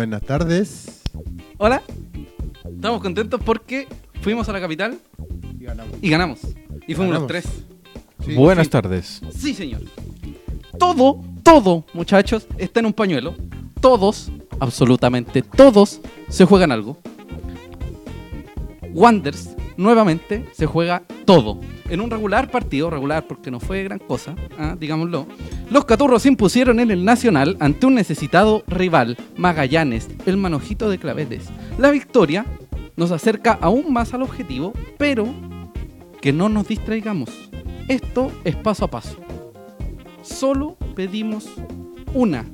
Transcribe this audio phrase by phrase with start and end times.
[0.00, 1.02] Buenas tardes.
[1.58, 1.82] Hola.
[2.64, 3.86] Estamos contentos porque
[4.22, 4.98] fuimos a la capital
[5.60, 5.98] Y ganamos.
[6.00, 6.40] y ganamos.
[6.86, 7.20] Y fuimos Ganamos.
[7.20, 7.44] los tres.
[8.24, 8.70] Sí, Buenas sí.
[8.70, 9.20] tardes.
[9.36, 9.82] Sí, señor.
[10.78, 13.34] Todo, todo, muchachos, está en un pañuelo.
[13.82, 16.96] Todos, absolutamente todos, se juegan algo.
[18.94, 19.50] Wanders,
[19.80, 21.58] nuevamente, se juega todo.
[21.88, 25.26] En un regular partido, regular porque no fue gran cosa, ah, digámoslo,
[25.70, 30.98] los caturros se impusieron en el Nacional ante un necesitado rival, Magallanes, el manojito de
[30.98, 31.46] claveles.
[31.78, 32.44] La victoria
[32.96, 35.26] nos acerca aún más al objetivo, pero
[36.20, 37.30] que no nos distraigamos.
[37.88, 39.16] Esto es paso a paso.
[40.22, 41.48] Solo pedimos
[42.12, 42.44] una,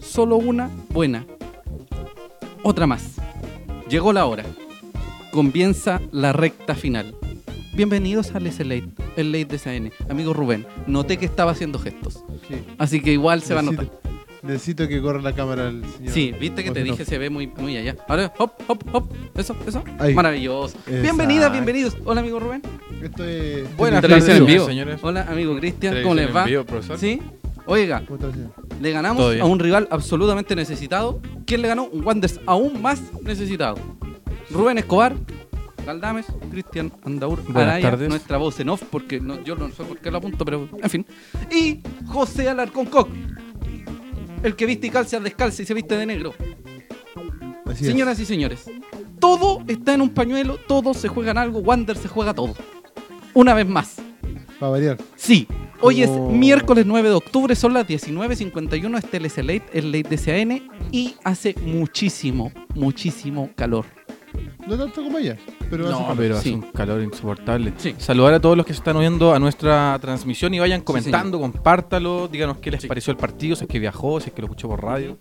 [0.00, 1.26] solo una buena.
[2.62, 3.16] Otra más.
[3.88, 4.44] Llegó la hora.
[5.36, 7.14] Comienza la recta final.
[7.74, 9.92] Bienvenidos al S-Late, el late de SAN.
[10.08, 12.24] Amigo Rubén, noté que estaba haciendo gestos.
[12.48, 12.54] Sí.
[12.78, 13.84] Así que igual se va a notar.
[13.84, 16.14] Necesito, necesito que corra la cámara el señor.
[16.14, 17.96] Sí, viste que te dije se ve muy, muy allá.
[18.08, 19.12] Ahora, hop, hop, hop.
[19.34, 19.84] Eso, eso.
[19.98, 20.14] Ahí.
[20.14, 20.78] Maravilloso.
[20.78, 21.02] Exacto.
[21.02, 21.98] Bienvenidas, bienvenidos.
[22.06, 22.62] Hola, amigo Rubén.
[23.02, 23.76] Esto es.
[23.76, 24.66] Buenas esto es Televisión en tardes, vivo.
[24.66, 25.00] señores.
[25.02, 26.02] Hola, amigo Cristian.
[26.02, 26.44] ¿Cómo les va?
[26.44, 26.98] en vivo, profesor.
[26.98, 27.20] ¿Sí?
[27.66, 28.02] Oiga,
[28.80, 31.20] le ganamos a un rival absolutamente necesitado.
[31.44, 31.84] ¿Quién le ganó?
[31.84, 33.76] Un Wanderers aún más necesitado.
[34.50, 35.14] Rubén Escobar,
[35.84, 38.08] Galdames, Cristian Andaur, Buenas Araya, tardes.
[38.08, 40.90] nuestra voz en off, porque no- yo no sé por qué lo apunto, pero en
[40.90, 41.06] fin.
[41.50, 43.08] Y José Alarcón Coc,
[44.42, 46.34] el que viste y calza descalza y se viste de negro.
[47.66, 47.90] Así es.
[47.90, 48.64] Señoras y señores,
[49.18, 52.54] todo está en un pañuelo, todos se juegan algo, Wander se juega todo.
[53.34, 53.96] Una vez más.
[54.58, 54.96] Para variar.
[55.16, 55.46] Sí,
[55.80, 60.08] hoy es miércoles 9 de octubre, son las 19.51, este es el late, el late
[60.16, 63.84] de CAN y hace muchísimo, muchísimo calor.
[64.66, 65.36] No tanto como ella,
[65.70, 66.16] pero hace No, calor.
[66.16, 66.40] pero Sí.
[66.40, 67.72] hace un calor insoportable.
[67.76, 67.94] Sí.
[67.98, 72.28] Saludar a todos los que se están uniendo a nuestra transmisión y vayan comentando, compártalo,
[72.28, 72.88] díganos qué les Sí.
[72.88, 75.16] pareció el partido, si es que viajó, si es que lo escuchó por radio.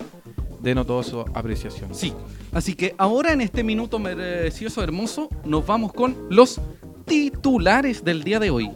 [0.62, 1.94] Denos toda su apreciación.
[1.94, 2.12] Sí,
[2.52, 6.60] así que ahora en este minuto precioso, hermoso, nos vamos con los
[7.06, 8.72] titulares del día de hoy.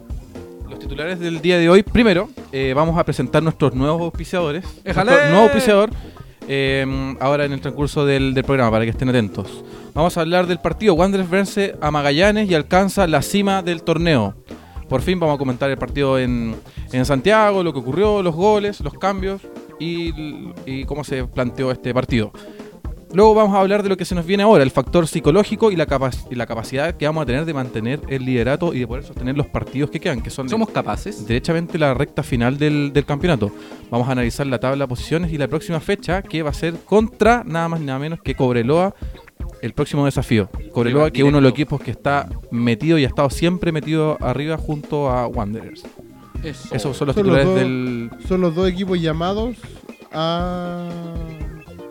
[0.68, 1.82] Los titulares del día de hoy.
[1.82, 4.64] Primero, eh, vamos a presentar nuestros nuevos auspiciadores.
[4.84, 5.90] Nuestro nuevo auspiciador.
[6.52, 9.62] eh, ahora en el transcurso del, del programa, para que estén atentos.
[9.94, 10.94] Vamos a hablar del partido.
[10.94, 14.34] Wanderers vence a Magallanes y alcanza la cima del torneo.
[14.88, 16.56] Por fin vamos a comentar el partido en,
[16.92, 19.42] en Santiago, lo que ocurrió, los goles, los cambios
[19.78, 20.12] y,
[20.66, 22.32] y cómo se planteó este partido.
[23.12, 25.76] Luego vamos a hablar de lo que se nos viene ahora, el factor psicológico y
[25.76, 25.86] la,
[26.30, 29.36] y la capacidad que vamos a tener de mantener el liderato y de poder sostener
[29.36, 31.26] los partidos que quedan, que son Somos capaces.
[31.26, 33.50] derechamente la recta final del, del campeonato.
[33.90, 36.74] Vamos a analizar la tabla de posiciones y la próxima fecha que va a ser
[36.84, 38.94] contra nada más ni nada menos que Cobreloa
[39.62, 40.48] el próximo desafío.
[40.72, 44.16] Cobreloa que es uno de los equipos que está metido y ha estado siempre metido
[44.20, 45.82] arriba junto a Wanderers.
[46.42, 46.74] Eso.
[46.74, 47.54] Esos son los Son los titulares dos.
[47.56, 48.10] del...
[48.26, 49.56] Son los dos equipos llamados
[50.12, 50.88] a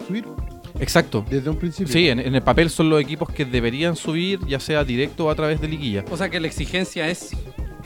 [0.07, 0.25] subir
[0.79, 1.25] Exacto.
[1.29, 1.91] desde un principio.
[1.91, 5.29] Sí, en, en el papel son los equipos que deberían subir, ya sea directo o
[5.29, 6.03] a través de liguilla.
[6.09, 7.35] O sea que la exigencia es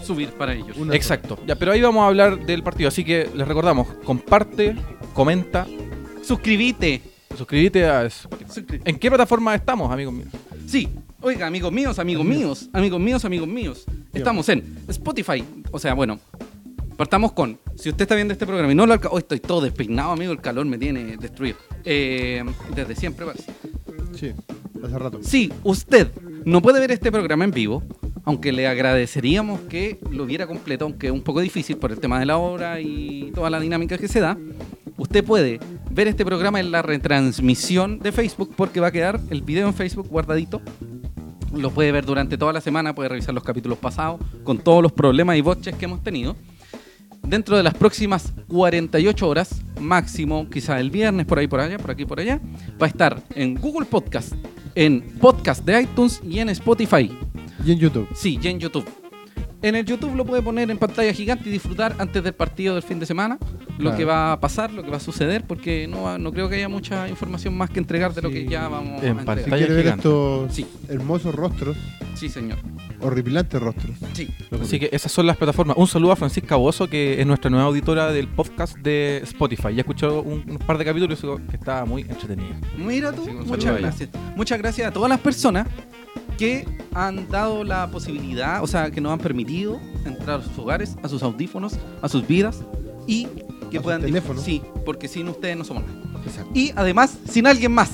[0.02, 0.78] subir para ellos.
[0.78, 1.38] Una- Exacto.
[1.48, 4.76] Ya, pero ahí vamos a hablar del partido, así que les recordamos, comparte,
[5.14, 5.66] comenta,
[6.24, 7.02] Suscribite.
[7.38, 8.06] Suscríbete a...
[8.06, 10.30] Suscri- ¿En qué plataforma estamos, amigos míos?
[10.68, 10.90] Sí,
[11.22, 13.86] oiga, amigos míos, amigos míos, amigos míos, amigos míos.
[14.14, 15.44] Estamos en Spotify.
[15.72, 16.20] O sea, bueno,
[16.98, 17.60] partamos con.
[17.76, 20.32] Si usted está viendo este programa y no lo alca- Hoy estoy todo despeinado, amigo,
[20.32, 21.58] el calor me tiene destruido.
[21.84, 22.44] Eh,
[22.76, 23.52] desde siempre parece.
[24.14, 24.32] Sí,
[24.84, 25.20] hace rato.
[25.24, 26.12] Si usted
[26.46, 27.84] no puede ver este programa en vivo,
[28.26, 32.20] aunque le agradeceríamos que lo viera completo, aunque es un poco difícil por el tema
[32.20, 34.38] de la hora y toda la dinámica que se da,
[34.98, 35.60] usted puede
[35.92, 39.74] ver este programa en la retransmisión de Facebook porque va a quedar el video en
[39.74, 40.62] Facebook guardadito.
[41.54, 44.92] Lo puede ver durante toda la semana, puede revisar los capítulos pasados con todos los
[44.92, 46.36] problemas y botches que hemos tenido.
[47.22, 51.92] Dentro de las próximas 48 horas, máximo, quizá el viernes, por ahí, por allá, por
[51.92, 52.40] aquí, por allá,
[52.82, 54.34] va a estar en Google Podcast,
[54.76, 57.10] en Podcast de iTunes y en Spotify.
[57.66, 58.08] Y en YouTube.
[58.16, 58.86] Sí, y en YouTube.
[59.62, 62.84] En el YouTube lo puede poner en pantalla gigante y disfrutar antes del partido del
[62.84, 63.38] fin de semana
[63.78, 63.98] lo Claro.
[63.98, 66.68] que va a pasar, lo que va a suceder, porque no, no creo que haya
[66.70, 68.36] mucha información más que entregar de lo Sí.
[68.36, 69.40] que ya vamos En a Si pantalla.
[69.40, 69.58] entregar.
[69.60, 70.08] quiere ver gigante.
[70.10, 70.66] estos Sí.
[70.90, 71.78] hermosos rostros,
[72.14, 72.58] Sí, señor.
[73.02, 73.96] horripilantes rostros.
[74.12, 74.30] Sí.
[74.62, 75.78] Así que esas son las plataformas.
[75.78, 79.70] Un saludo a Francisca Bozo, que es nuestra nueva auditora del podcast de Spotify.
[79.74, 82.60] Ya escuchó un, un par de capítulos y que estaba muy entretenida.
[82.78, 84.10] Mira tú, muchas gracias.
[84.36, 85.68] Muchas gracias a todas las personas
[86.38, 90.96] que han dado la posibilidad, o sea, que nos han permitido entrar a sus hogares,
[91.04, 92.62] a sus audífonos, a sus vidas
[93.08, 93.28] y
[93.72, 94.44] que A puedan teléfonos.
[94.44, 96.22] Sí, porque sin ustedes no somos nada.
[96.26, 96.52] Exacto.
[96.54, 97.90] Y además, sin alguien más.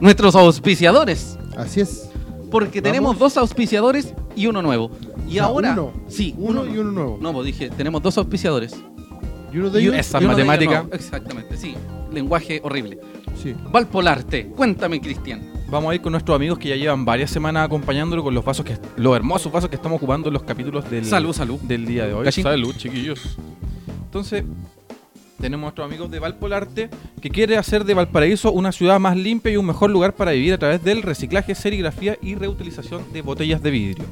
[0.00, 1.38] Nuestros auspiciadores.
[1.56, 2.10] Así es.
[2.50, 2.92] Porque Vamos.
[2.92, 4.90] tenemos dos auspiciadores y uno nuevo.
[5.26, 5.72] Y O sea, ahora.
[5.72, 5.92] uno.
[6.08, 7.18] Sí, Uno y uno nuevo.
[7.20, 8.74] No, pues dije, tenemos dos auspiciadores.
[9.52, 9.94] Y uno de ellos.
[9.96, 10.86] Esa y uno de ellos matemática.
[10.88, 10.94] no.
[10.94, 11.74] Exactamente, sí.
[12.12, 12.98] Lenguaje horrible.
[13.36, 13.50] sí.
[13.50, 13.54] Sí.
[13.70, 14.48] Valpolarte.
[14.48, 15.42] Cuéntame, Cristian.
[15.68, 18.64] Vamos a ir con nuestros amigos que ya llevan varias semanas acompañándolo con los vasos
[18.64, 21.58] que los hermosos vasos que estamos ocupando en los capítulos del, Salud, salud.
[21.60, 22.24] del día de hoy.
[22.24, 22.44] Cachín.
[22.44, 23.36] Salud, chiquillos.
[24.04, 24.44] Entonces,
[25.40, 26.88] tenemos a nuestros amigos de Valpolarte
[27.20, 30.54] que quiere hacer de Valparaíso una ciudad más limpia y un mejor lugar para vivir
[30.54, 34.04] a través del reciclaje, serigrafía y reutilización de botellas de vidrio.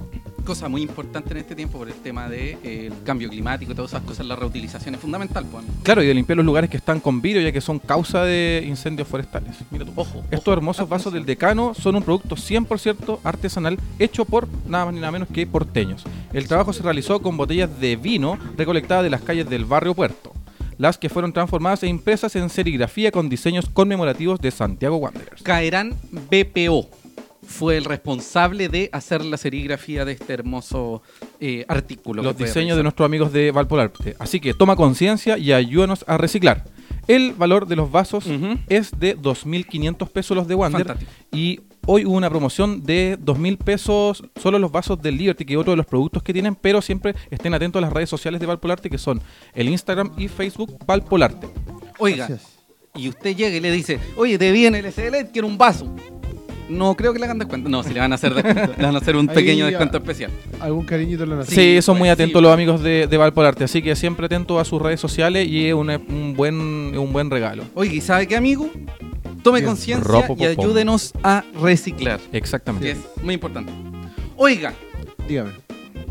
[0.45, 4.03] Cosa muy importante en este tiempo por el tema del cambio climático y todas esas
[4.03, 5.47] cosas, la reutilización es fundamental.
[5.51, 5.65] Pues.
[5.83, 8.63] Claro, y de limpiar los lugares que están con vidrio ya que son causa de
[8.67, 9.57] incendios forestales.
[9.71, 9.93] Mira tú.
[9.97, 10.53] Ojo, Estos ojo.
[10.53, 15.13] hermosos vasos del decano son un producto 100% artesanal hecho por nada más ni nada
[15.13, 16.05] menos que porteños.
[16.33, 20.33] El trabajo se realizó con botellas de vino recolectadas de las calles del barrio Puerto,
[20.77, 25.43] las que fueron transformadas e impresas en serigrafía con diseños conmemorativos de Santiago Wanderers.
[25.43, 25.95] Caerán
[26.31, 26.89] BPO
[27.47, 31.03] fue el responsable de hacer la serigrafía de este hermoso
[31.41, 32.23] eh, artículo.
[32.23, 34.17] Los diseños de nuestros amigos de Valpolarte.
[34.19, 36.65] Así que toma conciencia y ayúdanos a reciclar.
[37.07, 38.59] El valor de los vasos Ujú.
[38.69, 40.87] es de 2.500 pesos los de Wander.
[40.87, 41.13] Fantástico.
[41.33, 45.59] Y hoy hubo una promoción de 2.000 pesos solo los vasos del Liberty, que es
[45.59, 48.47] otro de los productos que tienen, pero siempre estén atentos a las redes sociales de
[48.47, 49.21] Valpolarte, que son
[49.55, 51.47] el Instagram y Facebook Valpolarte.
[51.99, 52.29] Oiga,
[52.95, 55.95] y usted llega y le dice, oye, te viene el SL, quiero un vaso.
[56.69, 57.69] No creo que le hagan descuento.
[57.69, 59.99] No, si le van a hacer descuento, le van a hacer un Ahí pequeño descuento
[59.99, 60.31] especial.
[60.61, 62.43] ¿Algún cariñito le han Sí, Sí, son muy pues, atentos sí.
[62.43, 65.75] los amigos de, de Valpolarte, así que siempre atentos a sus redes sociales y es
[65.75, 67.65] una- un, buen, un buen regalo.
[67.75, 68.71] Oye, ¿y sabe qué, amigo?
[69.43, 72.19] Tome conciencia y ayúdenos a reciclar.
[72.33, 72.87] Exactamente.
[72.87, 73.71] Que es muy importante.
[74.37, 74.73] Oiga,
[75.29, 75.51] Dígame.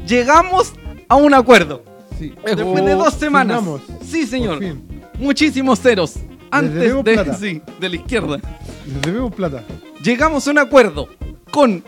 [0.08, 0.74] llegamos
[1.10, 1.84] a un acuerdo.
[2.20, 2.32] Sí.
[2.46, 3.58] Después de dos semanas.
[3.58, 4.60] Firmamos, Sí, señor.
[5.18, 6.14] Muchísimos ceros.
[6.58, 7.34] Antes de, plata.
[7.34, 8.40] sí, de la izquierda.
[8.86, 9.64] Les debemos plata.
[10.04, 11.08] Llegamos a un acuerdo
[11.52, 11.84] con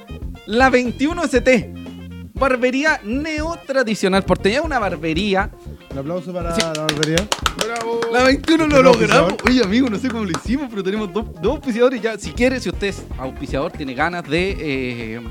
[0.45, 1.71] la 21ST.
[2.33, 4.61] Barbería neotradicional porteña.
[4.61, 5.49] Una barbería.
[5.91, 6.61] Un aplauso para Sí.
[6.61, 7.27] la barbería.
[8.11, 9.31] La 21 lo ¿Tenemos logramos.
[9.31, 9.49] auspiciador?
[9.49, 12.17] Oye, amigo, no sé cómo lo hicimos, pero tenemos dos, dos auspiciadores ya.
[12.17, 14.57] Si quiere, si usted es auspiciador, tiene ganas de
[15.15, 15.21] eh,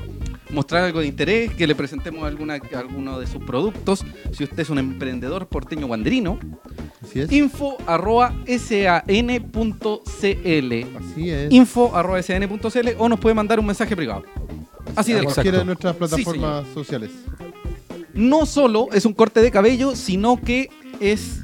[0.51, 4.05] mostrar algo de interés, que le presentemos alguna, alguno de sus productos.
[4.31, 6.39] Si usted es un emprendedor porteño guandrino,
[7.03, 7.31] Así es.
[7.31, 9.87] info arroba san.cl.
[10.97, 11.51] Así es.
[11.51, 14.23] Info arroba san.cl o nos puede mandar un mensaje privado.
[14.95, 17.11] Así de cualquiera de nuestras Sí, plataformas sociales.
[18.13, 20.69] no solo es un corte de cabello, sino que
[20.99, 21.41] es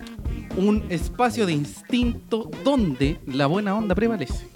[0.57, 4.48] un espacio de instinto donde la buena onda prevalece.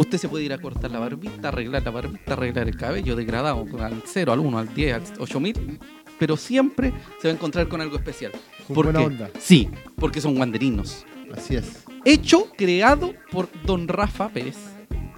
[0.00, 3.66] Usted se puede ir a cortar la barbita, arreglar la barbita, arreglar el cabello degradado
[3.80, 5.78] al 0, al 1, al 10, al 8000,
[6.18, 8.32] pero siempre se va a encontrar con algo especial.
[8.66, 9.04] Con ¿Por buena qué?
[9.04, 9.30] onda.
[9.38, 11.04] Sí, porque son guanderinos.
[11.36, 11.84] Así es.
[12.06, 14.56] Hecho, creado por don Rafa Pérez,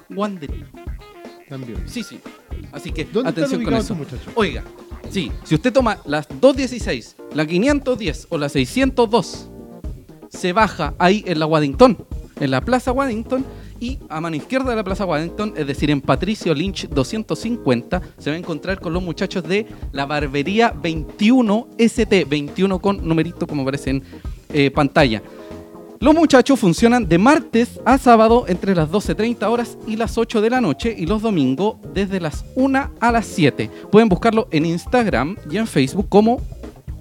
[0.08, 0.66] guanderino.
[1.48, 1.84] También.
[1.86, 2.18] Sí, sí.
[2.72, 3.94] Así que ¿Dónde atención con eso.
[3.94, 4.32] muchachos?
[4.34, 4.64] Oiga,
[5.10, 9.48] sí, si usted toma las 216, la 510 o la 602,
[10.28, 12.04] se baja ahí en la Waddington,
[12.40, 13.44] en la Plaza Waddington,
[13.82, 18.30] y a mano izquierda de la Plaza Waddington, es decir, en Patricio Lynch 250, se
[18.30, 23.62] va a encontrar con los muchachos de la barbería 21 ST, 21 con numerito como
[23.62, 24.02] aparece en
[24.52, 25.20] eh, pantalla.
[25.98, 30.50] Los muchachos funcionan de martes a sábado entre las 12.30 horas y las 8 de
[30.50, 33.68] la noche y los domingos desde las 1 a las 7.
[33.90, 36.40] Pueden buscarlo en Instagram y en Facebook como,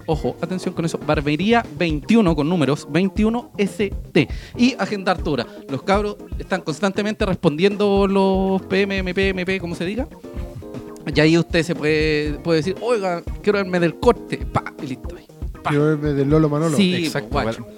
[0.05, 4.27] ojo, atención con eso, Barbería 21 con números 21ST.
[4.57, 5.45] Y agendar tu hora.
[5.69, 10.07] Los cabros están constantemente respondiendo los PM, MP, MP, como se diga.
[11.13, 14.37] Y ahí usted se puede, puede decir, oiga, quiero verme del corte.
[14.37, 15.15] Pa, y listo.
[15.15, 15.25] ahí.
[15.63, 15.69] Pa.
[15.71, 16.75] Quiero verme del Lolo Manolo.
[16.77, 17.29] Sí, Exacto,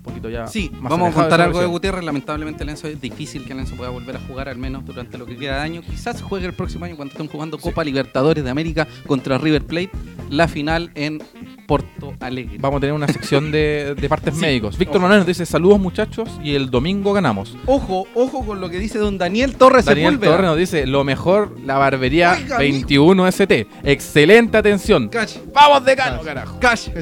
[0.06, 1.66] poquito ya Sí, más vamos a contar algo de.
[1.66, 2.04] Gutiérrez.
[2.04, 5.36] Lamentablemente, Lenzo es difícil que Lenzo pueda volver a jugar, al menos durante lo que
[5.36, 5.82] queda de año.
[5.82, 9.90] Quizás juegue el próximo año cuando estén jugando Copa Libertadores de América contra River Plate,
[10.30, 11.22] la final en
[11.66, 12.56] Porto Alegre.
[12.60, 14.40] Vamos a tener una sección de, de partes Sí.
[14.40, 14.78] médicos.
[14.78, 15.02] Víctor Ojo.
[15.02, 17.56] Manuel nos dice, saludos muchachos y el domingo ganamos.
[17.66, 20.30] Ojo, ojo con lo que dice don Daniel Torres Daniel Sepúlveda.
[20.32, 23.66] Torres nos dice, lo mejor, la barbería Oiga, 21 ST.
[23.82, 25.08] Excelente atención.
[25.08, 26.58] Cache, ¡Vamos de cano, carajo!
[26.60, 26.92] cache.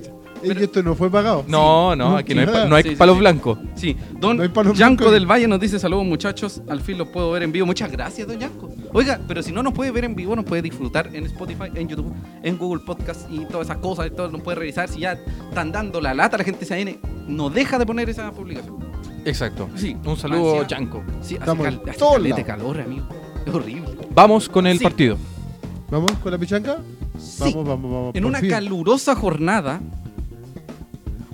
[0.48, 1.44] Pero- Y esto no fue pagado.
[1.48, 3.20] No, no, No, aquí no hay, pa- no hay Sí, palos sí.
[3.20, 3.58] blancos.
[3.74, 7.52] Sí, don No del Valle nos dice saludos muchachos, al fin los puedo ver en
[7.52, 7.66] vivo.
[7.66, 8.70] Muchas gracias, don Yanco.
[8.92, 11.88] Oiga, pero si no nos puede ver en vivo, nos puede disfrutar en Spotify, en
[11.88, 14.88] YouTube, en Google Podcast y todas esas cosas, y todo nos puede revisar.
[14.88, 15.12] Si ya
[15.48, 18.76] están dando la lata, la gente se viene, no deja de poner esa publicación.
[19.24, 19.68] Exacto.
[19.74, 21.02] Sí, Un saludo, Encima- Yanko.
[21.20, 23.06] Sí, hace, Estamos cal- en hace calor, amigo.
[23.46, 23.90] Es horrible.
[24.14, 24.84] Vamos con el Sí.
[24.84, 25.16] partido.
[25.90, 26.78] ¿Vamos con la pichanca?
[27.18, 27.38] Sí.
[27.40, 28.14] Vamos, vamos, vamos.
[28.14, 28.50] En una fin.
[28.50, 29.80] calurosa jornada,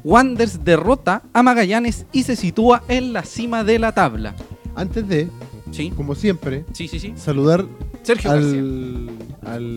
[0.05, 4.35] Wanders derrota a Magallanes y se sitúa en la cima de la tabla.
[4.75, 5.29] Antes de,
[5.73, 7.13] Sí, como siempre, sí, sí, sí.
[7.17, 7.65] saludar
[8.03, 8.59] Sergio García.
[8.59, 9.11] al,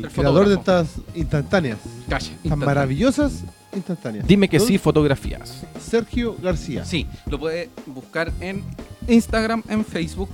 [0.04, 1.78] al creador de estas instantáneas.
[2.10, 2.32] Calle.
[2.48, 3.44] Tan maravillosas
[3.76, 4.26] instantáneas.
[4.28, 5.64] Dime que sí, fotografías.
[5.80, 6.84] Sergio García.
[6.86, 8.64] Sí, lo puede buscar en
[9.08, 10.30] Instagram, en Facebook.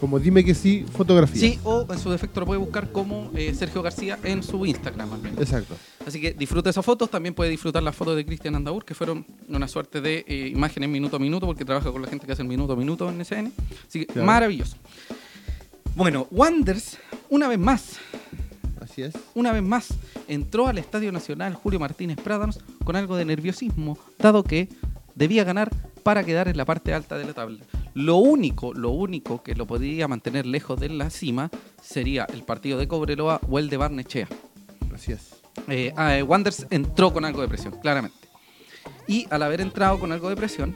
[0.00, 1.40] Como dime que sí, fotografía.
[1.40, 5.12] Sí, o en su defecto lo puede buscar como eh, Sergio García en su Instagram.
[5.12, 5.40] al menos.
[5.40, 5.74] Exacto.
[6.06, 7.10] Así que disfruta esas fotos.
[7.10, 10.88] También puede disfrutar las fotos de Cristian Andaur, que fueron una suerte de eh, imágenes
[10.88, 13.20] minuto a minuto, porque trabaja con la gente que hace el minuto a minuto en
[13.24, 13.50] SN.
[13.88, 14.24] Así que Claro.
[14.26, 14.76] maravilloso.
[15.96, 16.98] Bueno, Wanders,
[17.30, 17.96] una vez más,
[18.80, 19.14] Así es.
[19.34, 19.88] una vez más,
[20.28, 24.68] entró al Estadio Nacional Julio Martínez Prádanos con algo de nerviosismo, dado que
[25.14, 25.70] debía ganar
[26.02, 27.58] para quedar en la parte alta de la tabla.
[27.94, 31.50] Lo único, lo único que lo podría mantener lejos de la cima
[31.82, 34.28] sería el partido de Cobreloa o el de Barnechea.
[34.94, 35.35] Así es.
[35.68, 38.28] Eh, ah, eh, Wanderers entró con algo de presión, claramente.
[39.06, 40.74] Y al haber entrado con algo de presión,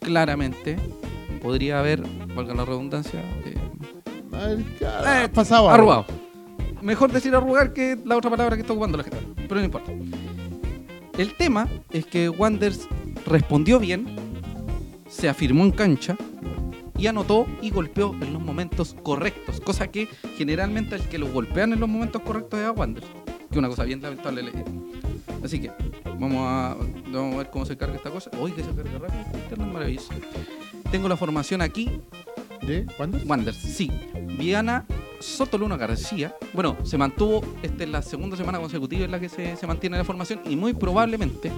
[0.00, 0.76] claramente
[1.40, 2.02] podría haber,
[2.34, 3.56] valga la redundancia, eh,
[4.32, 5.70] eh, pasado.
[5.70, 6.06] arrugado.
[6.82, 9.92] Mejor decir arrugar que la otra palabra que está ocupando la gente, pero no importa.
[11.18, 12.88] El tema es que Wanderers
[13.26, 14.16] respondió bien,
[15.08, 16.16] se afirmó en cancha
[16.96, 21.72] y anotó y golpeó en los momentos correctos, cosa que generalmente el que lo golpean
[21.72, 23.10] en los momentos correctos es a Wanderers,
[23.50, 24.50] que es una cosa bien lamentable.
[25.44, 25.70] Así que
[26.04, 26.76] vamos a,
[27.12, 28.30] vamos a ver cómo se carga esta cosa.
[28.40, 30.12] Uy, que se carga rápido, internet maravilloso.
[30.90, 32.00] Tengo la formación aquí
[32.62, 33.18] ¿De cuándo?
[33.24, 33.90] Wanderers, sí.
[34.38, 34.84] Viana
[35.18, 36.34] Soto Luna García.
[36.52, 39.96] Bueno, se mantuvo, esta es la segunda semana consecutiva en la que se, se mantiene
[39.96, 41.50] la formación y muy probablemente,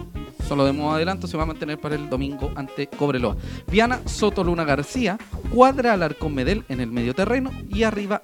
[0.47, 3.37] solo de modo adelanto, se va a mantener para el domingo ante Cobreloa.
[3.69, 5.19] Viana Soto Luna García
[5.53, 8.21] cuadra al Arcón Medel en el medio terreno y arriba,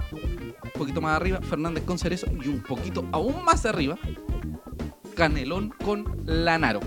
[0.75, 3.99] un poquito más arriba, Fernández con Cerezo y un poquito aún más arriba,
[5.15, 6.81] Canelón con Lanaro.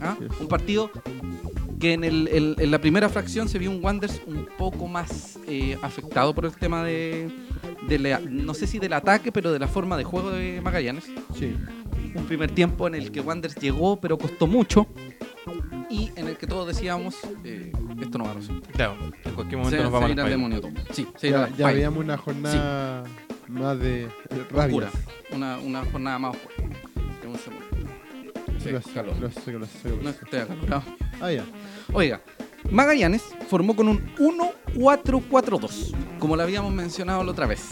[0.00, 0.16] ¿Ah?
[0.40, 0.90] Un partido
[1.80, 5.38] que en, el- el- en la primera fracción se vio un Wanderers un poco más
[5.48, 7.30] eh, afectado por el tema de,
[7.88, 11.04] de la- no sé si del ataque, pero de la forma de juego de Magallanes.
[11.38, 11.56] Sí.
[12.14, 14.86] Un primer tiempo en el que Wanderers llegó, pero costó mucho.
[15.88, 18.72] Y en el que todos decíamos, eh, esto no va a resultar.
[18.72, 18.94] Claro,
[19.24, 20.28] en cualquier momento Se, nos vamos a falla.
[20.28, 20.70] demonio todo.
[20.92, 23.04] Sí, se Ya, ya veíamos una jornada
[23.48, 24.08] más de
[24.50, 24.66] rabia.
[24.66, 24.90] Oscura.
[25.32, 26.76] Una, una jornada más oscura.
[27.26, 27.66] Un segundo.
[28.62, 29.16] Sí, Lo sé, calor.
[29.18, 30.18] lo sé, lo sé, lo No sé.
[30.24, 30.82] estoy acalorado.
[31.20, 31.44] Ah, ya.
[31.92, 32.20] Oiga,
[32.70, 34.00] Magallanes formó con un
[34.74, 37.62] 1-4-4-2, como lo habíamos mencionado la otra vez,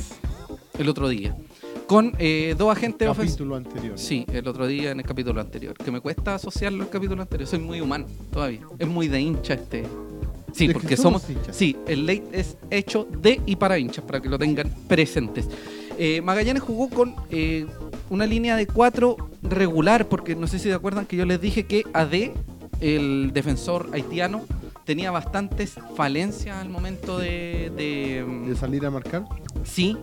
[0.78, 1.36] el otro día,
[1.86, 3.36] con eh, dos agentes ofensivos.
[3.36, 3.98] Capítulo anterior.
[3.98, 7.46] Sí, el otro día en el capítulo anterior, que me cuesta asociarlo al capítulo anterior,
[7.48, 9.84] soy muy humano todavía, es muy de hincha este.
[10.52, 11.38] Sí, Es que porque somos somos...
[11.38, 11.54] hinchas.
[11.56, 15.46] Sí, el late es hecho de y para hinchas, para que lo tengan presentes.
[15.98, 17.66] Eh, Magallanes jugó con eh,
[18.10, 21.64] una línea de cuatro regular, porque no sé si se acuerdan que yo les dije
[21.66, 22.32] que AD,
[22.80, 24.42] el defensor haitiano,
[24.84, 27.70] tenía bastantes falencias al momento de...
[27.76, 29.24] de, De salir a marcar.
[29.64, 29.96] sí,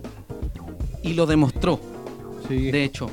[1.02, 1.80] y lo demostró,
[2.48, 2.70] Sí.
[2.70, 3.10] de hecho.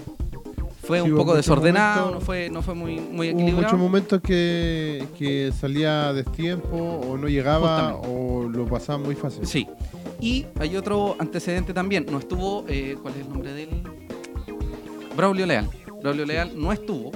[0.83, 3.61] Fue Sí, un hubo poco desordenado, momentos- no fue, no fue muy, muy Hubo equilibrado.
[3.61, 8.07] muchos momentos que, que salía a destiempo o no llegaba Justamente.
[8.09, 9.47] o lo pasaba muy fácil.
[9.47, 9.65] Sí.
[10.19, 12.05] Y hay otro antecedente también.
[12.11, 13.69] No estuvo, eh, ¿cuál es el nombre de él?
[15.15, 15.69] Braulio Leal.
[16.01, 17.11] Braulio Leal no estuvo.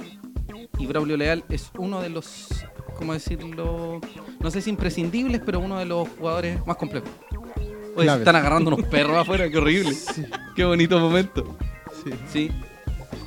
[0.78, 2.48] Y Braulio Leal es uno de los,
[2.96, 4.00] ¿cómo decirlo?
[4.40, 7.10] No sé si imprescindibles, pero uno de los jugadores más complejos.
[7.30, 8.20] Oye, se Claves.
[8.20, 9.92] están agarrando unos perros afuera, qué horrible.
[9.92, 10.24] Sí,
[10.54, 11.56] Qué bonito momento.
[12.04, 12.10] sí.
[12.32, 12.50] Sí,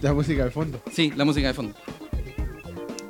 [0.02, 0.82] La música de fondo.
[0.92, 1.74] sí, la música de fondo.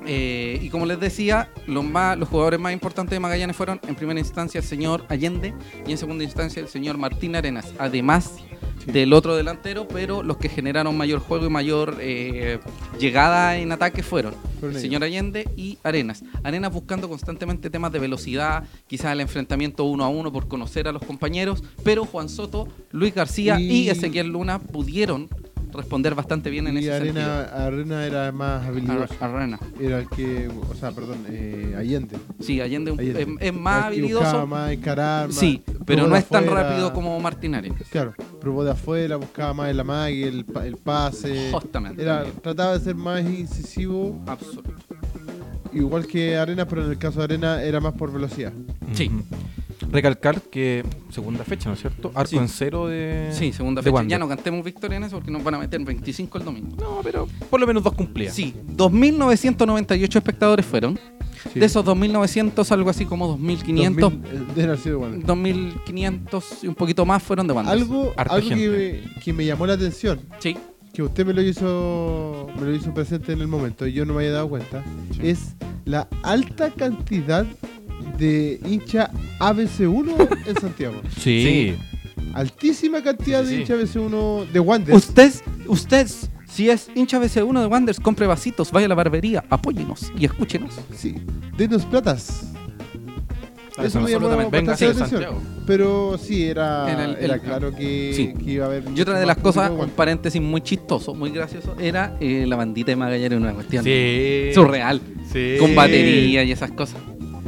[0.07, 3.93] Eh, y como les decía, los, más, los jugadores más importantes de Magallanes fueron en
[3.95, 5.53] primera instancia el señor Allende
[5.85, 8.33] y en segunda instancia el señor Martín Arenas, además
[8.85, 8.91] Sí.
[8.91, 12.59] del otro delantero, pero los que generaron mayor juego y mayor eh,
[13.00, 16.23] llegada en ataque fueron el señor Allende y Arenas.
[16.43, 20.91] Arenas buscando constantemente temas de velocidad, quizás el enfrentamiento uno a uno por conocer a
[20.91, 25.29] los compañeros, pero Juan Soto, Luis García y, Y- Ezequiel Luna pudieron
[25.73, 28.91] responder bastante bien en y ese Arena, Arena era más sentido.
[28.93, 29.15] habilidoso.
[29.23, 29.59] Ar- Arena.
[29.79, 32.17] Era el que, o sea, perdón, eh, Allende.
[32.39, 32.93] Sí, Allende.
[32.99, 34.47] Es, es más habilidoso.
[34.47, 36.69] más encarar, más- Sí, pero no es tan afuera.
[36.69, 37.83] rápido como Martín Arenas.
[37.89, 41.49] Claro, probó de afuera, buscaba más el amague, el, pa- el pase.
[41.51, 42.01] Justamente.
[42.01, 44.71] Era, trataba de ser más incisivo, Absoluto.
[45.73, 48.51] igual que Arena, pero en el caso de Arena era más por velocidad.
[48.93, 49.09] Sí.
[49.89, 52.11] Recalcar que segunda fecha, ¿no es cierto?
[52.13, 52.38] Arco Sí.
[52.38, 53.29] en cero de.
[53.33, 53.95] Sí, segunda de fecha.
[53.95, 54.11] Wander.
[54.11, 56.75] Ya no cantemos victoria en eso porque nos van a meter 25 el domingo.
[56.79, 58.33] No, pero por lo menos dos cumplidas.
[58.35, 61.00] Sí, 2.998 espectadores fueron.
[61.51, 61.59] Sí.
[61.59, 64.00] De esos 2.900, algo así como 2.500.
[64.00, 65.23] 2000, eh, debe haber sido igual.
[65.23, 67.73] 2.500 y un poquito más fueron de bandas.
[67.73, 69.01] Algo, Harta algo que, gente.
[69.15, 70.55] me, que me llamó la atención, Sí.
[70.93, 74.13] que usted me lo hizo me lo hizo presente en el momento y yo no
[74.13, 74.83] me había dado cuenta,
[75.21, 77.45] es la alta cantidad
[78.17, 81.01] de hincha ABC1 en Santiago.
[81.17, 81.75] Sí.
[82.34, 83.62] Altísima cantidad Sí, de sí.
[83.62, 84.96] hincha ABC1 de Wander.
[84.96, 85.31] Usted,
[85.67, 86.08] usted,
[86.48, 90.74] si es hincha BC1 de Wanders, compre vasitos, vaya a la barbería, apóyenos y escúchenos.
[90.96, 91.15] Sí,
[91.58, 92.48] denos platas.
[93.81, 94.58] Eso me llamó Absolutamente.
[94.58, 95.22] Venga, sí, la atención.
[95.24, 95.41] Santiago.
[95.65, 98.34] Pero sí, era, Era el- era el- claro que, sí.
[98.43, 98.84] que iba a haber.
[98.96, 102.91] Y otra de las cosas, un paréntesis muy chistoso, muy gracioso, era eh, la bandita
[102.91, 104.51] de Magallanes, una cuestión Sí.
[104.53, 105.55] surreal, Sí.
[105.59, 107.00] con batería y esas cosas.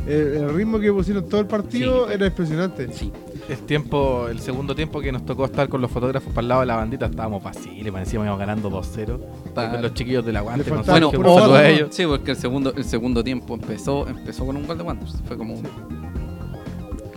[0.08, 2.14] El, el ritmo que pusieron todo el partido Sí.
[2.14, 2.92] era impresionante.
[2.94, 3.12] Sí.
[3.50, 6.62] El tiempo, el segundo tiempo que nos tocó estar con los fotógrafos para el lado
[6.62, 9.20] de la bandita, estábamos vaciles, encima íbamos ganando 2-0.
[9.54, 9.72] Claro.
[9.72, 11.90] Con los chiquillos del aguante, faltaba Bueno, un o- a ellos.
[11.92, 15.22] sí, porque el segundo, el segundo tiempo empezó, empezó con un gol de Wanderers.
[15.28, 15.62] Fue como,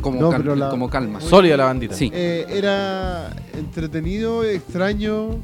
[0.00, 1.20] como, No, cal- pero la- como calma.
[1.20, 1.94] Sólida la bandita.
[1.94, 2.10] Sí.
[2.14, 5.36] Eh, era entretenido, extraño,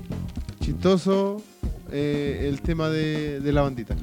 [0.60, 1.42] chistoso
[1.90, 3.94] eh, el tema de, de la bandita.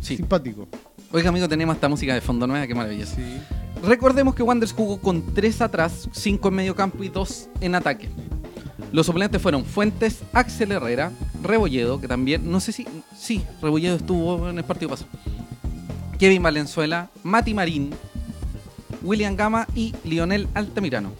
[0.00, 0.16] Sí.
[0.16, 0.68] Simpático.
[1.10, 3.16] Oiga, amigo, tenemos esta música de fondo nueva, qué maravilloso.
[3.16, 3.40] Sí.
[3.82, 8.10] Recordemos que Wanderers jugó con tres atrás, cinco en medio campo y dos en ataque.
[8.92, 11.10] Los suplentes fueron Fuentes, Axel Herrera,
[11.42, 15.08] Rebolledo, que también, no sé si, sí, Rebolledo estuvo en el partido pasado.
[16.18, 17.90] Kevin Valenzuela, Mati Marín,
[19.02, 21.12] William Gama y Lionel Altamirano.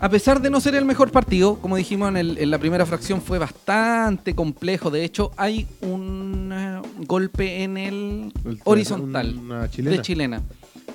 [0.00, 2.86] A pesar de no ser el mejor partido, como dijimos en, el- en la primera
[2.86, 4.90] fracción, fue bastante complejo.
[4.90, 9.96] De hecho, hay un eh, golpe en el El- horizontal Una chilena.
[9.96, 10.42] de chilena.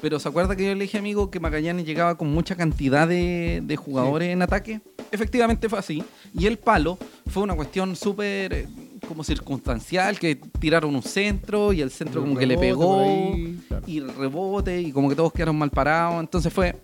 [0.02, 3.62] Pero ¿se acuerda que yo le dije, amigo, que Magallanes llegaba con mucha cantidad de,
[3.64, 4.82] de jugadores en ataque?
[5.12, 6.04] Efectivamente fue así.
[6.34, 8.68] Y el palo fue una cuestión súper eh,
[9.08, 13.60] como circunstancial, que tiraron un centro y el centro como que le pegó por ahí,
[13.68, 13.84] claro.
[13.86, 16.20] y rebote y como que todos quedaron mal parados.
[16.22, 16.76] Entonces fue,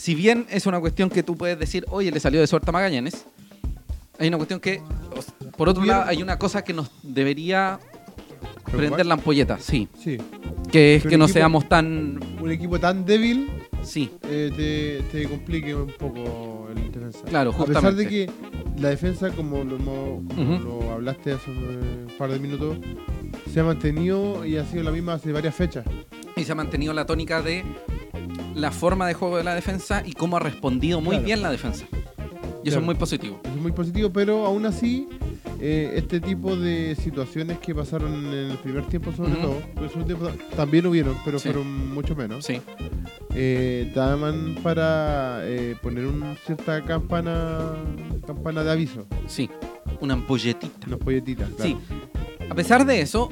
[0.00, 2.72] si bien es una cuestión que tú puedes decir, oye, le salió de suerte a
[2.72, 3.26] Magallanes,
[4.18, 4.80] hay una cuestión que,
[5.58, 7.78] por otro lado, hay una cosa que nos debería
[8.70, 9.88] prender la ampolleta, sí.
[9.98, 10.18] Sí.
[10.70, 12.20] Que es Pero que no equipo- seamos tan...
[12.40, 13.48] Un equipo tan débil
[13.82, 17.20] Sí, eh, te, te complique un poco el defensa.
[17.24, 18.08] Claro, A pesar de justamente.
[18.08, 18.30] que
[18.80, 21.56] la defensa, como lo, como lo hablaste hace un
[22.10, 22.76] eh, par de minutos,
[23.50, 25.86] se ha mantenido y ha sido la misma hace varias fechas.
[26.36, 27.64] y se ha mantenido la tónica de
[28.54, 31.24] la forma de juego de la defensa y cómo ha respondido muy Claro.
[31.24, 31.86] bien la defensa.
[32.62, 33.40] Y eso es muy positivo.
[33.44, 35.08] Eso es muy positivo, pero aún así,
[35.60, 39.56] eh, este tipo de situaciones que pasaron en el primer tiempo, sobre todo,
[39.88, 41.48] segundo tiempo también hubieron, pero Sí.
[41.48, 42.60] fueron mucho menos, Sí,
[43.34, 47.60] eh, daban para eh, poner una cierta campana
[48.26, 49.48] campana de aviso, sí.
[50.00, 50.86] Una ampolletita.
[50.86, 51.48] unos polletitas.
[51.58, 51.76] Sí.
[51.88, 52.50] Claro.
[52.50, 53.30] A pesar de eso,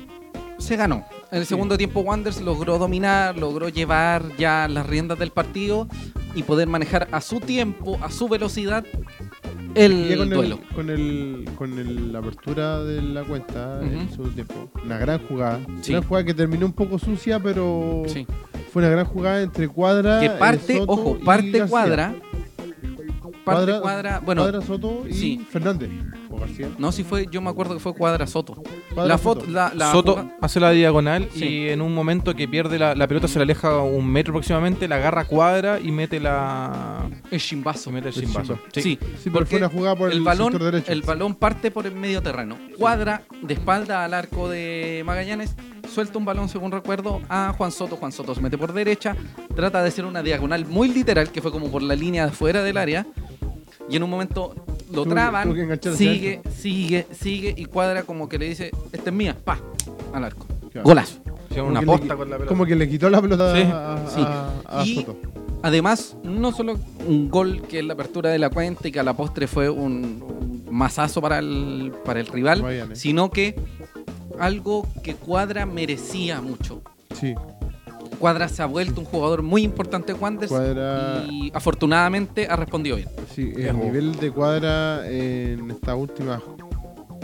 [0.59, 1.05] se ganó.
[1.31, 1.51] En el Sí.
[1.51, 5.89] segundo tiempo, Wanderers logró dominar, logró llevar ya las riendas del partido
[6.35, 8.85] y poder manejar a su tiempo, a su velocidad,
[9.75, 10.59] el con, duelo.
[10.69, 14.01] el, con, el, con el- la apertura de la cuenta en Ujú.
[14.01, 15.61] el segundo tiempo, una gran jugada.
[15.83, 15.93] Sí.
[15.93, 18.27] Una jugada que terminó un poco sucia, pero Sí.
[18.73, 20.21] fue una gran jugada entre Cuadra.
[20.21, 21.53] Que parte, Soto ojo, y parte
[23.81, 24.21] Cuadra.
[24.21, 25.47] Bueno, Cuadra, Soto y sí.
[25.51, 25.91] Fernández.
[26.31, 26.69] O García.
[26.79, 28.55] no, si fue, yo me acuerdo que fue cuadra Soto.
[28.95, 29.41] Cuadra, la Soto.
[29.41, 31.45] foto, la, la Soto jugada- hace la diagonal Sí.
[31.47, 34.87] y en un momento que pierde la, la pelota se le aleja un metro aproximadamente,
[34.89, 37.91] la agarra cuadra y mete la el chimbazo.
[37.91, 38.55] mete el El chimbazo.
[38.71, 38.71] chimbazo.
[38.75, 40.93] Sí, Sí, porque porque fue una jugada por el, el balón, derecho.
[40.93, 42.57] el balón parte por el medio terreno.
[42.79, 45.55] Cuadra de espalda al arco de Magallanes,
[45.89, 47.97] suelta un balón, según recuerdo, a Juan Soto.
[47.97, 49.17] Juan Soto se mete por derecha,
[49.57, 52.63] trata de hacer una diagonal muy literal, que fue como por la línea de fuera
[52.63, 53.07] del área.
[53.91, 54.55] Y en un momento
[54.93, 55.55] lo traban,
[55.97, 59.59] sigue, sigue, sigue, y Cuadra como que le dice, esta es mía, pa,
[60.13, 60.47] al arco.
[60.73, 60.85] Claro.
[60.87, 61.19] Golazo.
[61.55, 62.49] Como una que posta le- con la pelota.
[62.49, 64.21] Como que le quitó la pelota Sí, a, sí.
[64.25, 65.17] a- a Y- Soto.
[65.63, 69.03] Además, no solo un gol que es la apertura de la cuenta y que a
[69.03, 73.57] la postre fue un, un mazazo para el, para el rival, sino que
[74.39, 76.81] algo que Cuadra merecía mucho.
[77.19, 77.35] Sí,
[78.19, 82.97] Cuadra se ha vuelto un jugador muy importante de Wanderers Cuadra- y afortunadamente ha respondido
[82.97, 83.09] bien.
[83.35, 83.53] sí.
[83.57, 86.43] El nivel de cuadra en estas últimas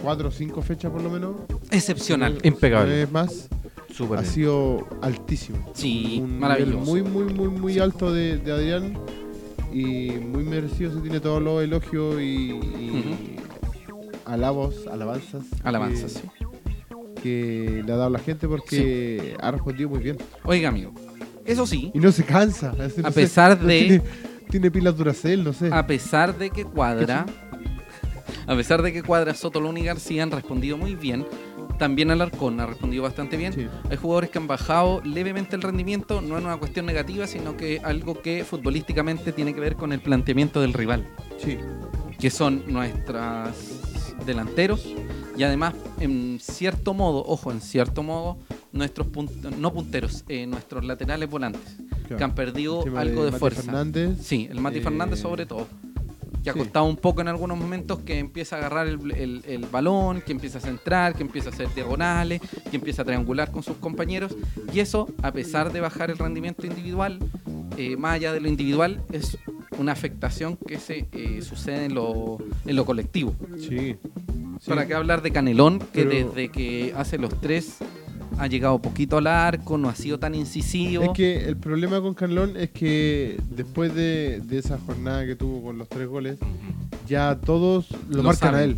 [0.02, 1.34] cuatro o cinco fechas por lo menos.
[1.70, 2.38] Excepcional.
[2.42, 3.02] Impecable.
[3.02, 3.48] Es más,
[3.92, 4.32] Súper ha bien.
[4.32, 5.70] sido altísimo.
[5.74, 6.80] Sí, un maravilloso.
[6.94, 7.80] nivel muy, muy, muy, muy Sí.
[7.80, 8.98] alto de, de Adrián
[9.72, 10.92] y muy merecido.
[10.94, 13.36] Se tiene todos los elogios y, y
[14.24, 15.44] alabos, alabanzas.
[15.64, 16.43] Alabanzas, que, sí.
[17.24, 20.18] Que le ha dado la gente porque ha respondido muy bien.
[20.44, 20.92] Oiga, amigo,
[21.46, 22.70] eso sí, Y no se cansa.
[22.72, 24.02] A no sé, pesar no de- Tiene,
[24.50, 25.70] tiene pilas Duracell, no sé.
[25.72, 27.24] a pesar de que Cuadra,
[28.46, 31.24] a pesar de que Cuadra, Soto, Luna y García han respondido muy bien,
[31.78, 33.54] también Alarcón ha respondido bastante bien.
[33.54, 33.66] Sí.
[33.90, 37.80] Hay jugadores que han bajado levemente el rendimiento, no es una cuestión negativa, sino que
[37.82, 41.06] algo que futbolísticamente tiene que ver con el planteamiento del rival,
[41.38, 41.56] Sí.
[42.18, 43.56] que son nuestros
[44.26, 44.86] delanteros
[45.36, 48.38] y además, en cierto modo, ojo, en cierto modo,
[48.72, 52.16] nuestros punt- no punteros, eh, nuestros laterales volantes, claro.
[52.16, 53.62] que han perdido algo de, Mati fuerza.
[53.62, 54.18] Fernández.
[54.22, 55.66] Sí, el Mati Eh, Fernández sobre todo.
[56.42, 56.58] Que ha sí.
[56.58, 60.32] costado un poco en algunos momentos que empieza a agarrar el, el- el balón, que
[60.32, 64.36] empieza a centrar, que empieza a hacer diagonales, que empieza a triangular con sus compañeros.
[64.72, 67.18] Y eso, a pesar de bajar el rendimiento individual,
[67.78, 69.38] eh, más allá de lo individual, es
[69.78, 73.34] una afectación que se eh, sucede en lo, en lo colectivo.
[73.58, 73.96] Sí.
[74.60, 74.70] Sí.
[74.70, 75.78] ¿Para qué hablar de Canelón?
[75.80, 77.78] Que Pero- desde que hace los tres
[78.38, 81.04] ha llegado poquito al arco, no ha sido tan incisivo.
[81.04, 85.62] Es que el problema con Carlón es que después de, de esa jornada que tuvo
[85.62, 86.38] con los tres goles,
[87.06, 88.60] ya todos lo, Lo marcan saben.
[88.60, 88.76] a él.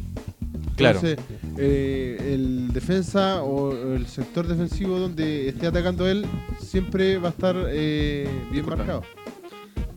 [0.76, 0.98] Claro.
[0.98, 1.24] Entonces,
[1.58, 6.26] eh, el defensa o el sector defensivo donde esté atacando él
[6.60, 8.76] siempre va a estar eh, bien Disculpa.
[8.76, 9.02] marcado.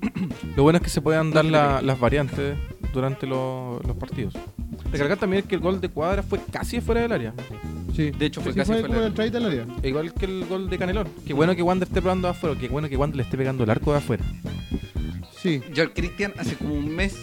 [0.56, 2.56] Lo bueno es que se puedan dar la- las variantes
[2.94, 4.34] durante lo- los partidos.
[4.92, 7.34] Recalcar también que el gol de Cuadra fue casi fuera del área.
[7.96, 8.12] Sí.
[8.12, 9.66] De hecho, fue Sí, casi fue fuera del- área.
[9.84, 11.08] Igual que el gol de Canelón.
[11.26, 12.56] Qué bueno que Wander esté probando de afuera.
[12.60, 14.24] Qué bueno que Wander le esté pegando el arco de afuera.
[15.38, 15.62] Sí.
[15.74, 17.16] Yo al Cristian hace como un mes,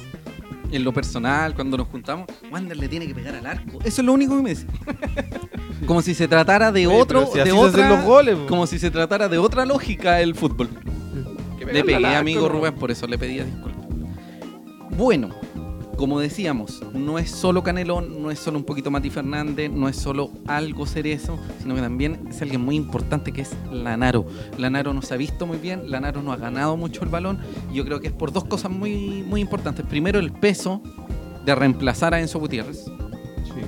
[0.71, 3.79] en lo personal, cuando nos juntamos, Wander le tiene que pegar al arco.
[3.85, 4.67] Eso es lo único que me dice.
[5.87, 8.91] Como si se tratara de Oye, otro, si de otra, los goles, como si se
[8.91, 10.71] tratara de otra lógica el fútbol.
[11.73, 13.87] Le pegué, amigo Rubén, por eso le pedía disculpas.
[14.97, 15.31] Bueno,
[15.97, 19.97] como decíamos, no es solo Canelón, no es solo un poquito Mati Fernández, no es
[19.97, 24.27] solo algo cerezo, sino que también es alguien muy importante que es Lanaro.
[24.59, 27.39] Lanaro nos ha visto muy bien, Lanaro no ha ganado mucho el balón,
[27.73, 29.87] y yo creo que es por dos cosas muy, muy importantes.
[29.87, 30.83] Primero, el peso
[31.45, 32.85] de reemplazar a Enzo Gutiérrez.
[33.45, 33.63] Sí.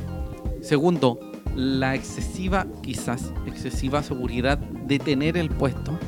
[0.61, 1.18] Segundo,
[1.54, 5.98] la excesiva, quizás excesiva seguridad de tener el puesto.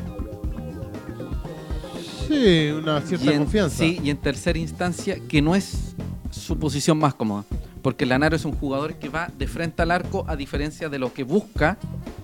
[2.31, 3.77] Sí, una cierta y en, confianza.
[3.77, 5.95] Sí, y en tercera instancia, que no es
[6.31, 7.45] su posición más cómoda.
[7.83, 11.12] Porque Lanaro es un jugador que va de frente al arco, a diferencia de lo
[11.12, 11.79] que busca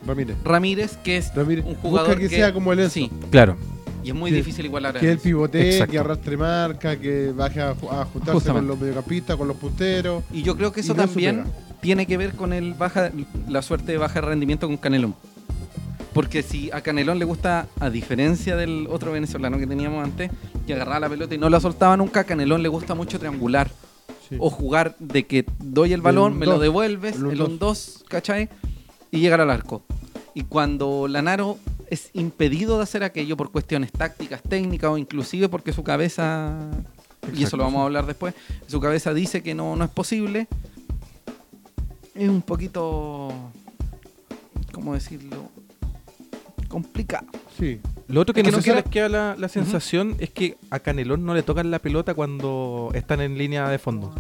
[0.07, 0.37] Ramírez.
[0.45, 2.93] Ramírez, que es Ramírez un busca jugador que sea como el Enzo.
[2.95, 3.57] Sí, Claro.
[4.05, 5.93] y es muy Que- difícil igualar a Que él pivotee, Exacto.
[5.93, 8.53] que arrastre marca, que baje a, a juntarse Justamente.
[8.53, 10.23] con los mediocampistas, con los punteros.
[10.33, 11.45] Y yo creo que eso también
[11.81, 13.11] tiene que ver con el baja,
[13.49, 15.15] la suerte de baja rendimiento con Canelón.
[16.17, 20.31] Porque si a Canelón le gusta, a diferencia del otro venezolano que teníamos antes,
[20.67, 23.71] que agarraba la pelota y no la soltaba nunca, a Canelón le gusta mucho triangular.
[24.27, 24.37] Sí.
[24.39, 28.07] O jugar de que doy el balón, me lo devuelves, El un el un 2,
[28.09, 28.49] ¿cachai?
[29.11, 29.83] Y llegar al arco.
[30.33, 31.59] Y cuando Lanaro
[31.91, 36.57] es impedido de hacer aquello por cuestiones tácticas, técnicas o inclusive porque su cabeza,
[37.35, 37.83] y eso lo vamos sí.
[37.83, 38.33] a hablar después,
[38.67, 40.49] su cabeza dice que no, no es posible,
[42.15, 43.35] es un poquito,
[44.73, 45.51] ¿cómo decirlo?
[46.77, 47.27] Complicado.
[47.59, 47.81] Sí.
[48.07, 50.59] Lo otro que Es que no sé si les queda la, la sensación es que
[50.69, 54.15] a Canelón no le tocan la pelota cuando están en línea de fondo.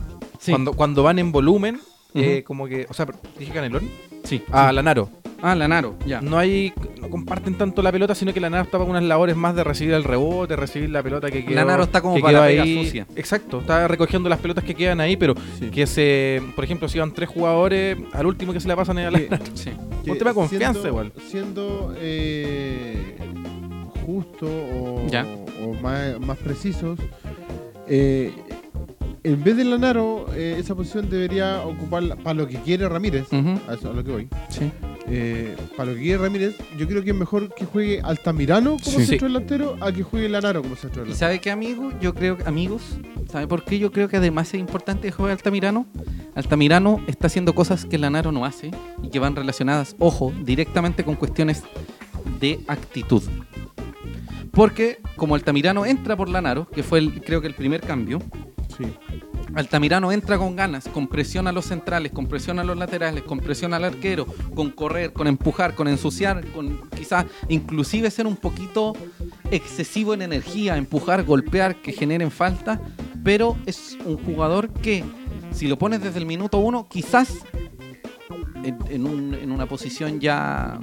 [0.47, 1.79] Cuando, cuando van en volumen,
[2.15, 2.87] eh, como que.
[2.89, 3.07] O sea,
[3.39, 3.91] dije Canelón.
[4.25, 4.43] Sí.
[4.51, 5.11] A Lanaro.
[5.43, 6.21] Ah, Lanaro, ya.
[6.21, 6.73] No hay.
[7.01, 9.93] No comparten tanto la pelota, sino que Lanaro está para unas labores más de recibir
[9.95, 11.55] el rebote, recibir la pelota que quedó.
[11.57, 12.85] Lanaro está como que para la pega ahí.
[12.85, 13.07] sucia.
[13.17, 15.71] Exacto, está recogiendo las pelotas que quedan ahí, pero Sí.
[15.71, 16.43] que se.
[16.55, 19.29] Por ejemplo, si van tres jugadores, al último que se la pasan es a Que-
[19.31, 19.45] Lanaro.
[19.55, 19.71] Sí.
[20.09, 21.13] Un tema de confianza siendo- igual.
[21.29, 23.17] Siendo eh,
[24.05, 25.27] justo o, Ya.
[25.65, 26.99] o más, más precisos,
[27.89, 28.33] eh,
[29.33, 33.27] en vez de Lanaro, eh, esa posición debería ocupar para lo que quiere Ramírez.
[33.33, 34.29] A eso a lo que voy.
[34.49, 34.71] Sí.
[35.09, 38.99] Eh, para lo que quiere Ramírez, yo creo que es mejor que juegue Altamirano como
[38.99, 39.07] Sí.
[39.07, 41.19] centro delantero a que juegue Lanaro como centro ¿Y delantero.
[41.19, 41.93] sabe qué, amigo?
[42.01, 42.83] Yo creo que, amigos,
[43.31, 45.87] ¿sabe por qué yo creo que además es importante que juegue Altamirano?
[46.35, 48.71] Altamirano está haciendo cosas que Lanaro no hace
[49.03, 51.63] y que van relacionadas, ojo, directamente con cuestiones
[52.41, 53.23] de actitud.
[54.51, 58.21] Porque como Altamirano entra por Lanaro, que fue el, creo que el primer cambio,
[59.55, 63.39] Altamirano entra con ganas, con presión a los centrales, con presión a los laterales, con
[63.39, 68.95] presión al arquero, con correr, con empujar, con ensuciar, con quizás inclusive ser un poquito
[69.51, 72.81] excesivo en energía, empujar, golpear, que generen falta,
[73.25, 75.05] pero es un jugador que
[75.53, 77.39] si lo pones desde el minuto uno, quizás
[78.63, 78.77] en,
[79.41, 80.79] en una posición ya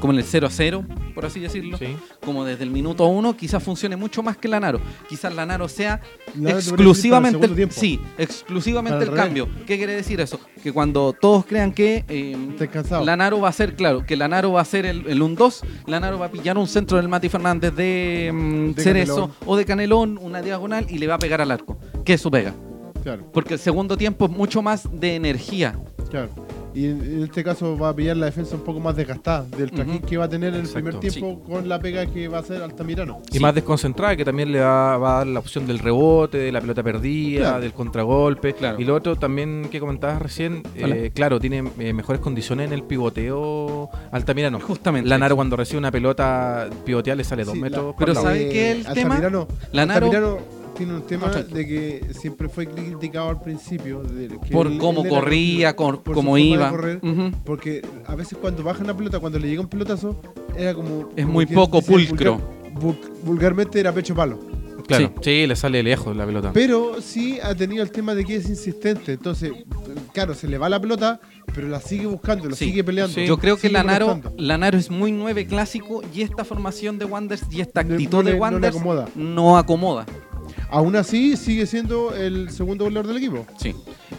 [0.00, 0.84] como en el 0 a 0,
[1.18, 1.96] por así decirlo, Sí.
[2.24, 4.80] como desde el minuto uno, quizás funcione mucho más que Lanaro.
[5.08, 6.00] Quizás Lanaro sea
[6.36, 9.24] Lanaro te exclusivamente el, sí, exclusivamente el revés.
[9.24, 9.48] cambio.
[9.66, 10.38] ¿Qué quiere decir eso?
[10.62, 13.04] Que cuando todos crean que eh, cansado.
[13.04, 16.26] Lanaro va a ser, claro, que Lanaro va a ser el, el 1-2, Lanaro va
[16.26, 19.32] a pillar un centro del Mati Fernández de, mm, De Cerezo Canelón.
[19.44, 21.76] o de Canelón, una diagonal, y le va a pegar al arco.
[22.04, 22.54] Que es su pega.
[23.02, 25.76] Claro, Porque el segundo tiempo es mucho más de energía.
[26.10, 26.30] claro.
[26.74, 29.70] Y en, en este caso va a pillar la defensa un poco más desgastada del
[29.70, 32.40] trajín que va a tener en el primer tiempo con la pega que va a
[32.40, 33.20] hacer Altamirano.
[33.32, 36.52] Y más desconcentrada, que también le va, va a dar la opción del rebote, de
[36.52, 37.60] la pelota perdida, Claro.
[37.60, 38.52] del contragolpe.
[38.54, 38.78] Claro.
[38.80, 42.82] Y lo otro también que comentabas recién, eh, claro, tiene eh, mejores condiciones en el
[42.84, 44.60] pivoteo Altamirano.
[44.60, 45.08] Justamente.
[45.08, 48.14] Lanaro cuando recibe una pelota pivoteada le sale dos Sí, metros la- por Pero.
[48.20, 49.14] ¿sabe qué es el tema?
[49.16, 54.02] Altamirano, Lanaro- Altamirano tiene un tema No, de que siempre fue criticado al principio.
[54.02, 56.70] de que Por él- cómo él corría, por- cómo de iba.
[56.70, 57.00] correr.
[57.44, 60.20] Porque a veces cuando baja una pelota, cuando le llega un pelotazo,
[60.56, 61.10] era como...
[61.16, 62.38] Es como muy poco pulcro.
[62.38, 64.38] vulgar- vul- vulgarmente era pecho palo.
[64.86, 65.40] Claro, Sí.
[65.42, 65.46] sí.
[65.46, 66.50] le sale lejos la pelota.
[66.54, 69.12] Pero sí ha tenido el tema de que es insistente.
[69.12, 69.52] Entonces,
[70.14, 71.20] claro, se le va la pelota,
[71.54, 72.66] pero la sigue buscando, la Sí.
[72.66, 73.14] sigue peleando.
[73.14, 73.26] Sí.
[73.26, 74.18] Yo creo que Lanaro.
[74.38, 78.22] Lanaro es muy nueve clásico y esta formación de Wanderers y esta No- actitud no
[78.22, 79.08] le- de no le Wanderers acomoda.
[79.14, 80.06] no acomoda.
[80.70, 83.46] Aún así, sigue siendo el segundo goleador del equipo.
[83.58, 83.74] Sí.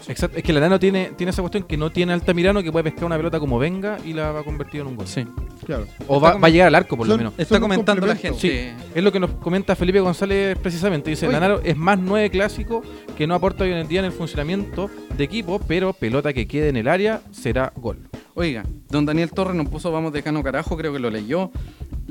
[0.08, 3.04] Exacto, es que Lanaro tiene, tiene esa cuestión que no tiene Altamirano que puede pescar
[3.04, 5.06] una pelota como venga y la va a convertir en un gol.
[5.06, 5.24] Sí.
[5.64, 5.86] Claro.
[6.08, 7.34] O va, a llegar al arco por lo menos.
[7.38, 8.74] Está comentando la gente.
[8.94, 11.10] Es lo que nos comenta Felipe González precisamente.
[11.10, 11.28] Dice.
[11.28, 12.82] Lanaro es más nueve clásico
[13.16, 16.68] que no aporta hoy en día en el funcionamiento de equipo, pero pelota que quede
[16.68, 18.08] en el área será gol.
[18.34, 21.50] Oiga, don Daniel Torres nos puso vamos de cano carajo, creo que lo leyó.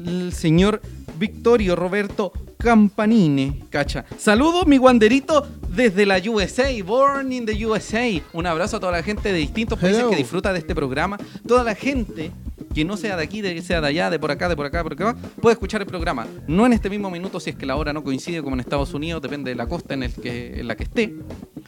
[0.06, 0.82] El señor
[1.18, 4.06] Victorio Roberto Campanine, cacha.
[4.18, 8.06] Saludos, mi guanderito, desde la USA, born in the USA.
[8.34, 10.10] Un abrazo a toda la gente de distintos países Hello.
[10.10, 11.18] que disfruta de este programa.
[11.48, 12.32] Toda la gente
[12.74, 14.66] que no sea de aquí, de que sea de allá, de por acá, de por
[14.66, 16.28] acá, por acá, puede escuchar el programa.
[16.48, 18.94] No en este mismo minuto, si es que la hora no coincide como en Estados
[18.94, 21.16] Unidos, depende de la costa en, el que, en la que esté.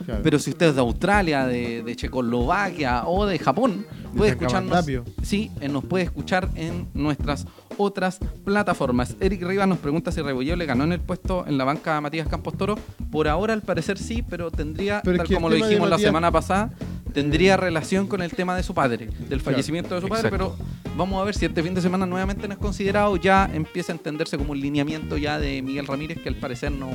[0.05, 0.21] claro.
[0.23, 4.85] Pero si usted es de Australia, de, de Checoslovaquia o de Japón, puede escucharnos.
[5.23, 7.45] Sí, eh, nos puede escuchar en nuestras
[7.77, 9.15] otras plataformas.
[9.19, 12.01] Eric Rivas nos pregunta si Rebolledo le ganó en el puesto en la banca a
[12.01, 12.75] Matías Campos Toro.
[13.11, 16.71] Por ahora, al parecer sí, pero tendría, Pero tal como lo dijimos la semana pasada,
[17.13, 20.29] tendría relación con el tema de su padre, del fallecimiento de su padre.
[20.29, 20.55] Exacto.
[20.57, 23.15] Pero vamos a ver si este fin de semana nuevamente no es considerado.
[23.17, 26.89] Ya empieza a entenderse como un lineamiento ya de Miguel Ramírez, que al parecer no,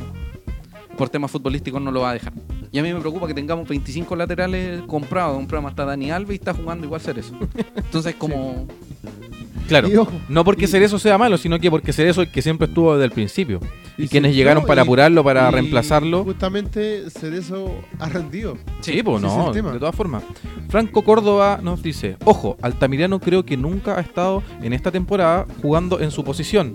[0.97, 2.33] por temas futbolísticos no lo va a dejar.
[2.73, 5.37] Y a mí me preocupa que tengamos 25 laterales comprados.
[5.37, 7.35] Compramos hasta Dani Alves y está jugando igual Cerezo.
[7.77, 8.67] Entonces, como.
[9.67, 9.89] Claro,
[10.29, 12.93] no porque y- Cerezo sea malo, sino que porque Cerezo es el que siempre estuvo
[12.95, 13.61] desde el principio.
[13.99, 16.25] Y, Y quienes sí, llegaron no, para y- apurarlo, para reemplazarlo.
[16.25, 18.57] Justamente Cerezo ha rendido.
[18.81, 20.23] Sí, pues no, de todas formas.
[20.69, 26.01] Franco Córdoba nos dice, ojo, Altamirano creo que nunca ha estado en esta temporada jugando
[26.01, 26.75] en su posición.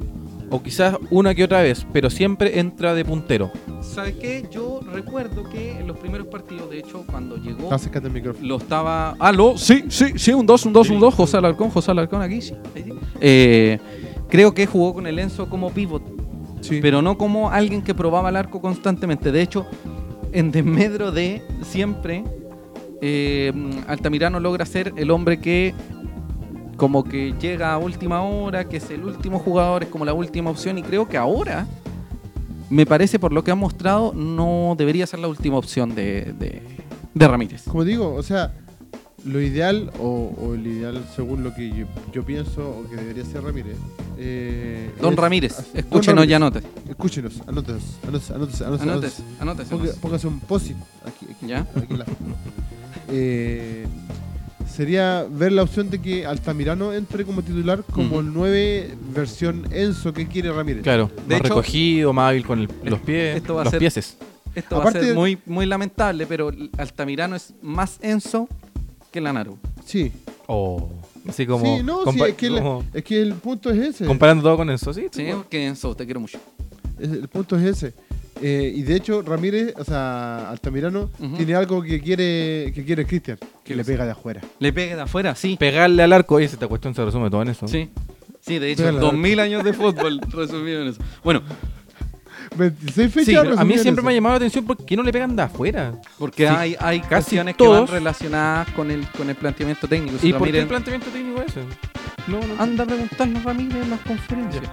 [0.52, 3.52] O quizás una que otra vez, pero siempre entra de puntero.
[3.82, 4.46] ¿Sabes qué?
[4.52, 7.74] Yo recuerdo que en los primeros partidos, de hecho, cuando llegó.
[7.74, 8.46] Acércate al micrófono.
[8.46, 9.16] Lo estaba.
[9.18, 9.58] ¿Aló?
[9.58, 11.16] Sí, sí, sí, un 2, un 2, un 2.
[11.16, 12.54] José Alarcón, José Alarcón aquí, sí.
[12.76, 12.94] ahí sí.
[13.22, 13.80] Eh,
[14.28, 16.04] creo que jugó con el Enzo como pivot.
[16.62, 16.80] Sí.
[16.80, 19.32] pero no como alguien que probaba el arco constantemente.
[19.32, 19.66] De hecho,
[20.32, 22.24] en desmedro de siempre,
[23.02, 23.52] eh,
[23.88, 25.74] Altamirano logra ser el hombre que
[26.78, 30.50] como que llega a última hora, que es el último jugador, es como la última
[30.50, 31.68] opción y creo que ahora,
[32.70, 36.62] me parece por lo que ha mostrado, no debería ser la última opción de, de,
[37.14, 37.64] de Ramírez.
[37.68, 38.54] Como digo, o sea,
[39.26, 43.24] lo ideal, o, o el ideal según lo que yo, yo pienso, o que debería
[43.26, 43.78] ser Ramírez.
[44.18, 46.62] eh, Don es- Ramírez, escúchenos y anote.
[46.90, 49.76] Escúchenos, Anótese, anótese.
[49.76, 50.72] Ponga- Póngase un post
[51.06, 51.60] aquí, aquí, ¿Ya?
[51.76, 52.06] aquí en la-
[53.14, 53.86] Eh,
[54.72, 60.14] sería ver la opción de que Altamirano entre como titular como el 9 versión Enzo
[60.14, 60.84] que quiere Ramírez.
[60.84, 63.72] Claro, De más hecho, recogido, más hábil con el- los pies, esto va a los
[63.72, 64.18] ser- pieses.
[64.56, 68.48] Esto va a Aparte- ser muy, muy lamentable, pero Altamirano es más Enzo
[69.12, 69.58] que Lanaro.
[69.86, 70.12] Sí,
[70.48, 70.90] Oh,
[71.30, 73.78] así como, sí, no, sí, compa- es que, el, como es que el punto es
[73.78, 74.06] ese.
[74.06, 75.06] comparando todo con eso, sí.
[75.12, 76.40] Sí, que Enzo, te quiero mucho.
[77.00, 77.94] Es- El punto es ese.
[78.42, 83.38] Eh, y de hecho, Ramírez, o sea, Altamirano, tiene algo que quiere que quiere Cristian,
[83.64, 84.42] que le pega de afuera.
[84.60, 85.58] Le pegue de afuera, sí.
[85.60, 87.68] Pegarle al arco, oye, esta cuestión se resume todo en eso.
[87.68, 87.90] Sí.
[88.40, 91.02] Sí, de hecho, al 2000 años de fútbol resumido en eso.
[91.24, 91.44] Bueno,
[92.58, 93.26] 26 fechas.
[93.26, 95.44] Sí, A mí siempre me ha llamado la atención por qué no le pegan de
[95.44, 95.94] afuera.
[96.18, 97.90] porque Sí, hay, hay casi cuestiones que van todos.
[97.92, 100.18] relacionadas con el, con el planteamiento técnico.
[100.18, 101.62] Si ¿Y por qué el planteamiento técnico ese?
[102.28, 102.62] No, no.
[102.62, 104.64] Anda a preguntarnos Ramírez en las conferencias.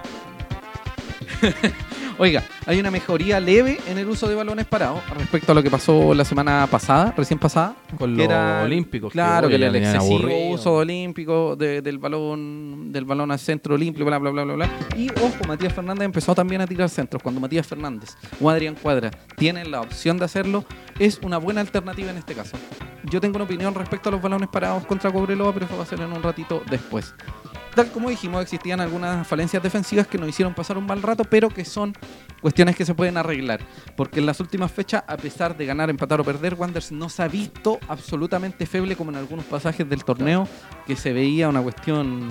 [2.21, 5.69] Oiga, hay una mejoría leve en el uso de balones parados respecto a lo que
[5.71, 7.75] pasó la semana pasada, recién pasada.
[7.97, 8.27] Con los
[8.65, 9.13] olímpicos.
[9.13, 10.49] Claro, que, el excesivo aburrido.
[10.53, 14.69] uso olímpico de- del balón del balón al centro olímpico, bla, bla, bla, bla, bla.
[14.97, 17.23] Y ojo, Matías Fernández empezó también a tirar centros.
[17.23, 18.09] Cuando Matías Fernández
[18.41, 20.65] o Adrián Cuadra tienen la opción de hacerlo,
[20.99, 22.57] es una buena alternativa en este caso.
[23.05, 25.85] Yo tengo una opinión respecto a los balones parados contra Cobreloa, pero eso va a
[25.85, 27.13] ser en un ratito después.
[27.75, 31.49] Tal como dijimos, existían algunas falencias defensivas que nos hicieron pasar un mal rato, pero
[31.49, 31.93] que son
[32.41, 33.61] cuestiones que se pueden arreglar.
[33.95, 37.23] Porque en las últimas fechas, a pesar de ganar, empatar o perder, Wanderers no se
[37.23, 40.47] ha visto absolutamente feble como en algunos pasajes del torneo,
[40.87, 42.27] que se veía una cuestión...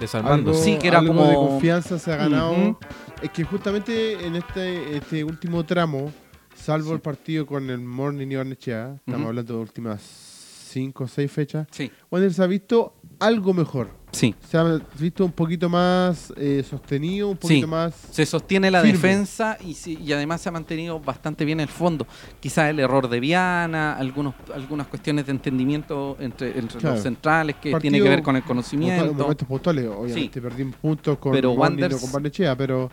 [0.00, 0.50] Desarmando.
[0.52, 2.78] Algo, Sí, que era algo como- de confianza se ha ganado.
[3.20, 6.12] Es que justamente en este, este último tramo,
[6.56, 6.94] salvo Sí.
[6.94, 11.66] el partido con el Morning y Barnechea, estamos hablando de últimas 5 o 6 fechas,
[11.72, 13.90] Sí, Wander se ha visto algo mejor.
[14.12, 14.34] Sí.
[14.48, 17.70] Se ha visto un poquito más eh, sostenido, un poquito Sí.
[17.70, 17.94] más...
[18.10, 18.92] Se sostiene la Firme.
[18.98, 22.06] defensa y, sí- y además se ha mantenido bastante bien el fondo.
[22.40, 26.94] Quizás el error de Viana, algunos, algunas cuestiones de entendimiento entre, entre Claro.
[26.96, 29.12] los centrales que Partido tiene que ver con el conocimiento.
[29.14, 29.86] momentos puntuales.
[29.88, 32.90] Obviamente perdimos puntos con Pero Wanderers- con Barnechea, pero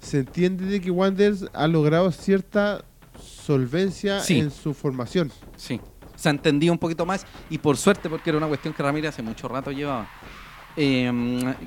[0.00, 2.84] se entiende de que Wanderers ha logrado cierta
[3.20, 4.38] solvencia Sí.
[4.40, 5.30] en su formación.
[5.56, 5.80] Sí,
[6.16, 9.10] se ha entendido un poquito más y por suerte porque era una cuestión que Ramírez
[9.10, 10.08] hace mucho rato llevaba.
[10.78, 11.10] Eh,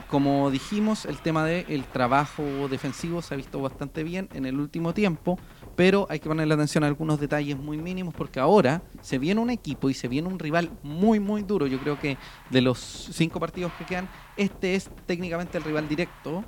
[0.08, 4.94] como dijimos, el tema del trabajo defensivo se ha visto bastante bien en el último
[4.94, 5.40] tiempo,
[5.76, 9.50] pero hay que ponerle atención a algunos detalles muy mínimos porque ahora se viene un
[9.50, 11.66] equipo y se viene un rival muy, muy duro.
[11.66, 12.18] Yo creo que
[12.52, 14.08] de los cinco partidos que quedan,
[14.38, 16.44] este es técnicamente el rival directo.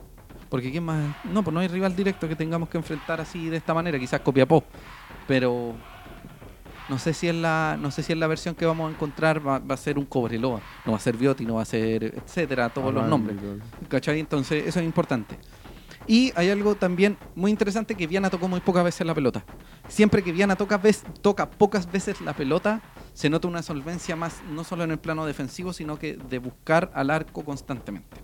[0.50, 1.16] Porque ¿quién más?
[1.24, 4.20] No, pues no hay rival directo que tengamos que enfrentar así de esta manera, quizás
[4.20, 4.64] Copiapó.
[5.26, 5.76] Pero
[6.92, 9.40] no sé si es la, no sé si es la versión que vamos a encontrar
[9.48, 12.04] va, va a ser un Cobreloa, no va a ser Bioti, no va a ser
[12.04, 13.38] etcétera, todos los nombres.
[13.88, 14.20] ¿Cachai?
[14.20, 15.40] Entonces, eso es importante.
[16.06, 19.46] Y hay algo también muy interesante que Viana tocó muy pocas veces la pelota.
[19.88, 22.82] Siempre que Viana toca, vez- toca pocas veces la pelota,
[23.14, 26.92] se nota una solvencia más, no solo en el plano defensivo, sino que de buscar
[26.94, 28.18] al arco constantemente.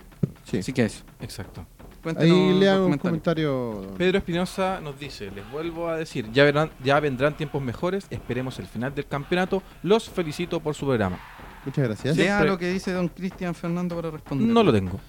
[0.44, 0.58] Sí.
[0.58, 1.04] Así que eso.
[1.22, 1.66] Exacto.
[2.04, 3.94] Cuéntenos Ahí los le hago un comentario.
[3.98, 8.60] Pedro Espinosa nos dice, les vuelvo a decir, ya, verán, ya vendrán tiempos mejores, esperemos
[8.60, 11.20] el final del campeonato, los felicito por su programa.
[11.66, 12.16] Muchas gracias.
[12.16, 14.48] Lea Siempre- lo que dice don Cristian Fernando para responder.
[14.48, 15.00] No lo tengo.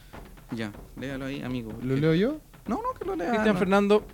[0.51, 1.73] Ya, léalo ahí, amigo.
[1.83, 2.39] ¿Lo leo yo?
[2.67, 3.29] No, no, que lo lea.
[3.31, 3.59] Cristian no.
[3.59, 4.07] Fernando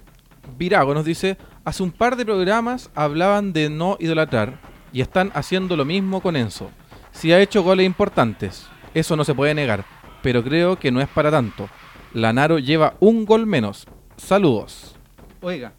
[0.59, 4.59] Virago nos dice, hace un par de programas hablaban de no idolatrar
[4.93, 6.71] y están haciendo lo mismo con Enzo.
[7.13, 9.85] Si ha hecho goles importantes, eso no se puede negar,
[10.23, 11.69] pero creo que no es para tanto.
[12.15, 13.87] Lanaro lleva un gol menos.
[14.17, 14.95] Saludos.
[15.43, 15.73] Oiga,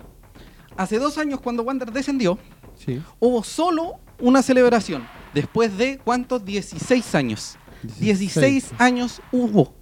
[0.77, 2.37] hace dos años cuando Wander descendió,
[2.75, 3.01] Sí.
[3.19, 5.07] hubo solo una celebración.
[5.33, 6.43] Después de, ¿cuántos?
[6.45, 7.57] 16 años.
[7.99, 9.73] 16 años hubo.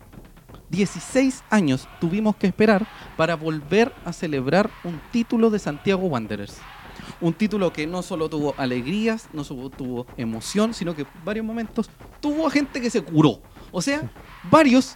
[0.69, 2.87] 16 años tuvimos que esperar
[3.17, 6.57] para volver a celebrar un título de Santiago Wanderers.
[7.21, 11.45] Un título que no solo tuvo alegrías, no solo tuvo emoción, sino que en varios
[11.45, 11.89] momentos
[12.19, 13.41] tuvo gente que se curó.
[13.71, 14.09] O sea,
[14.49, 14.95] varios,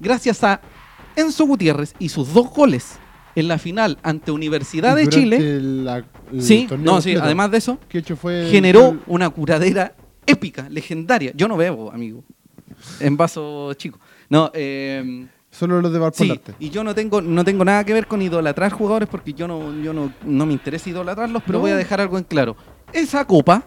[0.00, 0.60] gracias a
[1.20, 2.98] Enzo Gutiérrez y sus dos goles
[3.34, 5.60] en la final ante Universidad de Chile.
[5.60, 6.04] la-
[6.40, 9.94] Sí, no, sí, además de eso, que hecho fue generó el- una curadera
[10.26, 11.32] épica, legendaria.
[11.34, 12.22] Yo no bebo, amigo.
[13.00, 13.98] En vaso chico.
[14.28, 16.54] No, eh, solo los de sí, Valpolarte.
[16.60, 19.74] y yo no tengo, no tengo nada que ver con idolatrar jugadores porque yo no,
[19.82, 21.62] yo no, no me interesa idolatrarlos, pero No.
[21.62, 22.56] voy a dejar algo en claro.
[22.92, 23.64] Esa copa,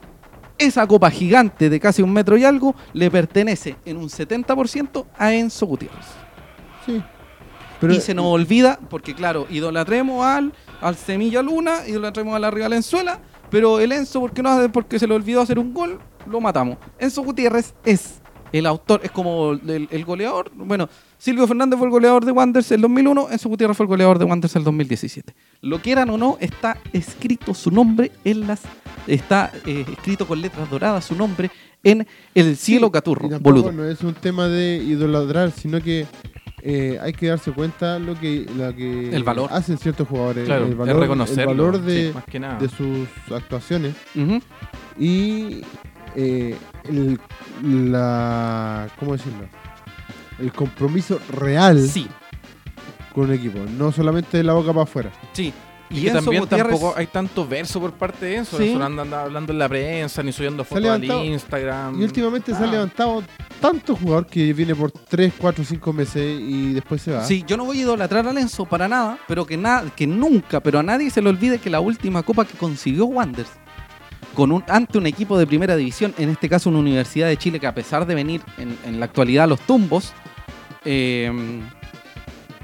[0.57, 5.33] esa copa gigante de casi un metro y algo, le pertenece en un 70% a
[5.33, 6.05] Enzo Gutiérrez.
[6.85, 7.01] Sí.
[7.81, 12.49] Pero, y se nos olvida, porque claro, idolatremos al, al Semilla Luna, idolatremos a la
[12.51, 13.19] Rival Enzuela,
[13.49, 16.77] pero el Enzo, porque, no, hace- porque se le olvidó hacer un gol, lo matamos.
[16.99, 18.21] Enzo Gutiérrez es
[18.53, 20.51] el autor, es como el, el goleador.
[20.55, 24.19] Bueno, Silvio Fernández fue el goleador de Wanderers el 2001, Enzo Gutiérrez fue el goleador
[24.19, 25.33] de Wanderers el 2017.
[25.61, 28.61] Lo quieran o no, está escrito su nombre en las.
[29.07, 31.49] Está eh, escrito con letras doradas su nombre
[31.83, 32.05] en
[32.35, 33.71] el cielo y caturro, boludo.
[33.71, 36.05] No es un tema de idolatrar, sino que
[36.63, 39.49] eh, hay que darse cuenta lo que, lo que El valor.
[39.51, 40.45] hacen ciertos jugadores.
[40.45, 41.51] Claro, el valor, reconocerlo.
[41.51, 43.95] el valor de, sí, sus actuaciones
[44.99, 45.61] y
[46.15, 46.55] eh,
[46.89, 47.19] el,
[47.91, 48.87] la.
[48.99, 49.45] ¿Cómo decirlo?
[50.39, 52.07] El compromiso real Sí,
[53.13, 55.11] con un equipo, no solamente de la boca para afuera.
[55.33, 55.53] Sí,
[55.91, 58.57] Y, Y que Enzo también Gutiérrez- tampoco hay tanto verso por parte de Enzo.
[58.57, 58.69] Sí.
[58.69, 61.99] Enzo no anda, hablando en la prensa, ni subiendo fotos al Instagram.
[61.99, 62.71] Y últimamente se ha Ah.
[62.71, 63.23] levantado
[63.59, 67.23] tanto jugador que viene por 3, 4, 5 meses y después se va.
[67.25, 70.59] Sí, yo no voy a idolatrar a Lenzo para nada, pero que, nada que nunca,
[70.61, 73.51] pero a nadie se le olvide que la última copa que consiguió Wanderers
[74.33, 77.59] con un, ante un equipo de primera división, en este caso una Universidad de Chile
[77.59, 80.13] que a pesar de venir en, en la actualidad a los tumbos,
[80.85, 81.29] eh,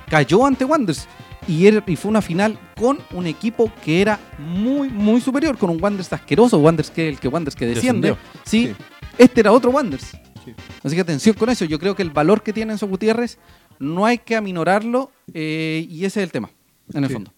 [0.10, 1.08] cayó ante Wanderers.
[1.48, 5.70] Y, era- y fue una final con un equipo que era muy, muy superior, con
[5.70, 8.16] un Wanderers asqueroso, Wanderers que el que Wanderers que desciende.
[8.46, 8.76] Sí, Sí.
[9.18, 10.08] este era otro Wanderers.
[10.44, 10.54] Sí.
[10.84, 11.66] Así que atención con eso.
[11.66, 13.38] Yo creo que el valor que tiene Enzo Gutiérrez
[13.80, 16.50] no hay que aminorarlo eh, y ese es el tema,
[16.94, 17.14] en el Sí.
[17.14, 17.34] fondo.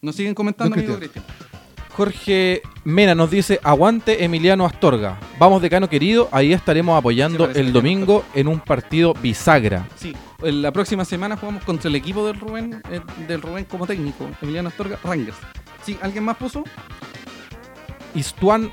[0.00, 1.24] Nos siguen comentando, amigo Cristian.
[1.96, 5.18] Jorge Mena nos dice, aguante Emiliano Astorga.
[5.38, 9.86] Vamos decano querido, ahí estaremos apoyando el domingo en un partido bisagra.
[9.96, 10.12] Sí,
[10.44, 14.68] la próxima semana jugamos contra el equipo del Rubén, eh, del Rubén como técnico, Emiliano
[14.68, 15.36] Astorga, Rangers.
[15.84, 16.64] Sí, ¿alguien más puso?
[18.14, 18.70] Istuan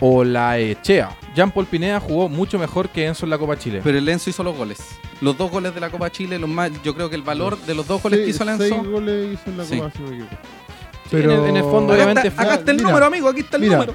[0.00, 1.10] Olaechea.
[1.34, 3.80] Jean Paul Pineda jugó mucho mejor que Enzo en la Copa Chile.
[3.82, 4.78] Pero el Enzo hizo los goles.
[5.20, 7.74] Los dos goles de la Copa Chile, los más, yo creo que el valor de
[7.74, 8.90] los dos goles que Seis- hizo el seis Enzo.
[8.90, 9.76] goles hizo en la Sí.
[9.78, 10.36] Copa, si no me equivoco.
[11.10, 13.28] Sí, en el- en el fondo, Acá obviamente, está, acá está el mira, número, amigo,
[13.28, 13.94] aquí está el mira, número.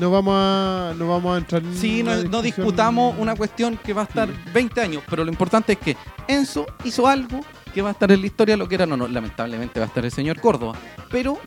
[0.00, 3.92] No vamos a, no vamos a entrar en Sí, no, no discutamos una cuestión que
[3.92, 4.34] va a estar Sí.
[4.54, 5.96] 20 años, pero lo importante es que
[6.28, 7.40] Enzo hizo algo
[7.74, 9.88] que va a estar en la historia, lo que era, no, no, lamentablemente va a
[9.88, 10.74] estar el señor Córdoba,
[11.10, 11.38] pero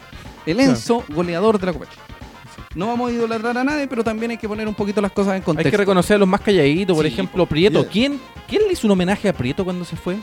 [0.46, 0.72] el Claro.
[0.72, 1.86] Enzo, goleador de la Copa.
[2.76, 5.32] No vamos a idolatrar a nadie, pero también hay que poner un poquito las cosas
[5.32, 5.72] en Hay contexto.
[5.72, 7.82] que reconocer a los más calladitos, por Sí, ejemplo, Prieto.
[7.82, 7.89] Yeah.
[7.91, 10.18] ¿Quién, ¿Quién le hizo un homenaje a Prieto cuando se fue?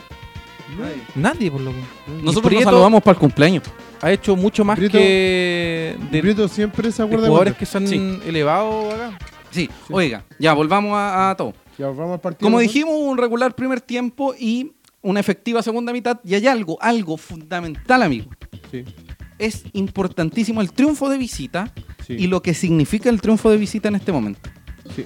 [0.77, 1.01] Nadie.
[1.15, 1.77] Nadie, por lo que.
[2.23, 3.63] Nosotros Prieto- nos saludamos para el cumpleaños.
[4.01, 7.65] Ha hecho mucho más Prieto- que de, Prieto siempre se de acuerda de jugadores que
[7.65, 8.19] se han Sí.
[8.25, 9.17] elevado acá.
[9.51, 11.53] Sí, oiga, ya volvamos a, a todo.
[11.77, 12.45] Ya vamos al partido.
[12.45, 12.61] Como ¿no?
[12.61, 16.19] dijimos, un regular primer tiempo y una efectiva segunda mitad.
[16.23, 18.29] Y hay algo, algo fundamental, amigo.
[18.71, 18.83] Sí,
[19.39, 21.71] Es importantísimo el triunfo de visita
[22.05, 24.49] sí, y lo que significa el triunfo de visita en este momento.
[24.95, 25.05] sí.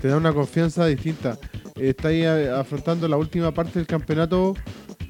[0.00, 1.38] Te da una confianza distinta.
[1.76, 4.54] Estáis afrontando la última parte del campeonato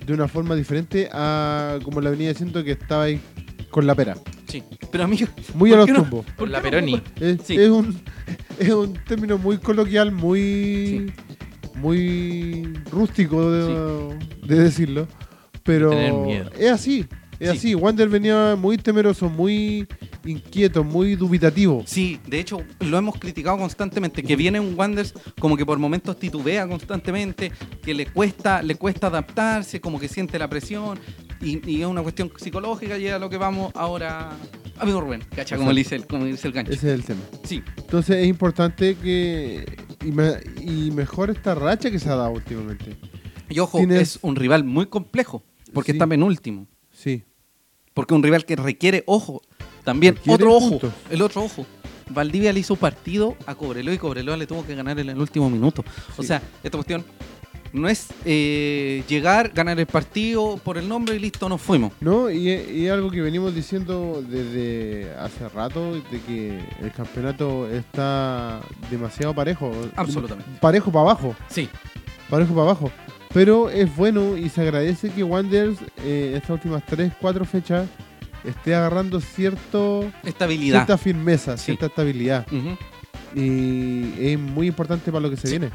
[0.06, 3.20] de una forma diferente a como la venía diciendo que estabais
[3.70, 4.16] con la pera.
[4.48, 4.62] Sí.
[4.92, 6.24] Pero amigo, Muy ¿por a los no- tumbos.
[6.26, 7.02] por Con la Peroni.
[7.20, 7.56] Es, Sí.
[7.56, 7.98] es un,
[8.58, 11.12] es un término muy coloquial, muy,
[11.74, 15.08] muy rústico de, de decirlo,
[15.62, 16.50] pero Tener miedo.
[16.58, 17.06] es así,
[17.40, 17.56] es Sí.
[17.56, 17.74] así.
[17.74, 19.86] Wander venía muy temeroso, muy
[20.24, 21.82] inquieto, muy dubitativo.
[21.86, 26.18] Sí, de hecho lo hemos criticado constantemente, que viene un Wanderers como que por momentos
[26.18, 30.98] titubea constantemente, que le cuesta, le cuesta adaptarse, como que siente la presión,
[31.40, 34.30] y, y es una cuestión psicológica y es a lo que vamos ahora.
[34.78, 36.72] Amigo Rubén, cacha, como le dice el, como dice el gancho.
[36.72, 37.20] Ese es el tema.
[37.44, 39.64] Sí, Entonces es importante que
[40.04, 42.96] y, me- y mejor esta racha que se ha dado últimamente.
[43.48, 45.96] y ojo, Tienes- es un rival muy complejo, porque Sí.
[45.98, 46.66] está penúltimo.
[47.04, 47.22] Sí,
[47.92, 49.42] Porque un rival que requiere ojo.
[49.84, 50.80] También, Requiere otro ojo.
[51.10, 51.66] El otro ojo.
[52.08, 55.50] Valdivia le hizo partido a Cobreloa y Cobreloa le tuvo que ganar en el último
[55.50, 55.84] minuto.
[56.16, 57.04] O sea, esta cuestión
[57.74, 61.92] no es eh, llegar, ganar el partido por el nombre y listo, nos fuimos.
[62.00, 62.30] ¿no?
[62.30, 69.70] Y, algo que venimos diciendo desde hace rato, de que el campeonato está demasiado parejo.
[69.94, 70.50] Absolutamente.
[70.58, 71.36] Parejo para abajo.
[71.48, 71.68] Sí,
[72.30, 72.90] parejo para abajo.
[73.34, 77.88] Pero es bueno y se agradece que Wanderers eh, estas últimas 3, 4 fechas
[78.44, 80.78] esté agarrando cierto, estabilidad.
[80.86, 81.64] cierta firmeza, Sí.
[81.66, 82.46] cierta estabilidad.
[83.34, 85.58] Y es muy importante para lo que se Sí.
[85.58, 85.70] viene.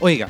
[0.00, 0.28] Oiga,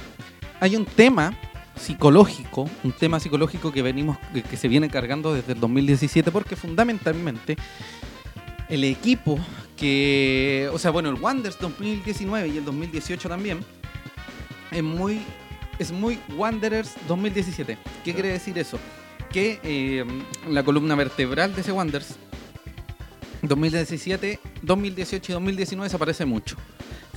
[0.60, 1.32] hay un tema
[1.76, 6.56] psicológico, un tema psicológico que venimos, que, que se viene cargando desde el 2017, porque
[6.56, 7.56] fundamentalmente
[8.68, 9.38] el equipo
[9.78, 13.60] que, o sea, bueno, el Wanderers 2019 y el 2018 también,
[14.70, 15.22] es muy,
[15.80, 17.76] es muy Wanderers 2017.
[18.04, 18.78] ¿Qué quiere decir eso?
[19.32, 20.04] Que eh,
[20.48, 22.16] la columna vertebral de ese Wanderers
[23.42, 26.56] 2017, 2018 y 2019 desaparece mucho.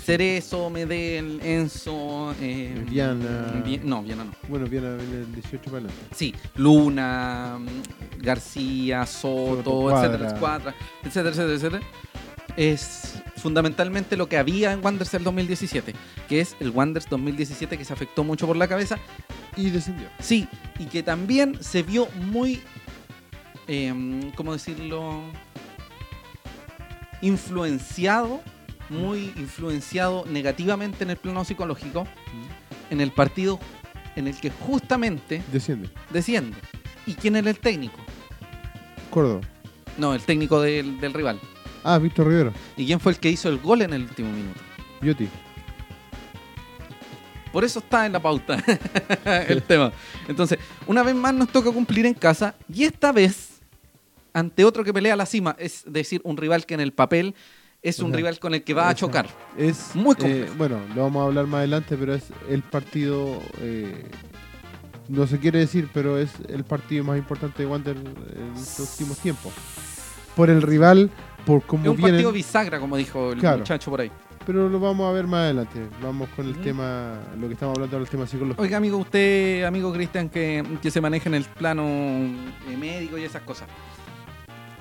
[0.04, 3.62] Cerezo, Medel, Enzo, eh, Viana.
[3.66, 4.32] Vi- no, Viana no.
[4.50, 5.96] Bueno, viene el 18 para adelante.
[6.14, 10.76] Sí, Luna, mm, García, Soto, Soto, etcétera, Cuadra.
[11.04, 11.82] etcétera, etcétera, etcétera, etcétera.
[12.56, 15.94] Es fundamentalmente lo que había en Wanderers del 2017,
[16.30, 18.98] que es el Wanderers 2017 que se afectó mucho por la cabeza.
[19.56, 20.08] Y descendió.
[20.20, 20.48] Sí,
[20.80, 22.62] y que también se vio muy,
[23.68, 25.22] em, ¿cómo decirlo?
[27.22, 28.42] Influenciado,
[28.90, 32.06] muy influenciado negativamente en el plano psicológico,
[32.90, 33.60] en el partido
[34.16, 35.90] en el que justamente Desciende.
[36.12, 36.58] desciende.
[37.06, 37.98] ¿Y quién era el técnico?
[39.10, 39.42] Córdoba.
[39.98, 41.40] No, el técnico del, del rival.
[41.84, 42.54] Ah, Víctor Rivero.
[42.78, 44.60] ¿Y quién fue el que hizo el gol en el último minuto?
[45.02, 45.28] Yoti.
[47.52, 48.58] Por eso está en la pauta
[49.48, 49.92] el tema.
[50.28, 50.58] Entonces,
[50.88, 53.62] una vez más nos toca cumplir en casa y esta vez
[54.34, 57.36] ante otro que pelea la cima, es decir, un rival que en el papel
[57.84, 59.28] es un rival con el que va a chocar.
[59.58, 60.54] Es Muy eh, complejo.
[60.58, 63.40] bueno, lo vamos a hablar más adelante, pero es el partido.
[63.60, 64.06] eh,
[65.10, 69.18] no se quiere decir, pero es el partido más importante de Wander en los últimos
[69.20, 69.52] tiempos.
[70.36, 71.12] Por el rival,
[71.46, 72.14] por cómo Es un vienen.
[72.16, 73.60] partido bisagra, como dijo el Claro.
[73.60, 74.12] muchacho por ahí.
[74.46, 75.88] Pero lo vamos a ver más adelante.
[76.02, 76.62] Vamos con el Ujú.
[76.62, 78.62] tema, lo que estamos hablando ahora, el tema psicológico.
[78.62, 83.24] Oiga, amigo, usted, amigo Cristian, que, que se maneja en el plano eh, médico y
[83.24, 83.70] esas cosas.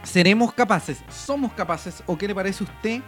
[0.02, 0.98] ¿Seremos capaces?
[1.10, 2.02] ¿Somos capaces?
[2.06, 3.02] ¿O qué le parece a usted?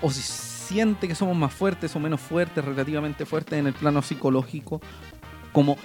[0.00, 4.02] ¿O si siente que somos más fuertes o menos fuertes, relativamente fuertes en el plano
[4.02, 4.80] psicológico,
[5.52, 5.76] como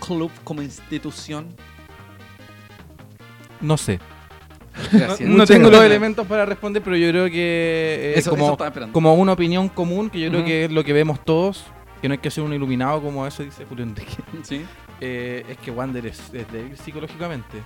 [0.00, 1.48] club, como institución?
[3.60, 4.00] No sé.
[4.92, 5.20] Gracias.
[5.20, 9.14] No, Muchas tengo los elementos para responder, pero yo creo que Eso- eso como, como
[9.14, 11.64] una opinión común, que yo creo que es lo que vemos todos,
[12.02, 14.12] que no hay que ser un iluminado como eso dice Julio Enrique.
[14.42, 14.64] Sí.
[15.00, 17.58] Eh, es que Wander es, es débil psicológicamente.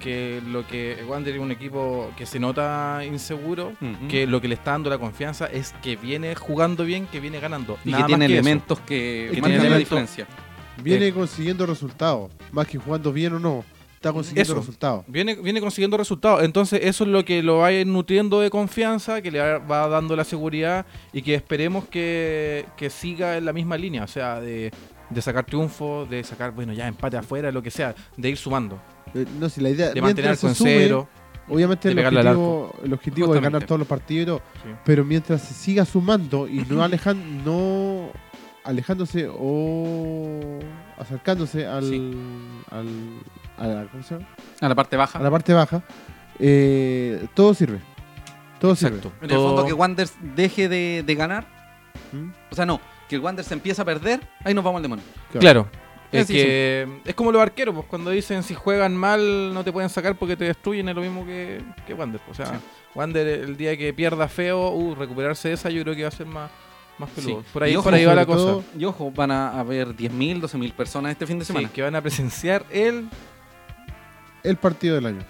[0.00, 3.72] Que lo que Wander es un equipo que se nota inseguro,
[4.08, 7.38] que lo que le está dando la confianza es que viene jugando bien, que viene
[7.40, 7.78] ganando.
[7.84, 8.34] y Nada que tiene eso.
[8.34, 10.26] elementos que, que la elementos- diferencia.
[10.82, 12.32] Viene consiguiendo resultados.
[12.52, 13.64] Más que jugando bien o no.
[14.04, 14.60] Está consiguiendo Eso.
[14.60, 15.04] resultados.
[15.08, 16.42] Viene, viene consiguiendo resultados.
[16.42, 19.88] Entonces, eso es lo que lo va a ir nutriendo de confianza, que le va-
[19.88, 24.04] dando la seguridad y que esperemos que, que siga en la misma línea.
[24.04, 24.70] O sea, de,
[25.08, 28.78] de sacar triunfo, de sacar, bueno, ya empate afuera, lo que sea, de ir sumando.
[29.14, 29.90] Eh, no, si la idea.
[29.92, 31.08] De mantener con sume, cero.
[31.48, 33.52] Obviamente el objetivo, el objetivo es Justamente.
[33.52, 34.42] ganar todos los partidos.
[34.62, 34.68] Sí.
[34.84, 38.10] Pero mientras se siga sumando y no alejan, no
[38.64, 40.58] alejándose o
[40.98, 42.12] acercándose al, Sí.
[42.70, 42.86] al
[43.58, 44.26] a, la, ¿cómo se llama?
[44.60, 45.18] A la parte baja.
[45.18, 45.82] a la parte baja,
[46.38, 47.78] eh, todo sirve.
[48.60, 49.12] Todo Exacto.
[49.20, 51.44] En el fondo que Wanderers deje de, de ganar.
[52.10, 52.24] sirve.
[52.24, 52.32] ¿Mm?
[52.50, 55.04] O sea, no, que el Wanderers empieza a perder, ahí nos vamos al demonio.
[55.38, 55.68] Claro.
[56.12, 59.72] Es Así que es como los arqueros, pues cuando dicen si juegan mal no te
[59.72, 62.20] pueden sacar porque te destruyen, es lo mismo que, que Wander.
[62.30, 62.52] O sea, Sí.
[62.94, 66.12] Wander el día que pierda feo, uh, recuperarse de esa yo creo que va a
[66.12, 66.48] ser más,
[66.98, 67.40] más peludo.
[67.40, 67.46] Sí.
[67.52, 68.38] Por ahí, Y ojo, por ahí va la cosa.
[68.38, 71.68] todo, Y ojo, van a haber 10.000, 12.000 personas este fin de Sí, semana.
[71.72, 73.08] que van a presenciar el...
[74.44, 75.20] el partido del año.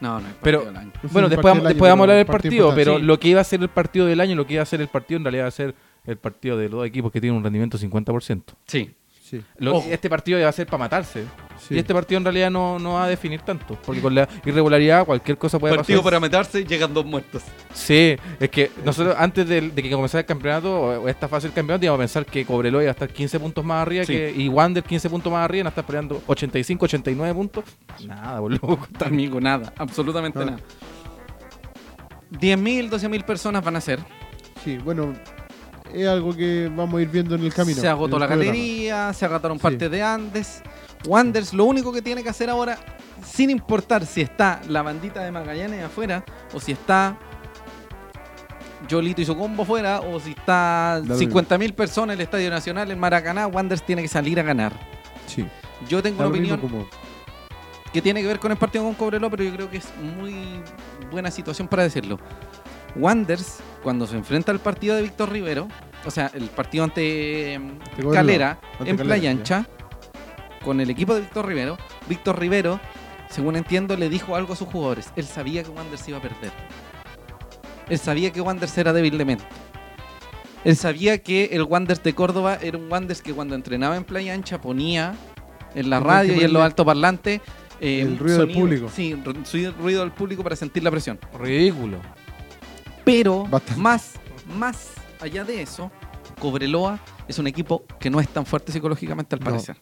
[0.00, 0.92] No, no, Pero- del año.
[1.10, 3.02] Bueno, después, vamos- del año, después vamos a hablar del partido, pero Sí.
[3.02, 4.88] lo que iba a ser el partido del año, lo que iba a ser el
[4.88, 5.74] partido en realidad va a ser
[6.06, 8.54] el partido de los dos equipos que tienen un rendimiento 50%.
[8.66, 8.94] Sí.
[9.22, 11.24] Sí, Lo- este partido va a ser para matarse.
[11.60, 11.74] Sí.
[11.74, 13.76] Y este partido en realidad no, no va a definir tanto.
[13.84, 16.04] Porque con la irregularidad cualquier cosa puede Partido pasar.
[16.12, 17.42] para meterse, llegan dos muertos.
[17.74, 21.84] Sí, es que nosotros antes de, que comenzara el campeonato, o esta fase del campeonato,
[21.84, 24.12] íbamos a pensar que Cobreloa iba a estar 15 puntos más arriba Sí.
[24.12, 27.64] que, y Wander 15 puntos más arriba, no está peleando 85, 89 puntos.
[28.06, 28.78] Nada, boludo.
[29.04, 30.44] Amigo, nada, absolutamente Ah.
[30.44, 30.58] nada.
[32.30, 34.00] 10.000, 12.000 personas van a ser.
[34.64, 35.14] Sí, bueno,
[35.94, 37.80] es algo que vamos a ir viendo en el camino.
[37.80, 38.50] Se agotó la programa.
[38.52, 39.62] galería, se agotaron Sí.
[39.62, 40.62] partes de Andes.
[41.06, 42.78] Wanders lo único que tiene que hacer ahora,
[43.24, 47.16] sin importar si está la bandita de Magallanes afuera, o si está
[48.88, 52.90] Yolito y su combo afuera, o si está lo 50.000 personas en el Estadio Nacional
[52.90, 54.72] en Maracaná, Wanders tiene que salir a ganar.
[55.26, 55.46] Sí,
[55.88, 56.86] Yo tengo da una opinión como-
[57.92, 60.60] que tiene que ver con el partido con Cobreloa, pero yo creo que es muy
[61.10, 62.18] buena situación para decirlo.
[62.96, 65.68] Wanders, cuando se enfrenta al partido de Víctor Rivero,
[66.04, 69.30] o sea, el partido ante Cobreloa, Calera, ante en Calera, Playa ya.
[69.30, 69.66] Ancha,
[70.64, 71.78] con el equipo de Víctor Rivero,
[72.08, 72.80] Víctor Rivero,
[73.30, 75.12] según entiendo, le dijo algo a sus jugadores.
[75.16, 76.52] Él sabía que Wanders iba a perder.
[77.88, 79.44] Él sabía que Wanders era débil de mente.
[80.64, 84.34] Él sabía que el Wanders de Córdoba era un Wanders que cuando entrenaba en Playa
[84.34, 85.14] Ancha ponía
[85.74, 87.40] en la radio y en los altoparlantes
[87.80, 88.90] eh, el ruido del público.
[88.94, 91.18] Sí, su- ruido del público para sentir la presión.
[91.38, 91.98] Ridículo.
[93.04, 93.80] Pero Bastante.
[93.80, 94.14] más,
[94.58, 94.90] más
[95.20, 95.90] allá de eso,
[96.40, 99.46] Cobreloa es un equipo que no es tan fuerte psicológicamente al No.
[99.46, 99.76] parecer.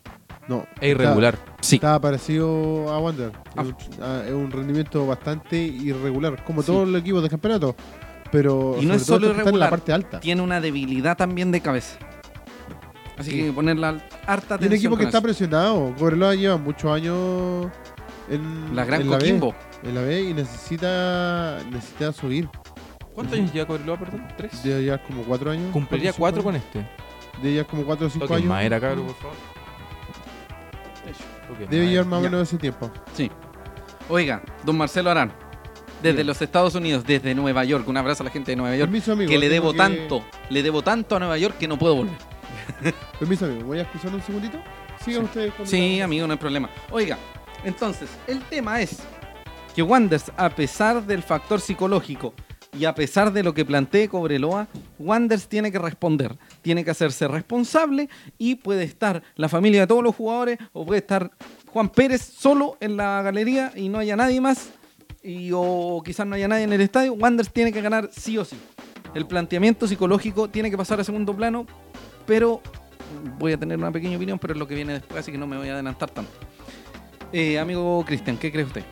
[0.49, 1.36] No, Es irregular.
[1.61, 1.76] Sí.
[1.76, 3.32] Está parecido a Wander.
[3.57, 3.62] Ah.
[3.62, 6.66] Es un- ah, Es un rendimiento bastante irregular, como Sí.
[6.68, 7.74] todos los equipos del campeonato.
[8.30, 10.20] Pero Y no es solo que están en la irregular, parte alta.
[10.20, 11.99] Tiene una debilidad también de cabeza.
[13.18, 13.36] Así Sí.
[13.44, 15.22] que ponerla harta Y un equipo que está eso.
[15.24, 15.94] presionado.
[15.99, 17.68] Cobreloa lleva muchos años
[18.28, 19.55] en La gran en la B, Coquimbo.
[19.82, 22.49] en la B y necesita necesita subir.
[23.14, 24.28] ¿Cuántos años lleva Cobreloa, perdón?
[24.36, 24.62] ¿Tres?
[24.62, 25.70] Debe llevar como cuatro años.
[25.72, 26.86] Cumpliría cuatro, con este.
[27.40, 28.49] Debe llevar como cuatro o cinco Toquen años.
[28.51, 29.36] madera, cabrón, por favor.
[31.49, 32.90] Toquen Debe llevar más o menos ese tiempo.
[33.14, 33.30] Sí.
[34.09, 35.32] Oiga, don Marcelo Arán,
[36.03, 36.26] desde Bien.
[36.28, 39.12] los Estados Unidos, desde Nueva York, un abrazo a la gente de Nueva York, Permiso,
[39.12, 39.28] amigo.
[39.30, 42.16] que le debo que- tanto, le debo tanto a Nueva York que no puedo volver.
[43.18, 43.64] Permiso, amigo.
[43.66, 44.59] Voy a excusar un segundito.
[45.05, 45.26] Sigan Sí.
[45.26, 46.70] ustedes con Sí, amigo, no hay problema.
[46.90, 47.18] Oiga,
[47.64, 48.99] entonces, el tema es
[49.74, 52.32] que Wanders, a pesar del factor psicológico
[52.78, 54.66] Y a pesar de lo que plantee Cobreloa,
[54.99, 56.36] Wanders tiene que responder,
[56.66, 58.08] tiene que hacerse responsable
[58.38, 61.30] y puede estar la familia de todos los jugadores o puede estar
[61.68, 64.70] Juan Pérez solo en la galería y no haya nadie más
[65.22, 67.12] y, o quizás no haya nadie en el estadio.
[67.12, 68.56] Wanders tiene que ganar sí o sí.
[69.14, 71.68] El planteamiento psicológico tiene que pasar a segundo plano,
[72.26, 72.60] pero
[73.38, 75.46] voy a tener una pequeña opinión, pero es lo que viene después, así que no
[75.46, 76.32] me voy a adelantar tanto.
[77.32, 78.82] Eh, amigo Cristian, ¿qué cree usted?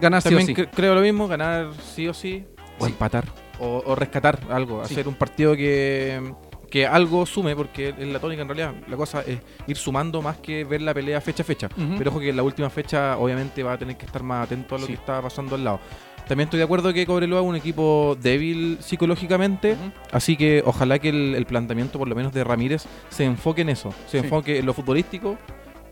[0.00, 0.54] Ganar sí o sí.
[0.54, 2.44] cre- creo lo mismo, ganar sí o sí,
[2.78, 2.92] o Sí.
[2.92, 3.24] empatar,
[3.58, 4.94] o, o rescatar algo, Sí.
[4.94, 6.32] hacer un partido que,
[6.72, 10.38] que algo sume, porque en la tónica en realidad la cosa es ir sumando más
[10.38, 11.68] que ver la pelea fecha a fecha.
[11.98, 14.74] Pero ojo que en la última fecha obviamente va a tener que estar más atento
[14.74, 14.94] a lo Sí.
[14.94, 15.80] que está pasando al lado.
[16.26, 19.76] También estoy de acuerdo que Cobreloa es un equipo débil psicológicamente,
[20.12, 23.68] así que ojalá que el, el planteamiento por lo menos de Ramírez se enfoque en
[23.68, 24.24] eso, se Sí.
[24.24, 25.36] enfoque en lo futbolístico,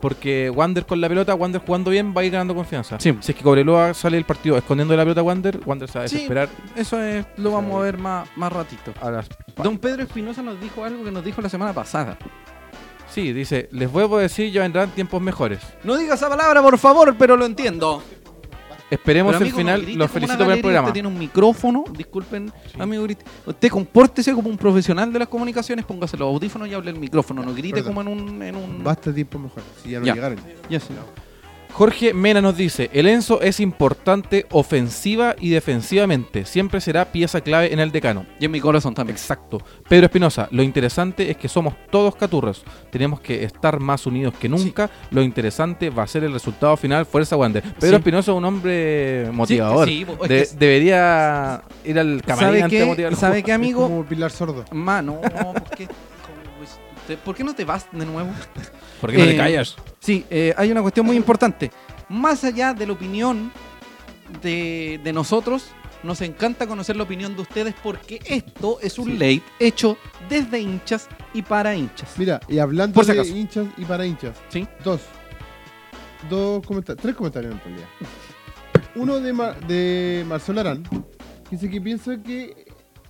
[0.01, 2.99] porque Wander con la pelota, Wander jugando bien va a ir ganando confianza.
[3.01, 3.15] Sí.
[3.21, 6.05] Si es que Cobreloa sale del partido escondiendo la pelota a Wander, Wander se va
[6.05, 6.15] a Sí.
[6.17, 8.93] desesperar Eso es, lo vamos a ver más, más ratito.
[9.01, 9.29] a las...
[9.63, 12.17] Don Pedro Espinosa nos dijo algo que nos dijo la semana pasada.
[13.13, 15.59] Sí, dice, les vuelvo a decir, ya vendrán tiempos mejores.
[15.83, 18.03] No diga esa palabra, por favor, pero lo entiendo.
[18.91, 20.89] Esperemos el final, no los felicito por el programa.
[20.89, 22.81] Usted tiene un micrófono, disculpen, Sí.
[22.81, 23.25] amigo grite.
[23.47, 27.43] Usted compórtese como un profesional de las comunicaciones, póngase los audífonos y hable el micrófono,
[27.43, 27.95] no grite perdón.
[27.95, 28.43] como en un...
[28.43, 28.83] En un...
[28.83, 29.63] Basta tiempo mejor.
[29.83, 30.15] Si ya no Ya.
[30.15, 30.39] llegaron.
[30.69, 30.89] Ya sí.
[31.73, 37.73] Jorge Mena nos dice, el Enzo es importante ofensiva y defensivamente, siempre será pieza clave
[37.73, 38.27] en el decano.
[38.39, 39.17] Y en mi corazón también.
[39.17, 39.63] Exacto.
[39.89, 42.65] Pedro Espinosa, lo interesante es que somos todos caturros.
[42.91, 44.91] Tenemos que estar más unidos que nunca.
[45.11, 47.63] Lo interesante va a ser el resultado final, Fuerza Wander.
[47.63, 47.95] Pedro Sí.
[47.97, 49.89] Espinosa es un hombre motivador.
[49.89, 53.17] Sí, sí, es De- debería ir al camarín ¿Sabe antes de qué?
[53.17, 53.83] ¿Sabe qué, amigo?
[53.83, 54.65] Como Pilar Sordo.
[54.73, 55.89] Mano, ¿por qué,
[57.17, 58.31] ¿por qué no te vas de nuevo?
[59.01, 59.77] ¿Por qué no Eh, te callas?
[60.01, 61.71] Sí, eh, hay una cuestión muy importante.
[62.09, 63.53] Más allá de la opinión
[64.43, 65.67] de, de nosotros,
[66.03, 69.13] nos encanta conocer la opinión de ustedes porque esto es un Sí.
[69.13, 69.99] late hecho
[70.29, 72.15] desde hinchas y para hinchas.
[72.19, 73.37] Mira, y hablando Por si de acaso.
[73.37, 74.67] hinchas y para hinchas, ¿Sí?
[74.85, 75.01] dos.
[76.29, 77.89] Dos comentarios, tres comentarios en realidad.
[78.95, 82.67] Uno de, Mar- de Marcelo Arán, que dice que piensa que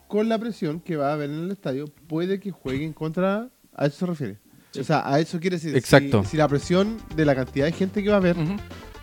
[0.07, 3.49] con la presión que va a haber en el estadio, puede que jueguen contra.
[3.81, 4.37] A eso se refiere.
[4.79, 5.73] O sea, a eso quiere decir.
[5.73, 6.23] si- Exacto.
[6.25, 8.57] Si, la presión de la cantidad de gente que va a Ujú.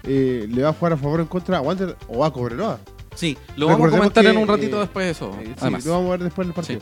[0.04, 2.80] eh, le va a jugar a favor o en contra a Wander o a Cobreloa.
[3.16, 5.36] Sí, lo vamos a comentar que, en un ratito eh, después de eso.
[5.42, 6.80] Eh, sí, lo vamos a ver después en el partido.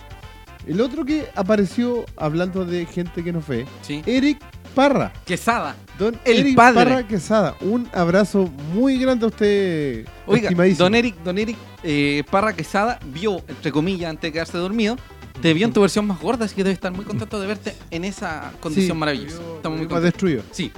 [0.67, 3.65] El otro que apareció hablando de gente que nos ve.
[4.05, 4.39] Eric
[4.73, 5.13] Parra.
[5.25, 5.75] Quesada.
[5.97, 6.83] Don El Eric padre.
[6.91, 7.55] Parra Quesada.
[7.61, 13.41] Un abrazo muy grande a usted, Oiga, don Eric, don Eric eh, Parra Quesada vio,
[13.47, 14.97] entre comillas, antes de quedarse dormido,
[15.41, 17.75] te vio en tu versión más gorda, así que debe estar muy contento de verte
[17.91, 19.35] en esa condición Sí, maravillosa.
[19.57, 20.03] Estamos muy más contentos.
[20.03, 20.43] destruido.
[20.51, 20.71] Sí.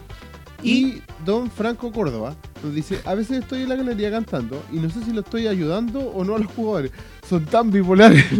[0.64, 4.78] Y, Y don Franco Córdoba nos dice, a veces estoy en la galería cantando y
[4.78, 6.92] no sé si lo estoy ayudando o no a los jugadores.
[7.30, 8.26] Son tan bipolares.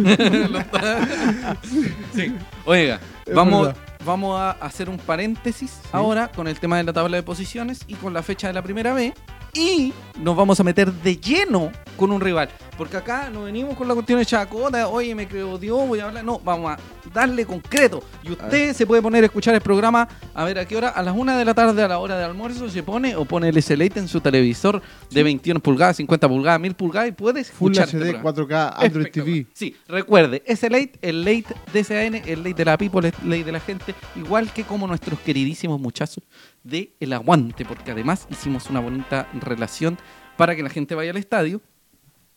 [2.14, 2.32] sí.
[2.64, 3.80] Oiga, Es vamos, verdad.
[4.04, 7.94] vamos a hacer un paréntesis ahora con el tema de la tabla de posiciones y
[7.94, 9.14] con la fecha de la primera B.
[9.58, 9.92] Y
[10.22, 12.48] nos vamos a meter de lleno con un rival.
[12.76, 16.04] Porque acá no venimos con la cuestión de chacota, oye, me creo Dios, voy a
[16.04, 16.24] hablar.
[16.24, 16.78] No, vamos a
[17.12, 18.04] darle concreto.
[18.22, 21.02] Y usted se puede poner a escuchar el programa, a ver a qué hora, a
[21.02, 23.60] las una de la tarde, a la hora de almuerzo, se pone o pone el
[23.60, 24.80] SLate en su televisor
[25.10, 27.86] de 21 pulgadas, 50 pulgadas, 1000 pulgadas y puede Full escuchar.
[27.86, 28.30] este HD, programa.
[28.30, 29.46] 4K, Android TV.
[29.54, 33.44] Sí, recuerde, ese late, el late de SAN, el late de la people, el late
[33.44, 36.22] de la gente, igual que como nuestros queridísimos muchachos
[36.68, 39.98] de El Aguante, porque además hicimos una bonita relación
[40.36, 41.60] para que la gente vaya al estadio.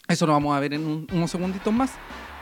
[0.08, 1.92] Eso lo vamos a ver en un- unos segunditos más.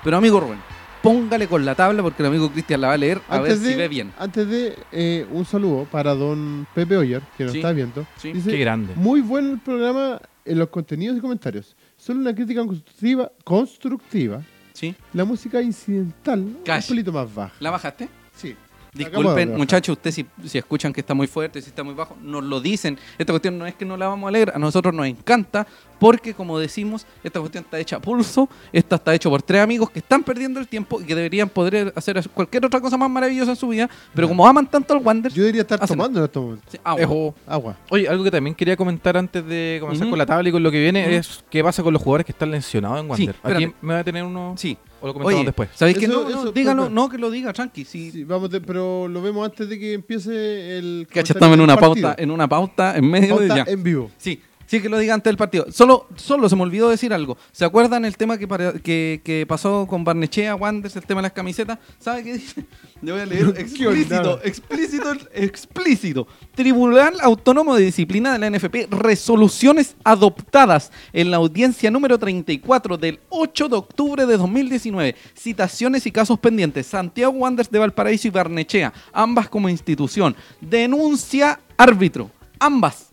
[0.04, 0.60] Pero amigo Rubén,
[1.04, 3.64] póngale con la tabla porque el amigo Cristian la va a leer a ver Antes
[3.64, 4.14] de, si ve bien.
[4.18, 7.60] antes de eh, un saludo para don Pepe Oyer, que nos Sí.
[7.60, 8.06] está viendo.
[8.18, 8.32] Sí.
[8.32, 8.94] Dice, Qué grande.
[8.96, 11.76] Muy bueno el programa en los contenidos y comentarios.
[11.98, 14.42] Solo una crítica constructiva, constructiva.
[14.74, 14.96] ¿Sí?
[15.14, 16.88] La música incidental un Cash.
[16.88, 17.54] pelito más baja.
[17.60, 18.08] ¿La bajaste?
[18.34, 18.56] Sí.
[19.00, 22.43] Disculpen, muchachos, ustedes si, si escuchan que está muy fuerte, si está muy bajo, nos
[22.43, 23.00] lo dicen.
[23.18, 25.66] Esta cuestión no es que no la vamos a leer, a nosotros nos encanta,
[26.00, 29.89] porque como decimos, esta cuestión está hecha a pulso, esta está hecho por tres amigos
[29.89, 33.52] que están perdiendo el tiempo y que deberían poder hacer cualquier otra cosa más maravillosa
[33.52, 36.26] en su vida, pero como aman tanto al Wander, Yo debería estar Hacen- tomando en
[36.26, 36.72] estos momentos.
[36.72, 37.02] sí, agua.
[37.04, 37.36] Ejo.
[37.45, 37.78] Agua.
[37.89, 40.72] Oye, algo que también quería comentar antes de comenzar con la tabla y con lo
[40.72, 43.36] que viene es qué pasa con los jugadores que están lesionados en Sí, Wander.
[43.36, 43.66] espérate.
[43.66, 44.78] Aquí me va a tener uno Sí.
[45.02, 45.70] o lo comentamos Oye, después.
[45.76, 46.52] ¿sabéis que Eso- no?
[46.52, 47.86] dígalo, no, que lo diga, tranqui.
[47.86, 51.08] Sí, Sí, vamos de- pero lo vemos antes de que empiece el.
[51.12, 52.08] Cacha, estamos en una partido.
[52.08, 53.72] pauta, en una pauta en medio de Pauta ya.
[53.72, 54.12] en vivo.
[54.18, 55.65] Sí, Sí, que lo diga antes del partido.
[55.72, 57.39] Solo, solo se me olvidó decir algo.
[57.51, 58.47] ¿Se acuerdan el tema que,
[58.84, 61.80] que, que pasó con Barnechea, Wanders, el tema de las camisetas?
[61.97, 62.65] ¿Sabe qué dice?
[63.01, 66.28] Le voy a leer explícito, explícito, explícito.
[66.53, 73.20] Tribunal Autónomo de Disciplina de la NFP, resoluciones adoptadas en la audiencia número 34 del
[73.30, 75.15] 8 de octubre de 2019.
[75.34, 76.86] Citaciones y casos pendientes.
[76.86, 80.36] Santiago Wanderers de Valparaíso y Barnechea, ambas como institución.
[80.61, 83.09] Denuncia árbitro, ambas.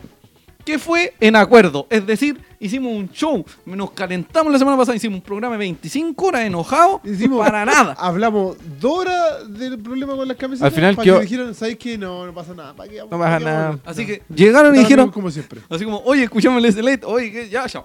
[0.67, 1.87] Que fue en acuerdo.
[1.89, 6.27] Es decir, hicimos un show, nos calentamos la semana pasada, hicimos un programa de 25
[6.27, 7.93] horas enojado, Hicimos- para nada.
[7.99, 10.67] Hablamos dos horas del problema con las camisetas.
[10.67, 11.97] Al final para quedó- que dijeron, ¿sabes qué?
[11.97, 12.75] No, no pasa nada.
[12.75, 13.67] ¿para qué vamos- No para pasa qué nada.
[13.69, 14.07] vamos?" Así No.
[14.09, 15.61] que llegaron y dijeron, como siempre.
[15.71, 17.85] así como, oye, escuchamos el SLate, oye, que ya, ya.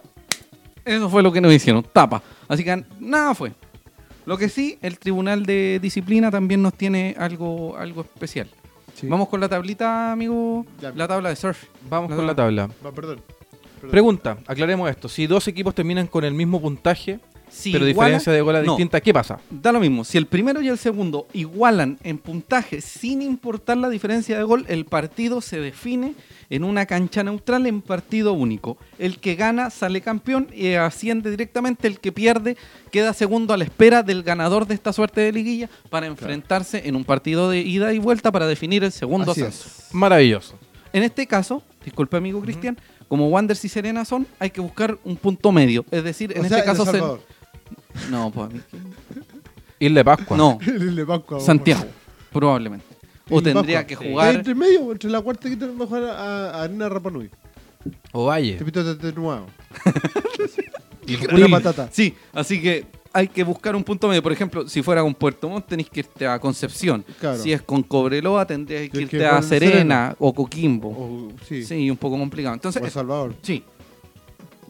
[0.84, 2.21] Eso fue lo que nos hicieron, tapa.
[2.47, 3.53] Así que nada fue.
[4.25, 8.47] Lo que sí, el Tribunal de Disciplina también nos tiene algo, algo especial.
[9.02, 9.08] Sí.
[9.08, 10.66] Vamos con la tablita, amigo.
[10.80, 10.91] Ya.
[10.95, 11.64] La tabla de surf.
[11.89, 12.68] Vamos La con la tabla.
[12.68, 12.86] tabla.
[12.86, 13.20] Va, perdón.
[13.76, 13.91] Perdón.
[13.91, 15.10] Pregunta, aclaremos esto.
[15.10, 17.20] Si dos equipos terminan con el mismo puntaje,
[17.52, 19.39] Si pero diferencia de goles no, distinta, ¿qué pasa?
[19.49, 20.06] Da lo mismo.
[20.06, 24.66] Si el primero y el segundo igualan en puntaje sin importar la diferencia de gol,
[24.70, 26.16] el partido se define
[26.49, 28.78] en una cancha neutral en partido único.
[28.97, 31.88] El que gana sale campeón y asciende directamente.
[31.88, 32.56] El que pierde
[32.89, 36.95] queda segundo a la espera del ganador de esta suerte de liguilla para enfrentarse en
[36.95, 39.68] un partido de ida y vuelta para definir el segundo Así ascenso.
[39.68, 39.93] es.
[39.93, 40.56] Maravilloso.
[40.93, 42.78] En este caso, disculpe amigo Cristian,
[43.08, 45.86] como Wanderers y Serena son, hay que buscar un punto medio.
[45.91, 47.20] Es decir, en O sea, este caso...
[48.10, 48.62] No, pues a mí...
[49.80, 50.38] Isla de Pascua.
[50.38, 51.86] No, El de Pascua, Santiago,
[52.32, 52.86] probablemente.
[53.30, 53.88] O tendría Pascua.
[53.88, 54.36] que jugar.
[54.36, 57.30] Entre medio, entre la cuarta y quinta, mejor a, a Arena Rapanui.
[58.12, 58.58] O Valle.
[58.58, 59.46] Te pito de nuevo.
[61.08, 61.89] Y Una patata.
[61.92, 64.22] Sí, así que hay que buscar un punto medio.
[64.22, 67.04] Por ejemplo, si fuera con Puerto Montt, tenéis que irte a Concepción.
[67.20, 67.39] Claro.
[67.42, 70.16] Si es con Cobreloa, tendrías que Tienes que irte ir a con Serena, Serena.
[70.20, 70.89] o Coquimbo.
[70.89, 71.64] O, sí.
[71.66, 71.89] sí.
[71.89, 72.54] un poco complicado.
[72.54, 73.34] Entonces, o El Salvador.
[73.42, 73.64] sí.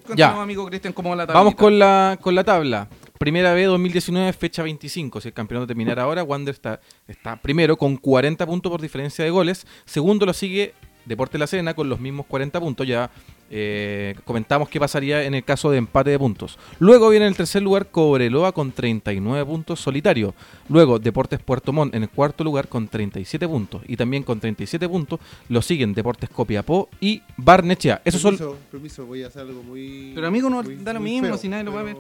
[0.08, 0.28] Ya.
[0.28, 1.58] Cuéntanos, amigo Cristian, cómo va la Vamos tablita.
[1.62, 2.88] con la, con la tabla.
[3.22, 5.22] Primera B 2019, fecha 25.
[5.22, 9.30] Si el campeonato terminara ahora, Wander está, está primero con 40 puntos por diferencia de
[9.30, 9.68] goles.
[9.86, 10.74] Segundo lo sigue
[11.06, 12.88] Deporte La Serena con los mismos 40 puntos.
[12.88, 13.12] Ya
[13.54, 16.58] eh, comentamos qué pasaría en el caso de empate de puntos.
[16.80, 20.34] Luego viene en el tercer lugar Cobreloa con 39 puntos solitario.
[20.70, 23.82] Luego Deportes Puerto Montt en el cuarto lugar con 37 puntos.
[23.88, 28.02] Y también con 37 puntos lo siguen Deportes Copiapó y Barnechea.
[28.06, 30.12] Esos son Permiso, permiso, voy a hacer algo muy.
[30.16, 31.98] Pero, amigo, no muy- da lo mismo feo, si nadie lo va a ver.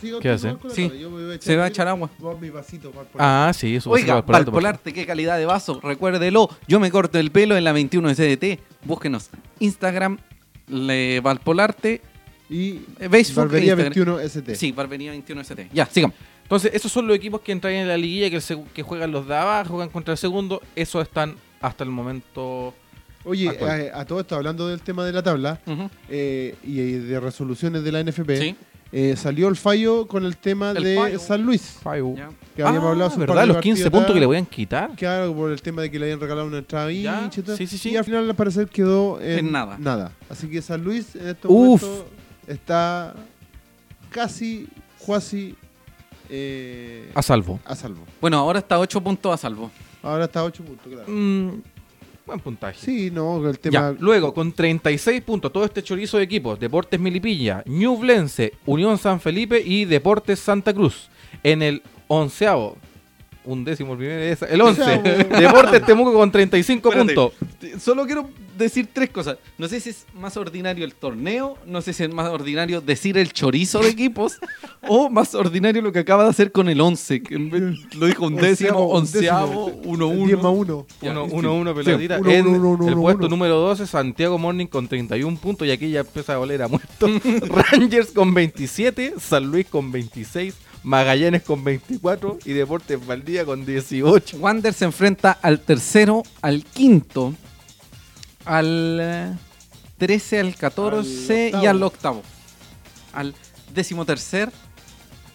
[0.00, 0.56] Sigo ¿Qué hace?
[0.74, 0.90] Sí.
[1.40, 2.10] Se va a echar agua.
[2.40, 4.20] Mi vasito Ah, sí, eso Oiga.
[4.22, 5.80] Valpolarte, qué calidad de vaso.
[5.82, 8.60] Recuérdelo, yo me corto el pelo en la 21 de CDT.
[8.84, 9.30] Búsquenos.
[9.60, 10.18] Instagram,
[10.68, 12.00] le Valpolarte,
[12.50, 13.92] Y eh, Facebook, Barbería e Instagram.
[13.94, 14.54] 21 ST.
[14.56, 15.68] Sí, Barbería 21 ST.
[15.72, 16.16] Ya, sigamos.
[16.42, 19.26] Entonces, esos son los equipos que entran en la liguilla, que, el que juegan los
[19.26, 20.60] de abajo, juegan contra el segundo.
[20.76, 22.74] Esos están hasta el momento.
[23.24, 25.58] Oye, a, a todo esto, hablando del tema de la tabla
[26.10, 28.56] eh, y de resoluciones de la NFP, Sí.
[28.96, 31.18] Eh, salió el fallo con el tema El de fallo.
[31.18, 31.78] San Luis.
[31.84, 32.30] Ya.
[32.54, 33.42] Que habíamos Ah, hablado hace un par ¿verdad?
[33.42, 34.14] de Los 15 partidos puntos atrás.
[34.14, 34.90] que le voy a quitar.
[34.94, 37.04] Claro, por el tema de que le habían regalado una entrada y
[37.56, 37.90] sí, sí, sí.
[37.90, 39.76] Y al final al parecer quedó en, En nada.
[39.80, 40.12] Nada.
[40.30, 41.82] Así que San Luis en estos Uf.
[41.82, 42.04] momentos
[42.46, 43.14] está
[44.10, 44.68] casi,
[44.98, 45.56] cuasi
[46.30, 47.58] eh, A salvo.
[47.64, 48.04] a salvo.
[48.20, 49.70] Bueno, ahora está 8 puntos a salvo.
[50.02, 51.06] Ahora está a 8 puntos, claro.
[51.10, 51.62] Mm,
[52.26, 52.78] buen puntaje.
[52.84, 53.96] Sí, no, el Ya, tema...
[53.98, 59.62] Luego, con 36 puntos, todo este chorizo de equipos, Deportes Milipilla, Ñublense, Unión San Felipe
[59.64, 61.08] y Deportes Santa Cruz.
[61.42, 62.76] En el onceavo,
[63.44, 65.02] un décimo, el el once, Onceavo.
[65.40, 67.14] Deportes Temuco con 35 Espérate.
[67.14, 67.82] puntos.
[67.82, 68.28] Solo quiero
[68.58, 69.36] decir tres cosas.
[69.58, 73.18] No sé si es más ordinario el torneo, no sé si es más ordinario decir
[73.18, 74.38] el chorizo de equipos,
[74.88, 78.06] o más ordinario lo que acaba de hacer con el 11, que en vez- lo
[78.06, 80.54] dijo un décimo, onceavo, uno, 10 más uno.
[80.54, 80.86] 1.
[81.02, 81.38] Ya, 1 en fin.
[81.38, 82.18] 1 1 pelotita.
[82.20, 83.28] uno, en uno, uno, uno, el puesto uno.
[83.28, 85.66] número 12, Santiago Morning con 31 puntos.
[85.66, 87.06] Y aquí ya empieza a oler a muerto.
[87.72, 90.54] Rangers con 27, San Luis con 26,
[90.84, 94.36] Magallanes con 24 y Deportes Valdía con 18.
[94.36, 97.34] Wander se enfrenta al tercero, al quinto,
[98.44, 99.32] al eh,
[99.98, 102.22] 13, al 14 Al y al octavo.
[103.14, 103.34] Al
[103.74, 104.52] décimo tercer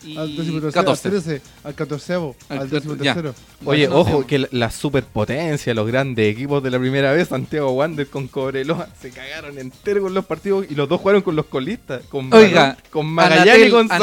[0.04, 1.08] y Al décimo tercero, 14.
[1.08, 3.14] al 13, al 14, Al al décimo ya.
[3.14, 3.36] tercero.
[3.66, 4.28] Oye, no, ojo, no.
[4.28, 8.88] que la, la superpotencia, los grandes equipos de la primera vez, Santiago Wander con Cobreloa,
[9.02, 12.04] se cagaron entero con los partidos y los dos jugaron con los colistas.
[12.10, 14.02] Con Oiga, con Magallanes y con San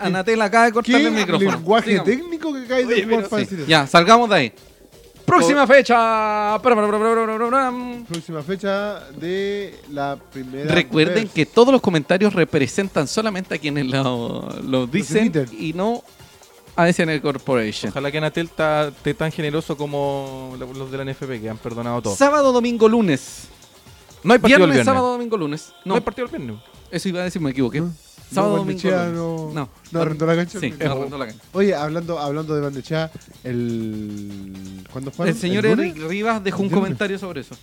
[0.00, 1.50] Anatel, acaba de ¿Qué cortarle el micrófono.
[1.52, 3.56] lenguaje técnico que cae Oye, de para sí.
[3.66, 4.52] Ya, salgamos de ahí.
[5.26, 6.58] Próxima fecha.
[8.08, 11.32] Próxima fecha de la primera Recuerden vez.
[11.32, 16.02] que todos los comentarios representan solamente a quienes lo, lo dicen y no
[16.76, 17.90] a SN Corporation.
[17.90, 18.50] Ojalá que Anatel
[18.88, 22.16] esté tan generoso como los de la NFP que han perdonado todo.
[22.16, 23.48] Sábado, domingo, lunes.
[24.22, 24.86] No hay partido viernes, el viernes.
[24.86, 25.68] sábado, domingo, lunes.
[25.84, 26.58] No, No, hay partido el viernes.
[26.90, 27.80] eso iba a decir, me equivoqué.
[27.80, 27.92] No.
[28.34, 30.58] Sábado, No, domingo, no- No, no arrendó la cancha.
[30.60, 30.92] Sí, No.
[30.92, 31.42] arrendó la cancha.
[31.52, 33.10] Oye, hablando, hablando de Barnechea,
[33.44, 34.84] el...
[34.92, 35.28] ¿Cuándo fue?
[35.30, 35.64] El señor?
[35.66, 37.56] Eric Rivas dejó un comentario sobre eso.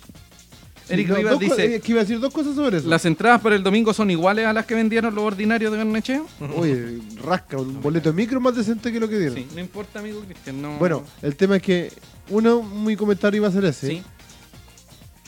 [0.88, 2.88] Eric no, Rivas dice, eh, que iba a decir dos cosas sobre eso.
[2.88, 6.22] ¿las entradas para el domingo son iguales a las que vendieron los ordinarios de Barnechea?
[6.56, 9.36] Oye, rasca, un boleto de micro más decente que lo que dieron.
[9.36, 10.76] Sí, no importa, amigo Cristian, no...
[10.78, 11.92] Bueno, el tema es que
[12.30, 13.86] uno, mi comentario iba a ser ese.
[13.88, 14.02] sí.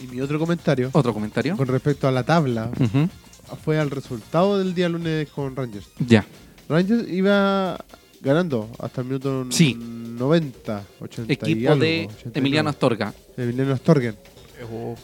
[0.03, 1.57] Y mi otro comentario, ¿Otro comentario?
[1.57, 3.09] con respecto a la tabla, Ujú.
[3.57, 5.87] Fue al resultado del día lunes con Rangers.
[5.99, 6.25] Ya.
[6.69, 7.79] Rangers iba
[8.21, 9.75] ganando hasta el minuto Sí.
[9.75, 12.31] 90, 80 y Equipo algo, de 89.
[12.39, 13.13] Emiliano Astorga.
[13.37, 14.17] Emiliano Astorgen.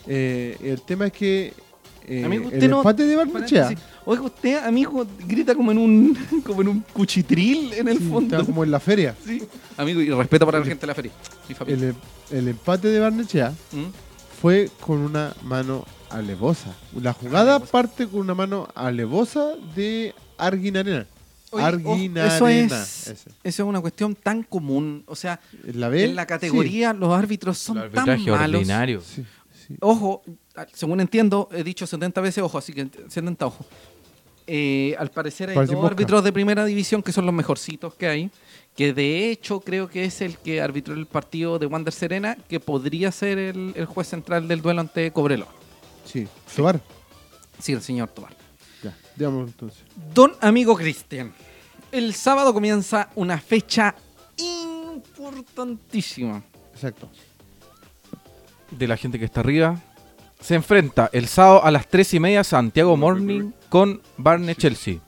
[0.07, 1.53] Eh, el tema es que
[2.07, 3.70] eh, Amigo, usted el no- empate de Barnechea.
[4.07, 8.44] Oiga, usted, amigo, grita como en un como en un cuchitril en el sí, fondo.
[8.46, 9.14] como en la feria.
[9.24, 9.42] Sí.
[9.76, 11.12] Amigo, y respeto para la gente de la feria.
[11.48, 11.94] Mi familia.
[12.30, 13.84] El, el empate de Barnechea ¿Mm?
[14.40, 16.74] fue con una mano alevosa.
[17.00, 17.72] La jugada Alevosa.
[17.72, 21.06] parte con una mano alevosa de Arguinarena.
[21.52, 22.36] Oye, Arguinarena.
[22.36, 25.02] ojo, eso es, eso es una cuestión tan común.
[25.06, 28.58] O sea, en la categoría los árbitros son El tan arbitraje malos.
[28.61, 29.00] ordinario.
[29.00, 29.24] Sí,
[29.66, 29.76] sí.
[29.80, 30.22] Ojo,
[30.72, 33.64] según entiendo, he dicho 70 veces ojo, así que 70 ojo.
[34.46, 38.08] Eh, al parecer hay Parece dos árbitros de primera división que son los mejorcitos que
[38.08, 38.30] hay.
[38.76, 42.58] Que de hecho creo que es el que arbitró el partido de Wander Serena, que
[42.61, 45.48] podría ser el, el juez central del duelo ante Cobreloa.
[46.11, 46.26] Sí.
[46.56, 46.80] Tobar.
[47.58, 48.34] Sí, el señor Tobar.
[48.82, 49.82] Ya, digamos entonces.
[50.14, 51.32] Don amigo Cristian,
[51.92, 53.94] el sábado comienza una fecha
[54.36, 56.42] importantísima.
[56.74, 57.08] Exacto.
[58.70, 59.78] de la gente que está arriba.
[60.40, 64.98] Se enfrenta el sábado a las 3 y media Santiago Morning con Barney Chelsea.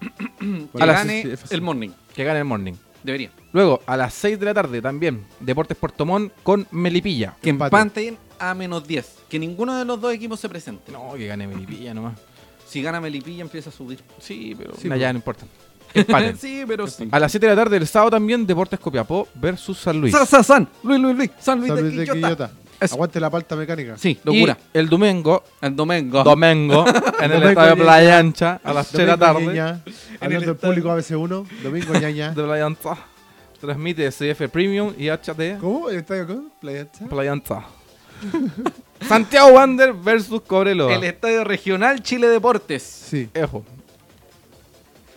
[0.38, 1.88] Que A las- gane el morning.
[2.14, 2.74] Que gana el Morning.
[3.02, 3.32] Debería.
[3.52, 7.34] Luego, a las 6 de la tarde también, Deportes Puerto Montt con Melipilla.
[7.42, 7.76] Que Empate.
[7.76, 9.16] empaten a menos 10.
[9.28, 10.90] Que ninguno de los dos equipos se presente.
[10.92, 12.18] No, que gane Melipilla nomás.
[12.66, 14.00] Si gana Melipilla empieza a subir.
[14.20, 15.00] Sí, pero Sí, pues.
[15.00, 15.46] ya no importa.
[16.38, 17.08] Sí, pero sí.
[17.10, 20.12] A las 7 de la tarde el sábado también, Deportes Copiapó versus San Luis.
[20.12, 20.68] San, San, San.
[20.82, 21.30] Luis, Luis, Luis.
[21.40, 22.26] San Luis San de Luis de Quillota.
[22.48, 22.50] Quillota.
[22.78, 22.94] Eso.
[22.94, 23.96] Aguante la palta mecánica.
[23.96, 24.56] Sí, locura.
[24.72, 26.22] Y el domingo, El domingo.
[26.22, 26.84] domingo,
[27.20, 27.76] en el Domingo estadio.
[27.82, 29.46] Playa Ancha, a las 3 de la tarde.
[29.46, 31.46] Ñaña, el Hablando del público ABC1.
[31.62, 32.30] Domingo ñaña.
[32.32, 32.96] de Playa Ancha.
[33.60, 35.88] Transmite CF Premium y HD ¿Cómo?
[35.90, 36.52] ¿El estadio con?
[36.60, 37.06] Playa Ancha.
[37.08, 37.62] Playa Ancha.
[39.08, 40.94] Santiago Wander versus Cobreloa.
[40.94, 42.82] El Estadio Regional Chile Deportes.
[42.82, 43.28] Sí.
[43.32, 43.64] Ejo.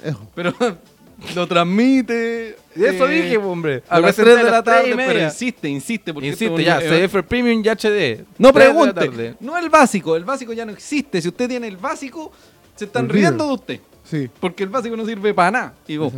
[0.04, 0.28] Ejo.
[0.36, 0.54] Pero
[1.36, 2.58] lo transmite.
[2.76, 3.84] Eso eh, dije, hombre.
[3.90, 6.14] A las presenté 3 de la tarde, pero insiste, insiste.
[6.14, 8.26] Porque Insiste ya, CF Premium y HD.
[8.38, 9.36] No pregunte.
[9.40, 10.16] No el básico.
[10.16, 11.22] El básico ya no existe.
[11.22, 12.32] Si usted tiene el básico,
[12.76, 13.80] se están riendo de usted.
[14.04, 14.30] Sí.
[14.40, 15.74] Porque el básico no sirve para nada.
[15.88, 16.14] Y vos.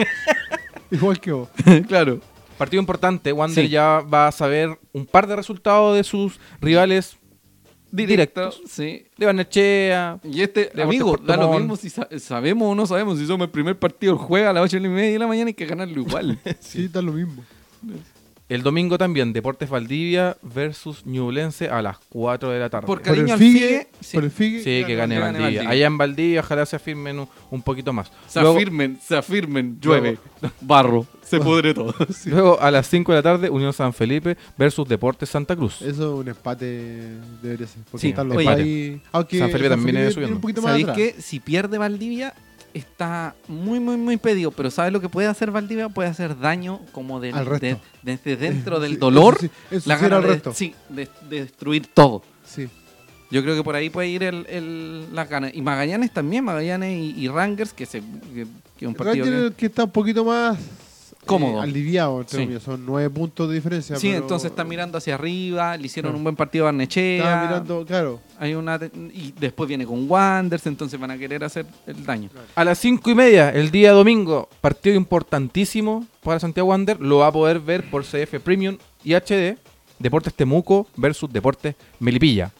[0.90, 1.48] Igual que vos.
[1.88, 2.20] claro.
[2.62, 3.32] Partido importante.
[3.32, 3.70] Wander Sí.
[3.70, 7.16] ya va a saber un par de resultados de sus rivales
[7.90, 8.62] directos.
[8.66, 9.04] Sí.
[9.18, 10.18] De Barnechea.
[10.24, 13.18] Y este, Deportes amigo, da lo mismo si sa- sabemos o no sabemos.
[13.18, 15.54] Si somos el primer partido, juega a las 8 y media de la mañana hay
[15.54, 16.38] que ganarlo igual.
[16.60, 17.42] Sí, está lo mismo.
[18.52, 22.86] El domingo también, Deportes Valdivia versus Ñublense a las 4 de la tarde.
[22.86, 23.58] Por Por Cariño el al Figue.
[23.60, 24.16] Figue, sí.
[24.16, 24.58] Por el Figue.
[24.58, 25.42] Sí, que gane que gane Valdivia.
[25.44, 25.70] Valdivia.
[25.70, 28.12] Allá en Valdivia, ojalá se afirmen un, un poquito más.
[28.28, 30.18] Se Luego, afirmen, se afirmen, llueve,
[30.60, 31.94] barro, se pudre todo.
[32.26, 35.80] luego, a las 5 de la tarde, Unión San Felipe versus Deportes Santa Cruz.
[35.80, 37.82] Eso es un empate debería ser.
[37.90, 39.00] Porque Sí, están los oye.
[39.12, 40.36] Aunque San Felipe también viene subiendo.
[40.36, 40.98] un poquito más ¿Sabéis atrás.
[40.98, 42.34] que si pierde Valdivia
[42.74, 44.50] está muy, muy, muy pedido?
[44.50, 45.88] Pero ¿sabes lo que puede hacer Valdivia?
[45.88, 47.66] Puede hacer daño como del- Al resto.
[47.66, 49.34] de- desde dentro del Sí, dolor.
[49.36, 50.52] Eso sí, eso la sí era el de, resto.
[50.54, 52.22] sí, de, de destruir todo.
[52.44, 52.68] Sí.
[53.30, 55.52] Yo creo que por ahí puede ir el, el- las ganas.
[55.54, 58.02] Y Magallanes también, Magallanes y, y Rangers, que, se,
[58.78, 60.58] que, un partido Rangers que- que está un poquito más
[61.26, 61.58] Cómodo.
[61.60, 62.44] eh, aliviado, entre Sí.
[62.44, 62.62] comillas.
[62.64, 63.96] Son nueve puntos de diferencia.
[63.96, 66.18] Sí, pero entonces está mirando hacia arriba, le hicieron Claro.
[66.18, 67.16] un buen partido a Barnechea.
[67.18, 68.20] Estaba mirando, claro.
[68.38, 68.80] Hay una
[69.14, 72.28] y después viene con Wanders, entonces van a querer hacer el daño.
[72.54, 77.00] A las 5 y media, el día domingo, partido importantísimo para Santiago Wander.
[77.00, 79.56] Lo va a poder ver por CF Premium y HD.
[79.98, 82.50] Deportes Temuco versus Deportes Melipilla.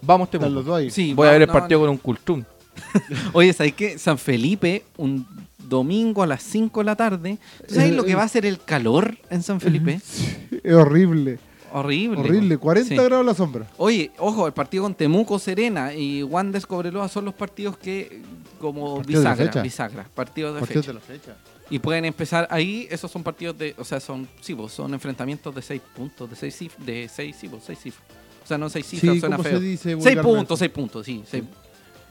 [0.00, 0.62] Vamos los Temuco.
[0.62, 0.90] dos ahí.
[0.90, 1.84] Sí, Voy a ver el no, partido no.
[1.86, 2.46] con un cultún.
[3.32, 3.98] Oye, ¿sabes qué?
[3.98, 5.26] San Felipe, un
[5.68, 7.38] domingo a las 5 de la tarde.
[7.66, 8.16] ¿Tú ¿Sabes lo que eh.
[8.16, 10.00] va a ser el calor en San Felipe?
[10.62, 11.38] Es horrible.
[11.72, 12.18] Horrible.
[12.20, 12.58] Horrible.
[12.58, 12.94] 40 Sí.
[12.94, 13.66] grados la sombra.
[13.78, 18.20] Oye, ojo, el partido con Temuco, Serena y Wanders Cobreloa son los partidos que
[18.60, 19.62] como Partidos de bisagra, fecha.
[19.62, 20.92] bisagra, partidos de Partidos fecha.
[20.92, 21.36] de la fecha.
[21.70, 25.54] Y pueden empezar ahí, esos son partidos de, o sea, son, sí, vos, son enfrentamientos
[25.54, 28.04] de 6 puntos, de 6 cifras, de 6 sí, cifras.
[28.44, 29.58] O sea, no 6 cifras, Sí, suena ¿cómo feo.
[29.58, 30.22] se dice 6 vulgarmente?
[30.38, 31.44] puntos, 6 puntos, sí, seis-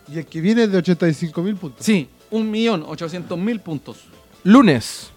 [0.08, 1.86] Y el que viene es de 85 mil puntos.
[1.86, 3.98] Sí, 1.800.000 puntos.
[4.44, 5.12] Lunes,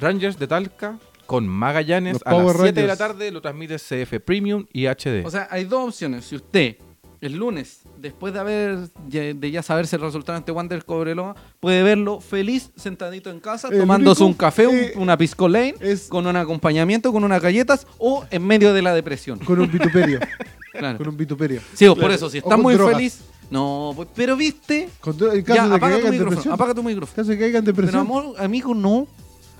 [0.00, 3.30] Rangers de Talca con Magallanes Los a las Power 7 de la tarde.
[3.30, 5.24] Lo transmite CF Premium y HD.
[5.24, 6.24] O sea, hay dos opciones.
[6.24, 6.76] Si usted
[7.20, 8.78] el lunes, después de haber
[9.08, 13.68] ya- de ya saberse el resultado ante Wander Cobreloa, puede verlo feliz, sentadito en casa,
[13.68, 17.22] El tomándose único, un café, un- eh, una pisco lane, es- con un acompañamiento, con
[17.22, 19.38] unas galletas o en medio de la depresión.
[19.38, 20.18] Con un vituperio.
[20.72, 20.96] Claro.
[20.96, 21.60] con un vituperio.
[21.74, 22.14] Sí, o por Claro.
[22.14, 22.96] eso, si con muy drogas.
[22.96, 23.20] feliz,
[23.52, 26.30] no, pues, pero viste, Con en caso ya, de que apaga tu caigan en micrófono,
[26.30, 26.54] depresión.
[26.54, 27.12] apaga tu micrófono.
[27.12, 29.06] En caso de que caigan Pero amor, amigo, no.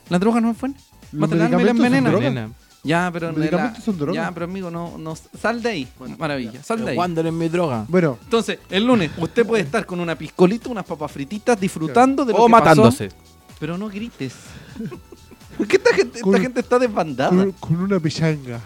[0.08, 0.74] La droga no es buena.
[1.12, 2.52] Mata el alma y la medicamentos son envenena.
[2.84, 4.14] Ya, pero Los de la- medicamentos son drogas.
[4.16, 5.88] Ya, pero amigo, no, no sal de ahí.
[6.18, 6.96] Maravilla, sal de ahí.
[6.96, 7.84] Wander es mi droga.
[7.88, 12.32] Bueno, Entonces, el lunes usted puede estar con una piscolita, unas papas frititas, disfrutando de
[12.32, 13.08] lo O que matándose.
[13.10, 13.16] pasó,
[13.60, 14.32] pero no grites.
[15.58, 17.30] ¿Por qué esta gente, esta Con- gente está desbandada?
[17.30, 18.58] con, con una pichanga.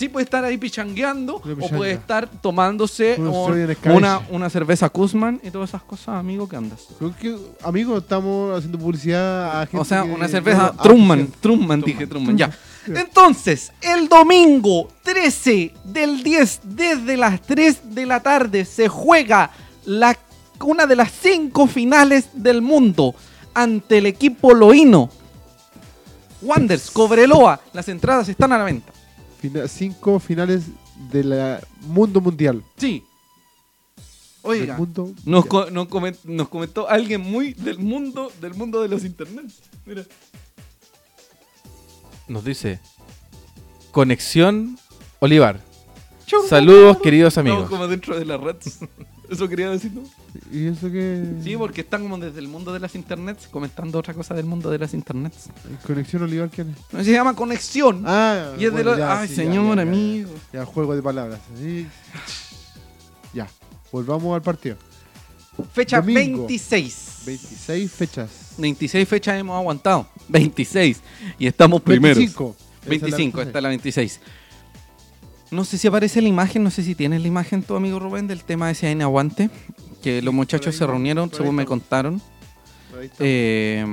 [0.00, 3.28] Sí, puede estar ahí pichangueando o puede estar tomándose un
[3.92, 6.86] una, una cerveza Kuzman y todas esas cosas, amigo, que andas.
[6.98, 11.28] Creo que, amigos, estamos haciendo publicidad a gente O sea, que- una cerveza Ah, Truman.
[11.38, 12.50] Truman, dije Truman, ya.
[12.86, 19.50] Entonces, el domingo 13 del 10, desde las 3 de la tarde, se juega
[19.84, 20.16] la,
[20.64, 23.14] una de las cinco finales del mundo
[23.52, 25.10] ante el equipo loíno.
[26.40, 28.92] Wanders, Cobreloa, las entradas están a la venta.
[29.40, 30.64] Fina- cinco finales
[31.10, 32.62] del mundo mundial.
[32.76, 33.02] Sí.
[34.42, 35.48] Oiga, Del mundo nos, mundial.
[35.48, 39.60] co- nos comen- nos comentó alguien muy del mundo, del mundo de los internets.
[39.86, 40.04] Mira.
[42.28, 42.80] Nos dice
[43.90, 44.78] Conexión
[45.18, 45.60] Olivar.
[46.48, 47.68] Saludos, queridos amigos.
[47.68, 48.78] Como dentro de las redes.
[49.30, 50.02] Eso quería decir, ¿no?
[50.50, 51.24] ¿Y eso qué?
[51.44, 54.70] Sí, porque están como desde el mundo de las internets comentando otra cosa del mundo
[54.70, 55.50] de las internets.
[55.86, 56.92] ¿Conexión Olivar quién es?
[56.92, 58.02] No, se llama Conexión.
[58.06, 58.98] Ah, y es de bueno, los...
[58.98, 60.30] ya, Ay, sí, señor, ya, ya, amigo.
[60.52, 61.38] Ya, juego de palabras.
[61.56, 61.86] Sí.
[63.32, 63.48] Ya,
[63.92, 64.76] volvamos al partido.
[65.72, 66.46] Fecha Domingo.
[66.48, 67.22] 26.
[67.26, 68.30] 26 fechas.
[68.58, 70.08] 26 fechas hemos aguantado.
[70.28, 71.00] 26.
[71.38, 72.18] Y estamos primeros.
[72.18, 72.56] 25.
[72.82, 74.20] Esa es la 25, esta es la 26.
[75.50, 78.26] No sé si aparece la imagen, no sé si tienes la imagen tu amigo Rubén
[78.28, 79.50] del tema de ese en aguante.
[80.02, 82.22] Que los muchachos ahí se reunieron, según me contaron.
[83.18, 83.84] Eh,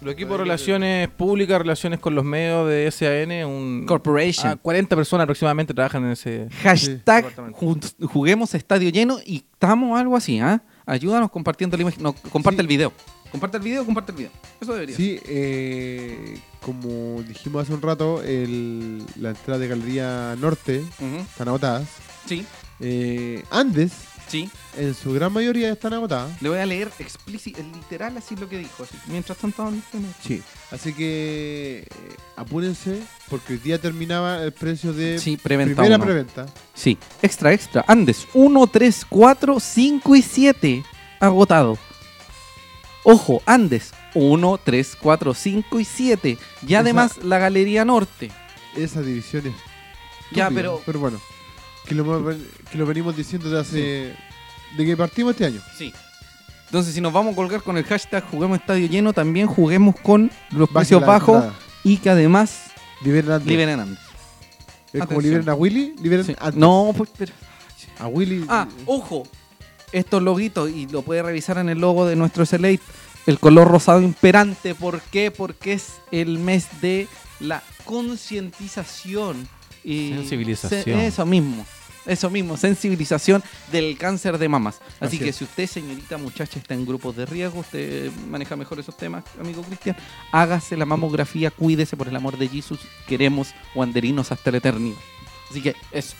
[0.00, 3.86] Los equipos de relaciones públicas, relaciones con los medios de SAN, un...
[3.86, 4.48] Corporation.
[4.52, 6.48] Ah, 40 personas aproximadamente trabajan en ese...
[6.62, 7.32] Hashtag
[8.02, 10.62] juguemos estadio lleno y estamos algo así, ¿ah?
[10.84, 12.02] Ayúdanos compartiendo la imagen.
[12.02, 12.60] No, comparte Sí.
[12.60, 12.92] el video.
[13.30, 14.30] Comparte el video, comparte el video.
[14.60, 14.96] Eso debería.
[14.96, 20.82] Sí, eh, como dijimos hace un rato, el, la entrada de Galería Norte
[21.30, 21.88] están agotadas.
[22.26, 22.44] Sí,
[22.80, 23.92] Eh, Andes,
[24.28, 24.50] sí.
[24.76, 26.40] en su gran mayoría están agotadas.
[26.42, 28.82] Le voy a leer explícito, literal así lo que dijo.
[28.82, 28.96] así.
[29.06, 29.98] Mientras tanto, ¿dónde está?
[30.22, 30.42] Sí.
[30.70, 33.00] Así que eh, apúrense,
[33.30, 36.04] porque hoy día terminaba el precio de Sí, preventa primera uno.
[36.04, 36.46] preventa.
[36.74, 37.84] Sí, extra, extra.
[37.88, 40.84] Andes, 1, 3, 4, 5 y 7.
[41.20, 41.78] Agotado.
[43.08, 46.38] Ojo, Andes, 1, 3, 4, 5 y 7.
[46.62, 48.32] Y Esa- además la Galería Norte.
[48.76, 49.54] Esa división es
[50.32, 50.82] Ya, pero...
[50.84, 51.20] Pero bueno,
[51.86, 52.04] que lo,
[52.70, 54.16] que lo venimos diciendo de hace...
[54.76, 55.60] De que partimos este año.
[55.78, 55.94] Sí.
[56.64, 60.30] Entonces, si nos vamos a colgar con el hashtag Juguemos Estadio Lleno, también juguemos con
[60.50, 61.44] los precios bajos
[61.84, 62.72] y que además
[63.04, 63.48] Liberen a Andes.
[63.48, 63.98] liberen Andes.
[64.92, 65.94] Es como liberen a Willy,
[66.24, 66.34] Sí.
[66.40, 66.56] Andes.
[66.56, 67.32] No, pues, pero...
[68.00, 68.44] A Willy.
[68.48, 69.22] Ah, ojo.
[69.96, 72.82] Estos loguitos, y lo puede revisar en el logo de nuestro Select,
[73.26, 74.74] el color rosado imperante.
[74.74, 75.30] ¿Por qué?
[75.30, 77.08] Porque es el mes de
[77.40, 79.48] la concientización.
[79.84, 80.82] y Sensibilización.
[80.82, 81.64] se- eso mismo.
[82.06, 83.42] Eso mismo, sensibilización
[83.72, 84.76] del cáncer de mamas.
[85.00, 85.36] Así, Así que es.
[85.36, 89.62] si usted, señorita, muchacha, está en grupos de riesgo, usted maneja mejor esos temas, amigo
[89.62, 89.96] Cristian,
[90.30, 92.78] hágase la mamografía, cuídese por el amor de Jesús.
[93.08, 94.96] Queremos wanderinos hasta la eternidad.
[95.50, 96.14] Así que eso.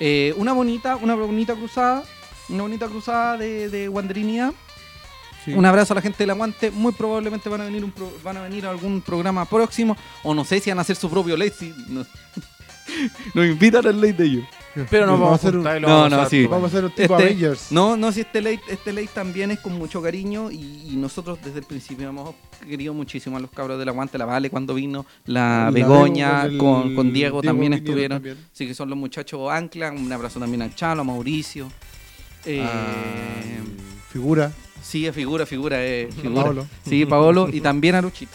[0.00, 2.04] Eh, una bonita, una bonita cruzada,
[2.48, 4.52] una bonita cruzada de, de wanderinidad.
[5.44, 5.52] Sí.
[5.52, 6.70] Un abrazo a la gente del aguante.
[6.70, 9.96] Muy probablemente van a venir un pro- van a venir a algún programa próximo.
[10.22, 11.52] O no sé si van a hacer su propio late.
[11.52, 12.06] Si nos,
[13.34, 14.44] nos invitan al late de ellos.
[14.90, 16.36] Pero no vamos a hacer un, No, vamos a no, usar, sí.
[16.42, 16.50] pues.
[16.50, 17.72] vamos a hacer un tipo Este- Avengers.
[17.72, 20.50] No, no, si este late, este late también es con mucho cariño.
[20.50, 20.56] Y,
[20.90, 22.34] y nosotros desde el principio hemos
[22.68, 24.18] querido muchísimo a los cabros del aguante.
[24.18, 28.18] La Vale cuando vino, la, La Begoña, Bego con, el con Diego, también estuvieron.
[28.18, 28.38] también.
[28.52, 29.90] Así que son los muchachos Ancla.
[29.90, 31.70] Un abrazo también al Chalo, a Mauricio.
[32.48, 33.40] Eh, Ah,
[34.12, 34.52] figura.
[34.82, 36.42] Sí, es figura, figura, eh, figura.
[36.44, 36.66] Paolo.
[36.88, 38.32] Sí, Paolo y también a Luchito.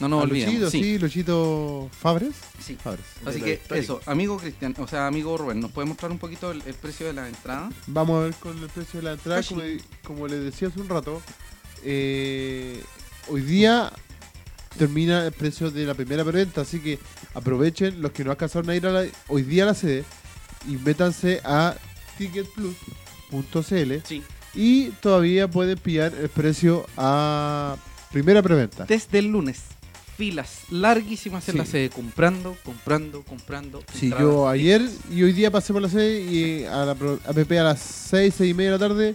[0.00, 0.54] No nos olvidemos.
[0.54, 2.34] Luchito, sí, sí, Luchito Fabres.
[2.58, 2.76] sí.
[2.82, 3.04] Fabres.
[3.24, 6.60] Así que eso, amigo Cristian, o sea, amigo Rubén, ¿nos puede mostrar un poquito el,
[6.66, 7.70] el precio de la entrada?
[7.86, 9.40] Vamos a ver con el precio de la entrada.
[9.44, 9.62] Como,
[10.02, 11.22] como les decía hace un rato,
[11.84, 12.82] eh,
[13.28, 13.92] hoy día
[14.76, 16.98] termina el precio de la primera preventa, así que
[17.34, 20.04] aprovechen los que no alcanzaron a ir a la- hoy día a la sede
[20.68, 21.76] y métanse a
[23.40, 24.22] ticketplus.cl Sí.
[24.54, 27.76] y todavía pueden pillar el precio a
[28.12, 28.84] primera preventa.
[28.84, 29.62] Desde el lunes,
[30.16, 31.58] filas larguísimas en Sí.
[31.58, 33.82] la sede, comprando, comprando, comprando.
[33.94, 37.62] Sí, yo ayer y hoy día pasé por la sede y a la APP a
[37.64, 39.14] las 6, 6 y media de la tarde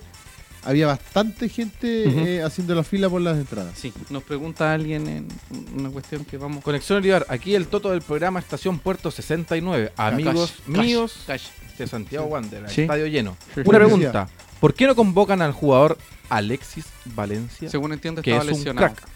[0.68, 3.74] había bastante gente eh, haciendo la fila por las entradas.
[3.78, 5.28] Sí, nos pregunta alguien en
[5.76, 6.64] una cuestión que vamos.
[6.64, 9.94] Conexión Olivar, aquí el Toto del programa Estación Puerto 69.
[9.98, 11.48] Amigos Cash, míos cash.
[11.78, 12.82] de Santiago Wander, Sí.
[12.82, 13.38] estadio lleno.
[13.56, 13.62] Sí.
[13.66, 14.28] Una pregunta.
[14.60, 15.98] ¿Por qué no convocan al jugador
[16.30, 17.70] Alexis Valencia?
[17.70, 18.94] Según entiendo, que estaba es un lesionado.
[18.96, 19.08] crack.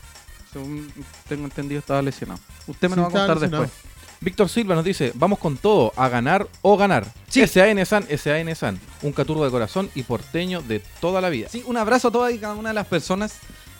[0.53, 0.91] Según
[1.27, 2.39] tengo entendido, estaba lesionado.
[2.67, 3.63] Usted me Sí, lo va a contar lesionado.
[3.63, 3.90] después.
[4.21, 7.05] Víctor Silva nos dice, vamos con todo, a ganar o ganar.
[7.27, 7.45] Sí.
[7.47, 11.49] SAN San, SAN San, un caturro de corazón y porteño de toda la vida.
[11.49, 13.33] Sí, un abrazo a todas y cada una de las personas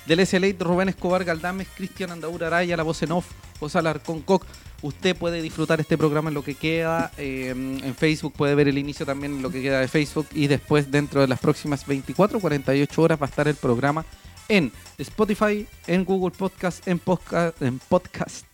[0.07, 3.27] del SLA, Rubén Escobar Galdames, Cristian Andaura Araya, La Voz en Off,
[3.59, 4.43] José Alarcón Coc.
[4.81, 7.11] Usted puede disfrutar este programa en lo que queda.
[7.19, 10.25] eh, en Facebook puede ver el inicio también en lo que queda de Facebook.
[10.33, 14.03] Y después, dentro de las próximas 24 o 48 horas, va a estar el programa
[14.49, 18.45] en Spotify, en Google Podcast, en, podca- en podcast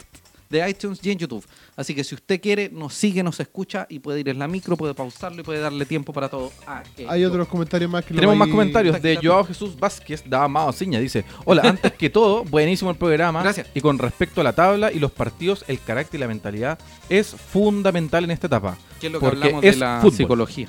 [0.50, 1.46] de iTunes y en YouTube.
[1.76, 4.78] Así que si usted quiere, nos sigue, nos escucha y puede ir en la micro,
[4.78, 6.52] puede pausarlo y puede darle tiempo para todo.
[6.66, 7.10] aquello.
[7.12, 9.18] Hay otros comentarios más que lo Tenemos más comentarios de.
[9.22, 11.00] Joao Jesús Vázquez, da Amado Ciña.
[11.00, 13.44] Dice: Hola, antes que todo, buenísimo el programa.
[13.44, 13.68] Gracias.
[13.74, 16.80] Y con respecto a la tabla y los partidos, el carácter y la mentalidad
[17.10, 18.78] es fundamental en esta etapa.
[19.00, 20.16] que es lo que porque hablamos es de la fútbol.
[20.16, 20.68] psicología.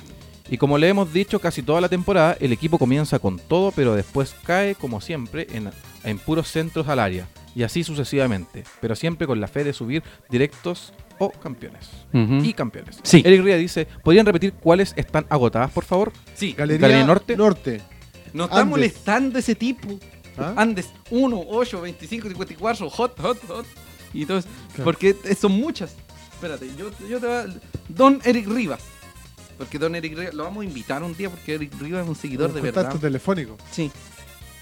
[0.51, 3.93] Y como le hemos dicho casi toda la temporada, el equipo comienza con todo, pero
[3.93, 5.69] después cae, como siempre, en,
[6.03, 7.27] en puros centros al área.
[7.55, 8.63] Y así sucesivamente.
[8.81, 11.89] Pero siempre con la fe de subir directos o campeones.
[12.13, 12.99] Y campeones.
[13.03, 13.21] Sí.
[13.25, 16.11] Eric Ría dice: ¿Podrían repetir cuáles están agotadas, por favor?
[16.35, 17.35] Sí, Galería, Galería Norte.
[17.37, 17.81] Norte.
[18.33, 18.69] nos está Andes.
[18.69, 19.99] molestando ese tipo.
[20.37, 20.53] ¿Ah?
[20.55, 23.65] Andes 1, 8, 25, 54, hot, hot, hot.
[24.13, 24.47] Y todo eso.
[24.69, 24.83] Claro.
[24.85, 25.95] Porque eh, son muchas.
[26.33, 27.45] Espérate, yo, yo te voy a...
[27.89, 28.81] Don Eric Rivas.
[29.57, 32.15] Porque Don Eric Rivas, lo vamos a invitar un día porque Eric Rivas es un
[32.15, 32.99] seguidor de Contacto verdad.
[33.01, 33.57] telefónico.
[33.71, 33.91] Sí.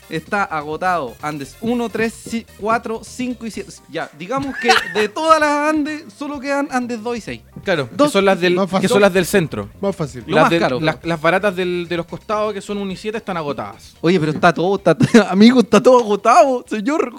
[0.09, 1.15] Está agotado.
[1.21, 3.71] Andes 1, 3, 4, 5 y 7.
[3.91, 7.41] Ya, digamos que de todas las Andes solo quedan Andes 2 y 6.
[7.63, 9.69] Claro, Dos- que son las del, que son las del centro.
[9.81, 10.23] Más fácil.
[10.27, 10.79] Las, más del- caro.
[10.79, 13.95] las, las baratas del- de los costados, que son 1 y 7, están agotadas.
[14.01, 14.95] Oye, pero está todo, está,
[15.29, 17.13] amigo, está todo agotado, señor.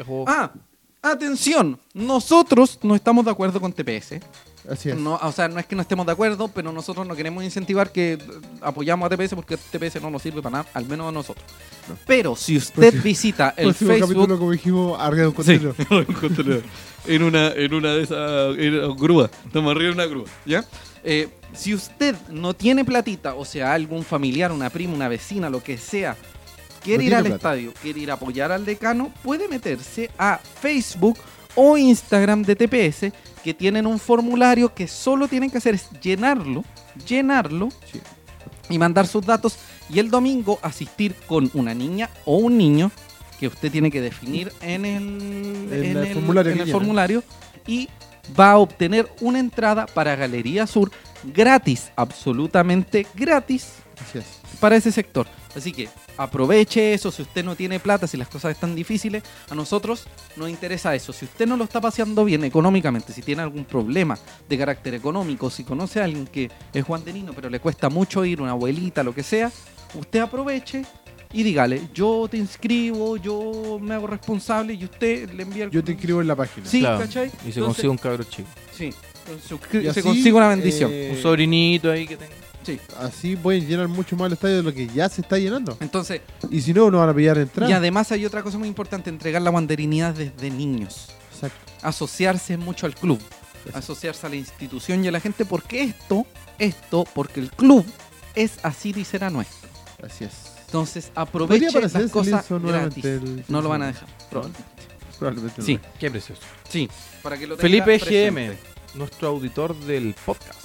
[0.00, 0.24] Ojo.
[0.28, 0.52] Ah,
[1.02, 4.20] atención, nosotros no estamos de acuerdo con TPS.
[4.70, 4.96] Así es.
[4.96, 7.90] No, o sea, no es que no estemos de acuerdo, pero nosotros no queremos incentivar
[7.90, 8.18] que eh,
[8.60, 11.44] apoyamos a TPS porque TPS no nos sirve para nada, al menos a nosotros.
[12.06, 16.62] Pero si usted Próximo- visita el Facebook capítulo, como dijimos, arriba de un contenido.
[17.06, 19.30] en una, en una de esas grúas.
[19.46, 20.64] Estamos arriba de una grúa, ¿ya?
[21.04, 25.60] Eh, si usted no tiene platita, o sea, algún familiar, una prima, una vecina, lo
[25.60, 26.16] que sea,
[26.84, 27.36] quiere No ir al plata.
[27.36, 31.18] estadio, quiere ir a apoyar al decano, puede meterse a Facebook
[31.56, 36.64] o Instagram de TPS, que tienen un formulario que solo tienen que hacer es llenarlo,
[37.06, 38.00] llenarlo Sí.
[38.68, 39.56] y mandar sus datos
[39.90, 42.90] y el domingo asistir con una niña o un niño
[43.40, 46.66] que usted tiene que definir en el, En en el el- formulario en que el
[46.68, 46.78] llena.
[46.78, 47.24] formulario
[47.66, 47.88] y
[48.38, 50.90] va a obtener una entrada para Galería Sur
[51.24, 54.24] gratis, absolutamente gratis Así es.
[54.60, 55.26] para ese sector.
[55.56, 57.10] Así que aproveche eso.
[57.10, 60.06] Si usted no tiene plata, si las cosas están difíciles, a nosotros
[60.36, 61.12] nos interesa eso.
[61.12, 65.50] Si usted no lo está paseando bien económicamente, si tiene algún problema de carácter económico,
[65.50, 69.14] si conoce a alguien que es guandenino pero le cuesta mucho ir, una abuelita, lo
[69.14, 69.50] que sea,
[69.94, 70.84] usted aproveche
[71.34, 75.70] y dígale, yo te inscribo, yo me hago responsable y usted le envía el...
[75.70, 76.66] Yo te inscribo en la página.
[76.66, 76.98] Sí, Claro.
[76.98, 77.28] ¿cachai?
[77.28, 78.48] Y se Entonces- consigue un cabro chico.
[78.76, 78.92] Sí,
[79.48, 80.90] se, así, consigue una bendición.
[80.92, 82.34] eh, Un sobrinito ahí que tenga.
[82.64, 82.78] Sí.
[82.98, 85.76] Así pueden llenar mucho más el estadio de lo que ya se está llenando.
[85.80, 87.68] Entonces, Y si no, no van a pillar entrada.
[87.70, 91.08] y además hay otra cosa muy importante, entregar la banderinidad desde niños.
[91.34, 91.72] Exacto.
[91.82, 93.18] asociarse mucho al club,
[93.74, 96.24] asociarse a la institución y a la gente, porque esto,
[96.58, 97.84] esto, porque el club
[98.36, 99.68] es así y será nuestro.
[100.06, 100.32] Así es.
[100.66, 103.04] Entonces aproveche las cosas gratis.
[103.04, 104.06] el- No lo van a dejar.
[105.18, 105.80] Probablemente Sí, no.
[105.98, 106.40] Qué precioso.
[106.68, 106.88] sí,
[107.22, 108.30] para que lo tenga Felipe presente.
[108.30, 108.56] GM,
[108.94, 110.60] nuestro auditor del podcast.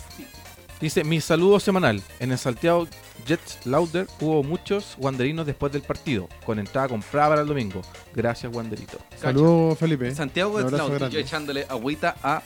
[0.80, 2.04] Dice, mi saludo semanal.
[2.20, 2.88] En el Santiago
[3.26, 7.82] Jets Lauder hubo muchos wanderinos después del partido, con entrada comprada para el domingo.
[8.14, 9.00] Gracias, Wanderito.
[9.20, 10.14] Saludos, Felipe.
[10.14, 12.44] Santiago abrazo Slaughter, yo echándole agüita a,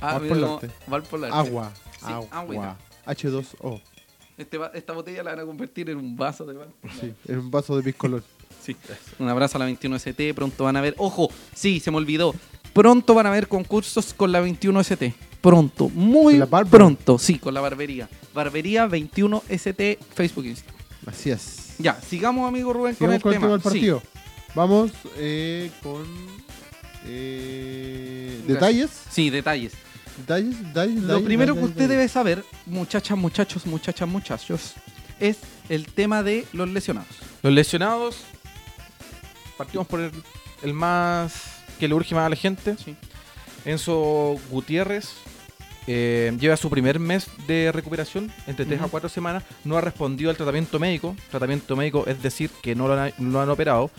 [0.00, 0.70] a Valpolarte.
[0.86, 1.36] Valpolarte.
[1.36, 1.72] Agua.
[1.98, 2.28] Sí, agua.
[2.30, 2.76] agüita.
[3.04, 3.80] H2O.
[4.38, 6.56] Este esta botella la van a convertir en un vaso de.
[7.00, 8.22] Sí, en un vaso de piscolor.
[8.62, 8.76] Sí.
[9.18, 10.34] Un abrazo a la 21ST.
[10.34, 10.94] Pronto van a ver.
[10.98, 12.34] Ojo, sí, se me olvidó.
[12.76, 15.14] Pronto van a haber concursos con la 21ST.
[15.40, 16.38] Pronto, muy
[16.68, 17.18] pronto.
[17.18, 18.06] Sí, con la barbería.
[18.34, 20.76] Barbería 21ST, Facebook Instagram.
[21.06, 21.76] Así es.
[21.78, 23.52] Ya, sigamos, amigo Rubén, Sigamos con el tema.
[23.52, 24.02] del partido.
[24.54, 26.04] Vamos eh, con
[27.06, 28.90] eh, detalles.
[29.10, 29.72] Sí, detalles.
[30.18, 34.74] Detalles, detalles, Lo detalles, primero que detalles, usted debe saber, muchachas, muchachos, muchachas, muchachos,
[35.18, 35.38] es
[35.70, 37.08] el tema de los lesionados.
[37.42, 38.18] Los lesionados,
[39.56, 40.12] partimos por el,
[40.62, 42.76] el más que le urge más a la gente.
[42.82, 42.94] Sí.
[43.64, 45.08] Enzo Gutiérrez
[45.88, 48.90] eh, lleva su primer mes de recuperación, entre 3 a Ujú.
[48.92, 49.44] 4 semanas.
[49.64, 51.16] No ha respondido al tratamiento médico.
[51.30, 53.90] Tratamiento médico es decir que no lo han, no lo han operado.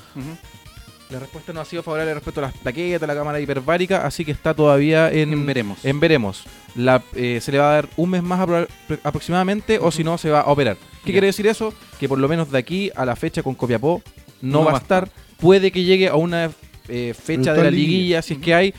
[1.09, 4.31] La respuesta no ha sido favorable respecto a las plaquetas, la cámara hiperbárica, así que
[4.33, 5.85] está todavía en, En veremos.
[5.85, 6.43] en veremos.
[6.75, 8.67] La, eh, se le va a dar un mes más apro-
[9.03, 10.75] aproximadamente, o si no, se va a operar.
[11.05, 11.13] ¿Qué Ya.
[11.13, 11.73] quiere decir eso?
[11.97, 14.01] Que por lo menos de aquí a la fecha con Copiapó
[14.41, 15.09] no, No va a estar.
[15.37, 16.51] Puede que llegue a una
[16.87, 17.87] eh, fecha de la liguilla.
[17.91, 18.73] liguilla, si es que hay,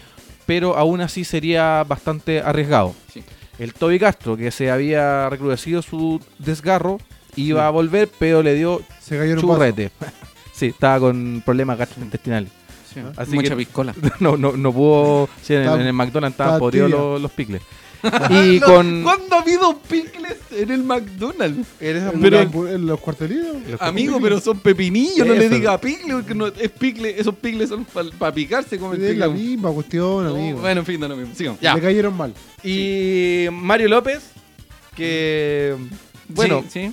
[0.46, 2.94] pero aún así sería bastante arriesgado.
[3.12, 3.22] Sí.
[3.58, 6.98] El Toby Castro, que se había recrudecido su desgarro,
[7.36, 7.66] iba Sí.
[7.66, 9.54] a volver, pero le dio Se cayó en un vaso.
[9.54, 9.90] churrete.
[10.54, 12.50] sí, estaba con problemas gastrointestinales.
[12.92, 13.00] Sí.
[13.16, 13.94] Así Mucha que- piscola.
[14.20, 15.28] No, no, no pudo.
[15.42, 17.60] Sí, en, el McDonald's estaban estaba podridos los, los picles.
[18.30, 19.02] y con.
[19.02, 21.66] ¿Cuándo ha habido picles en el McDonald's?
[21.80, 23.56] En Pero- en los cuartelitos.
[23.68, 27.68] los Amigo, pero son pepinillos, no le diga picle, porque no, es picle, esos picles
[27.68, 27.84] son
[28.18, 30.60] para picarse como el Es la misma cuestión, No, amigo.
[30.60, 31.34] bueno, en fin, da lo mismo.
[31.34, 31.60] Sigamos.
[31.62, 32.32] Le cayeron mal.
[32.62, 34.22] Y Mario López,
[34.94, 35.74] que.
[36.28, 36.92] Bueno, Sí, sí.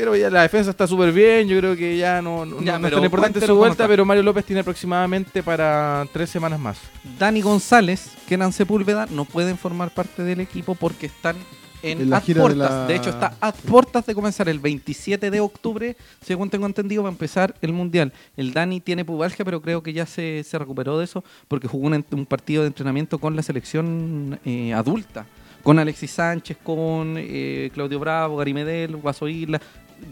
[0.00, 1.46] Pero ya la defensa está súper bien.
[1.46, 4.22] Yo creo que ya no, no, Ya, no es tan importante su vuelta, pero Mario
[4.22, 6.78] López tiene aproximadamente para tres semanas más.
[7.18, 11.36] Dani González, Kenan Sepúlveda no pueden formar parte del equipo porque están
[11.82, 12.70] en, En la a gira de puertas.
[12.70, 17.02] la- De, hecho, está a puertas de comenzar el 27 de octubre, según tengo entendido,
[17.02, 18.12] va a empezar el Mundial.
[18.36, 21.88] El Dani tiene pubalgia, pero creo que ya se, se recuperó de eso porque jugó
[21.88, 25.26] un, partido de entrenamiento con la selección eh, adulta.
[25.62, 29.60] Con Alexis Sánchez, con eh, Claudio Bravo, Gary Medel, Guaso Isla.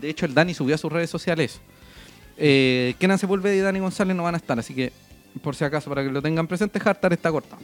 [0.00, 1.60] De hecho, el Dani subió a sus redes sociales.
[2.36, 4.92] Eh, Kenan Sepúlveda y Dani González no van a estar, así que
[5.42, 7.60] por si acaso, para que lo tengan presente, Hartar está cortado.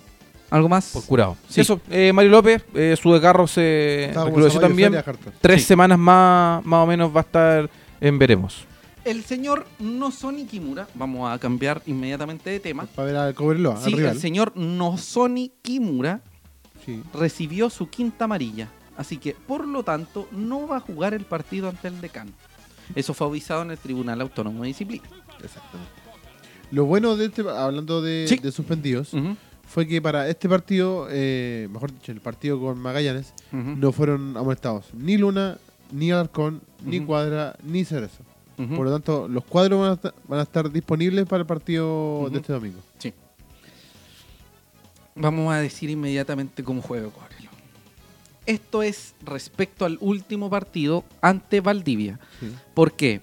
[0.51, 0.91] ¿Algo más?
[0.93, 1.37] Por curado.
[1.49, 1.61] Sí.
[1.61, 4.95] Eso, eh, Mario López, eh, su desgarro se recrudeció también.
[5.41, 5.69] Tres Sí.
[5.69, 7.71] semanas más, más o menos va a estar
[8.01, 8.65] en Veremos.
[9.05, 12.87] El señor Nosoni Kimura, vamos a cambiar inmediatamente de tema.
[12.95, 14.13] Para ver al Cobreloa, Sí, al rival.
[14.15, 16.21] el señor Nosoni Kimura
[16.85, 17.03] Sí.
[17.13, 18.69] recibió su quinta amarilla.
[18.97, 22.31] Así que, por lo tanto, no va a jugar el partido ante el decano.
[22.95, 25.05] Eso fue avisado en el Tribunal Autónomo de Disciplina.
[25.43, 25.93] Exactamente.
[26.71, 28.37] Lo bueno de este, hablando de, Sí.
[28.39, 29.13] de suspendidos,
[29.67, 34.87] fue que para este partido, eh, mejor dicho, el partido con Magallanes, no fueron amonestados
[34.95, 35.59] ni Luna,
[35.93, 37.01] ni Alarcón, ni.
[37.01, 38.23] Cuadra, ni Cerezo.
[38.57, 42.29] Por lo tanto, los cuadros van a, esta- van a estar disponibles para el partido
[42.31, 42.79] de este domingo.
[42.99, 43.13] Sí.
[45.17, 47.34] Vamos a decir inmediatamente cómo juega Cobreloa.
[48.47, 52.19] Esto es respecto al último partido ante Valdivia.
[52.41, 52.53] Sí.
[52.75, 53.21] ¿Por qué?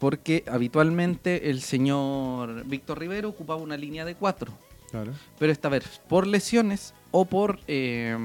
[0.00, 4.52] Porque habitualmente el señor Víctor Rivero ocupaba una línea de cuatro,
[4.90, 5.12] Claro.
[5.38, 8.16] pero esta vez por lesiones o por eh,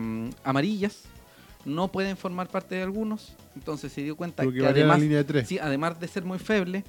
[0.43, 1.03] amarillas
[1.65, 3.33] no pueden formar parte de algunos.
[3.55, 5.47] Entonces se dio cuenta Porque que además, línea de tres.
[5.47, 6.83] sí, además de ser muy feble,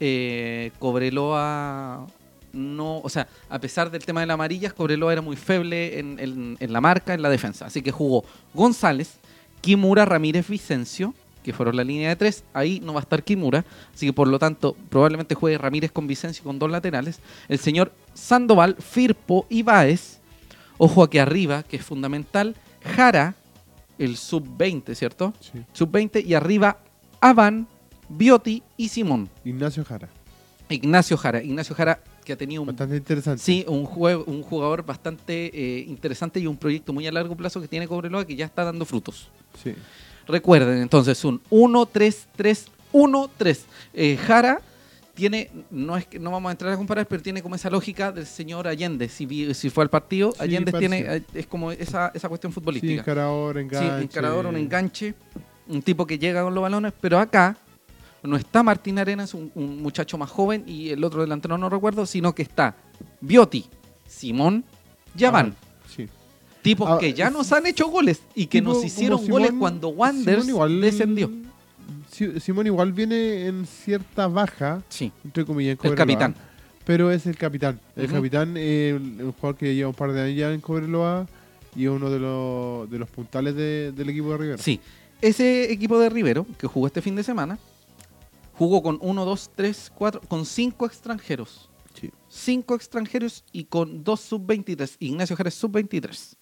[0.00, 2.06] eh, Cobreloa
[2.54, 6.18] no, o sea, a pesar del tema de las amarillas, Cobreloa era muy feble en,
[6.18, 7.66] en- en la marca, en la defensa.
[7.66, 8.24] Así que jugó
[8.54, 9.14] González,
[9.60, 12.44] Kimura, Ramírez, Vicencio, que fueron la línea de tres.
[12.54, 13.64] Ahí no va a estar Kimura,
[13.94, 17.20] así que por lo tanto probablemente juegue Ramírez con Vicencio con dos laterales.
[17.48, 20.20] El señor Sandoval, Firpo y Baez.
[20.78, 22.54] Ojo aquí arriba, que es fundamental.
[22.96, 23.34] Jara,
[23.98, 25.32] el sub-20, ¿cierto?
[25.40, 25.62] Sí.
[25.72, 26.78] Sub-20 y arriba
[27.20, 27.66] Avan,
[28.08, 29.28] Bioti y Simón.
[29.44, 30.08] Ignacio Jara.
[30.68, 31.42] Ignacio Jara.
[31.42, 33.42] Ignacio Jara que ha tenido un, Bastante interesante.
[33.42, 37.60] sí, un, juego, un jugador bastante eh, interesante y un proyecto muy a largo plazo
[37.60, 39.28] que tiene Cobreloa que ya está dando frutos.
[39.62, 39.74] Sí.
[40.26, 43.58] Recuerden entonces un 1-3-3-1-3.
[43.92, 44.60] Eh, Jara
[45.14, 48.10] tiene, no es que no vamos a entrar a comparar, pero tiene como esa lógica
[48.10, 49.08] del señor Allende.
[49.08, 52.54] Si, si fue al partido, Sí, Allende tiene, eh, es como esa, esa cuestión Sí,
[52.54, 53.00] futbolística.
[53.00, 53.98] encarador, enganche.
[53.98, 55.14] Sí, encarador, un enganche,
[55.68, 57.56] un tipo que llega con los balones, pero acá
[58.24, 62.06] no está Martín Arenas, un, un muchacho más joven, y el otro delantero no recuerdo,
[62.06, 62.74] sino que está
[63.20, 63.66] Bioti,
[64.06, 64.64] Simón,
[65.14, 65.54] Yavan.
[65.56, 66.08] Ah, sí.
[66.62, 69.88] tipos ah, que ya nos han hecho goles y que Tipo nos hicieron goles cuando
[69.88, 71.30] Wanderers Simón igual- descendió.
[72.10, 76.34] Si- Simón igual viene en cierta baja, Sí, entre comillas, en el capitán.
[76.86, 77.80] Pero es el capitán.
[77.96, 81.26] El capitán es un jugador que lleva un par de años ya en Cobreloa
[81.74, 84.58] y es uno de los, de los puntales de- del equipo de Rivera.
[84.62, 84.80] Sí,
[85.20, 87.58] ese equipo de Rivero, que jugó este fin de semana,
[88.54, 91.68] jugó con 1, 2, 3, 4, con 5 extranjeros.
[92.00, 92.10] Sí.
[92.28, 94.96] 5 extranjeros y con 2 sub-23.
[94.98, 96.36] Ignacio Jerez sub-23.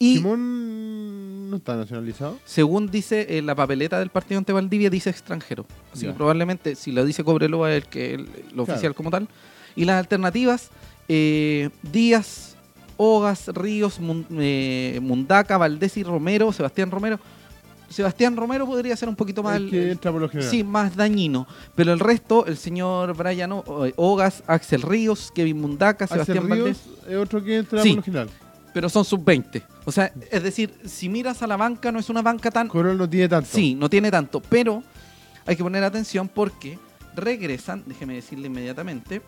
[0.00, 2.38] Y Simón no está nacionalizado.
[2.44, 5.66] según dice eh, la papeleta del partido ante Valdivia, dice extranjero.
[5.92, 6.12] Así Ya.
[6.12, 8.72] que probablemente, si lo dice Cobreloa, el, que, el, lo Claro.
[8.74, 9.28] oficial como tal.
[9.74, 10.70] Y las alternativas,
[11.08, 12.56] eh, Díaz,
[12.96, 17.18] Ogas, Ríos, Mun- eh, Mundaca, Valdés y Romero, Sebastián Romero.
[17.88, 19.56] Sebastián Romero podría ser un poquito más...
[19.56, 20.50] El que entra por lo general.
[20.50, 21.46] Sí, más dañino.
[21.74, 26.78] Pero el resto, el señor Brian eh, Ogas, Axel Ríos, Kevin Mundaca, Axel Sebastián Ríos
[26.86, 27.88] Valdés, es otro que entra Sí.
[27.90, 28.30] por lo general.
[28.74, 29.62] pero son sub-20.
[29.86, 32.68] O sea, es decir, si miras a la banca, no es una banca tan...
[32.68, 33.48] Corol no tiene tanto.
[33.50, 34.82] Sí, no tiene tanto, pero
[35.46, 36.78] hay que poner atención porque
[37.16, 39.22] regresan, déjeme decirle inmediatamente,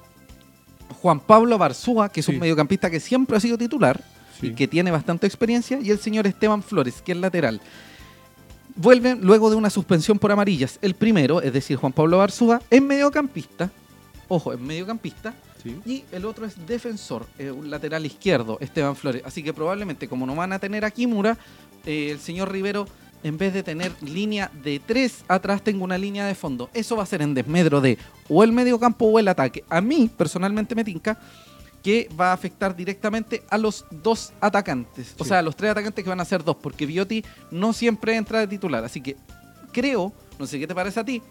[1.01, 2.32] Juan Pablo Barzúa, que es Sí.
[2.32, 4.01] un mediocampista que siempre ha sido titular
[4.39, 4.49] Sí.
[4.49, 7.61] y que tiene bastante experiencia, y el señor Esteban Flores, que es lateral.
[8.81, 10.78] Vuelven luego de una suspensión por amarillas.
[10.81, 13.70] El primero, es decir, Juan Pablo Barzúa, es mediocampista.
[14.27, 15.35] Ojo, es mediocampista.
[15.62, 15.77] Sí.
[15.85, 19.20] Y el otro es defensor, eh, un lateral izquierdo, Esteban Flores.
[19.27, 21.36] Así que probablemente, como no van a tener a Kimura,
[21.85, 22.89] eh, el señor Rivero,
[23.23, 26.70] en vez de tener línea de tres atrás, tengo una línea de fondo.
[26.73, 27.98] Eso va a ser en desmedro de
[28.31, 29.62] o el mediocampo o el ataque.
[29.69, 31.20] A mí, personalmente, me tinca
[31.82, 35.15] que va a afectar directamente a los dos atacantes.
[35.19, 38.16] O sea, a los tres atacantes que van a ser dos, porque Viotti no siempre
[38.16, 38.85] entra de titular.
[38.85, 39.16] Así que
[39.73, 41.23] creo, no sé qué te parece a ti,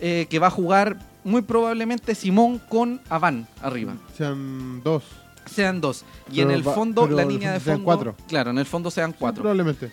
[0.00, 3.94] eh, que va a jugar muy probablemente Simón con Aván arriba.
[4.16, 5.04] Sean dos.
[5.46, 6.04] Sean dos.
[6.30, 8.16] Y Pero en el fondo, la línea de fondo sean cuatro.
[8.28, 9.42] Claro, en el fondo sean cuatro.
[9.42, 9.92] probablemente.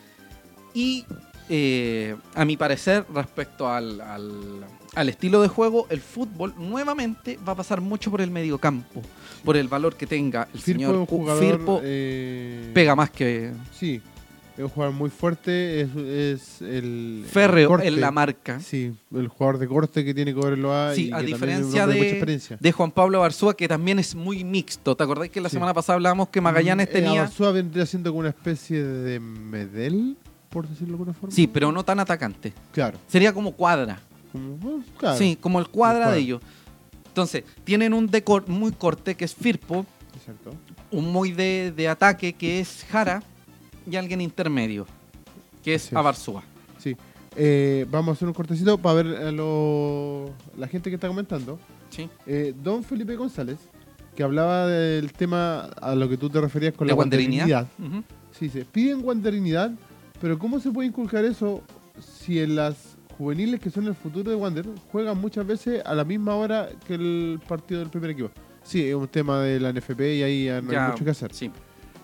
[0.74, 1.06] Y
[1.50, 4.66] eh, a mi parecer, respecto al, al-
[4.96, 9.02] al estilo de juego, el fútbol nuevamente va a pasar mucho por el mediocampo.
[9.44, 11.44] Por el valor que tenga el Firpo señor jugador.
[11.44, 11.82] Firpo.
[11.84, 14.02] eh, Pega más que Sí.
[14.58, 15.82] Es un jugador muy fuerte.
[15.82, 17.22] Es, es el.
[17.24, 17.88] el férreo corte.
[17.88, 18.60] en la marca.
[18.60, 20.94] Sí, el jugador de corte que tiene Cobreloa.
[20.96, 24.98] Sí, y a que diferencia de, de Juan Pablo Barzúa, que también es muy mixto.
[24.98, 25.54] ¿Te acordáis que la Sí.
[25.54, 27.22] semana pasada hablábamos que Magallanes Mm, eh, tenía...
[27.22, 30.18] Abarzúa vendría siendo como una especie de Medel,
[30.50, 31.34] por decirlo de alguna forma.
[31.34, 32.52] Sí, pero no tan atacante.
[32.74, 32.98] Claro.
[33.08, 34.02] Sería como cuadra.
[34.34, 35.18] Como, claro.
[35.18, 36.16] Sí, como el cuadra cuadra.
[36.16, 36.42] de ellos.
[37.20, 39.86] Entonces, tienen un decor muy corte que es Firpo,
[40.16, 40.52] Exacto.
[40.92, 43.22] un muy de, de ataque que es Jara
[43.90, 44.88] y alguien intermedio,
[45.62, 45.92] que es.
[45.92, 46.44] Abarzúa.
[46.78, 46.96] Sí.
[47.36, 51.60] Eh, vamos a hacer un cortecito para ver a lo- la gente que está comentando.
[51.90, 52.10] ¿sí?
[52.26, 53.58] Eh, don Felipe González,
[54.16, 57.68] que hablaba del tema a lo que tú te referías con de la guanderinidad.
[57.80, 58.02] Ujú.
[58.32, 59.72] Sí, se piden guanderinidad,
[60.22, 61.62] pero ¿cómo se puede inculcar eso
[62.24, 62.89] si en las
[63.20, 66.96] juveniles que son el futuro de Wander juegan muchas veces a la misma hora que
[66.96, 68.32] el partido del primer equipo?
[68.64, 71.12] Sí, es un tema de la NFP y ahí ya no Ya, hay mucho que
[71.12, 71.32] hacer.
[71.34, 71.52] Sí.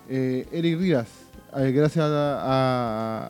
[0.08, 1.08] Eh, Eric Rivas,
[1.56, 2.40] eh, gracias a,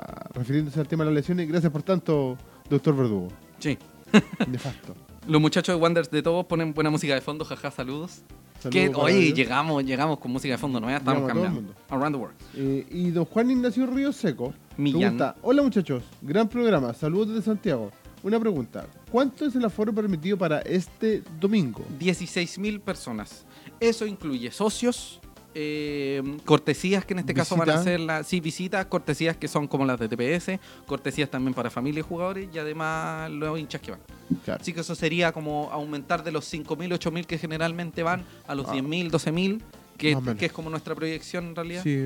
[0.00, 2.36] a- refiriéndose al tema de las lesiones, gracias por tanto,
[2.68, 3.28] doctor Verdugo.
[3.58, 3.78] sí.
[4.46, 4.94] Nefasto.
[5.26, 8.22] Los muchachos de Wanderers de todos ponen buena música de fondo, jaja, saludos.
[8.60, 11.74] Saludos Que, oye, llegamos, llegamos con música de fondo, no ya estamos Llegamos cambiando.
[11.90, 12.36] Around the world.
[12.54, 15.00] Eh, y don Juan Ignacio Ríos Seco Millán.
[15.16, 17.90] pregunta, hola muchachos, gran programa, saludos desde Santiago.
[18.22, 21.84] Una pregunta, ¿cuánto es el aforo permitido para este domingo?
[22.00, 23.44] 16.000 personas.
[23.78, 25.20] Eso incluye socios,
[25.54, 29.68] eh, cortesías que en este caso van a ser las sí, visitas, cortesías que son
[29.68, 33.92] como las de TPS, cortesías también para familia y jugadores y además los hinchas que
[33.92, 34.00] van.
[34.44, 34.60] Claro.
[34.60, 38.66] Así que eso sería como aumentar de los 5.000, 8.000 que generalmente van a los
[38.68, 38.74] Ah.
[38.74, 39.60] 10.000, 12.000,
[39.96, 41.82] que, que es como nuestra proyección en realidad.
[41.82, 41.96] Sí,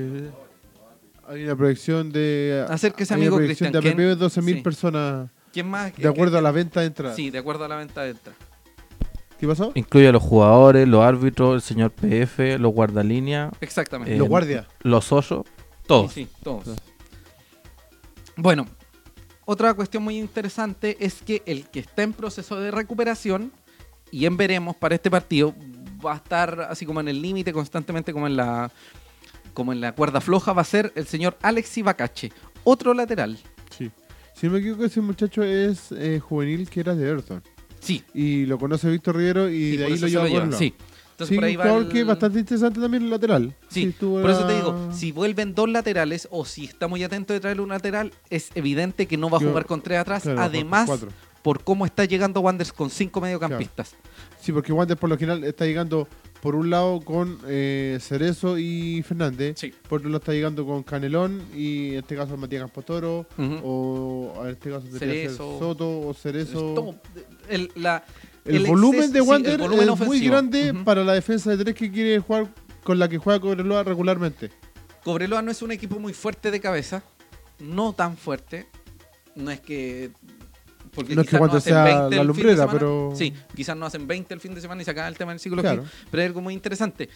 [1.31, 2.65] hay una proyección de...
[2.69, 4.19] Acérquese, hay una amigo proyección Cristian, de APP ¿quién?
[4.19, 4.61] de 12.000 Sí.
[4.61, 5.95] personas ¿Quién más?
[5.95, 7.15] de acuerdo a la venta de entrada.
[7.15, 8.37] Sí, de acuerdo a la venta de entrada.
[9.39, 9.71] ¿Qué pasó?
[9.73, 14.13] Incluye a los jugadores, los árbitros, el señor PF, los guardalíneas, Exactamente.
[14.13, 14.67] Eh, Los guardias.
[14.81, 15.45] los socios,
[15.87, 16.13] todos.
[16.13, 16.63] Sí, sí, todos.
[18.35, 18.67] Bueno,
[19.45, 23.51] otra cuestión muy interesante es que el que está en proceso de recuperación,
[24.11, 25.55] y en veremos para este partido,
[26.05, 28.71] va a estar así como en el límite constantemente, como en la
[29.53, 32.31] como en la cuerda floja, va a ser el señor Alex Ibacache,
[32.63, 33.37] otro lateral.
[33.75, 33.91] Sí.
[34.33, 37.43] Si no me equivoco, ese muchacho es eh, juvenil que era de Everton.
[37.79, 40.57] Sí, Y lo conoce Víctor Rivero y de ahí lo lleva lo lado.
[40.57, 40.73] Sí.
[41.11, 43.55] Entonces Sí, por ahí va el- que bastante interesante también el lateral.
[43.69, 47.39] Sí, por eso te digo, si vuelven dos laterales o si está muy atento de
[47.39, 50.23] traerle un lateral, es evidente que no va a Yo- jugar con tres atrás.
[50.23, 51.09] Claro, Además, cuatro.
[51.43, 53.93] por cómo está llegando Wanderers con cinco mediocampistas.
[54.39, 56.07] Sí, porque Wander por lo general está llegando
[56.41, 59.73] por un lado con eh, Cerezo y Fernández, Sí.
[59.87, 63.59] por otro lado está llegando con Canelón y en este caso Matías Campotoro, Ujú.
[63.63, 65.59] o en este caso Cerezo.
[65.59, 66.95] Soto o Cerezo.
[67.47, 68.03] El, la-
[68.43, 71.91] El, el volumen exceso- de Wander es muy grande para la defensa de tres que
[71.91, 72.47] quiere jugar
[72.83, 74.49] con la que juega Cobreloa regularmente.
[75.03, 77.03] Cobreloa no es un equipo muy fuerte de cabeza,
[77.59, 78.65] no tan fuerte.
[79.35, 80.11] No es que.
[80.93, 82.71] Porque No es que quizás Wander hacen sea 20 la lumbrera, semana.
[82.73, 85.31] pero- Sí, quizás no hacen 20 el fin de semana y se acaba el tema
[85.31, 85.85] del ciclo Claro.
[86.09, 87.07] Pero hay algo muy interesante.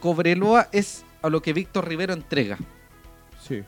[0.00, 2.58] Cobreloa es a lo que Víctor Rivero entrega.
[3.46, 3.62] Sí.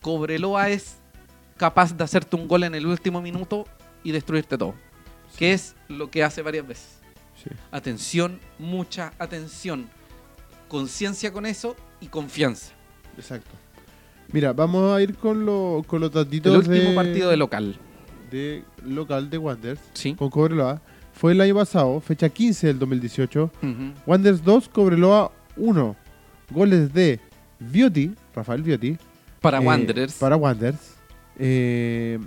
[0.00, 0.96] Cobreloa es
[1.56, 3.66] capaz de hacerte un gol en el último minuto
[4.02, 4.74] y destruirte todo.
[5.36, 6.98] Que es lo que hace varias veces.
[7.42, 7.50] sí.
[7.70, 9.88] Atención, mucha atención.
[10.68, 12.72] Conciencia con eso y confianza.
[13.16, 13.50] Exacto.
[14.32, 17.76] Mira, vamos a ir con, lo, con los datitos El último de, partido de local.
[18.30, 20.14] de local de Wanderers Sí.
[20.14, 20.80] con Cobreloa.
[21.12, 23.50] Fue el año pasado, fecha 15 del 2018.
[23.62, 23.92] Ujú.
[24.06, 25.96] Wanderers 2, Cobreloa 1.
[26.50, 27.18] Goles de
[27.58, 28.96] Beauty, Rafael Beauty.
[29.40, 30.94] Para eh, Wanderers, Para Wanderers.
[31.38, 32.18] Eh,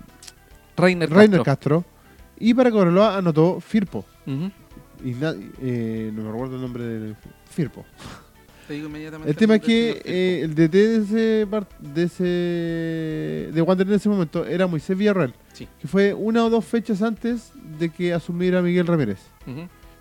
[0.77, 1.83] Reiner, Reiner Castro.
[1.83, 1.99] Castro.
[2.39, 4.05] Y para Cobreloa anotó Firpo.
[4.25, 4.49] Ujú.
[5.03, 7.15] Igna- eh, no me recuerdo el nombre de
[7.49, 7.85] Firpo.
[8.69, 11.47] Te digo inmediatamente El tema es el que señor eh, el DT de ese,
[11.79, 15.67] de ese de Wander en ese momento era Moisés Villarreal, Sí.
[15.81, 19.17] que fue una o dos fechas antes de que asumiera Miguel Ramírez.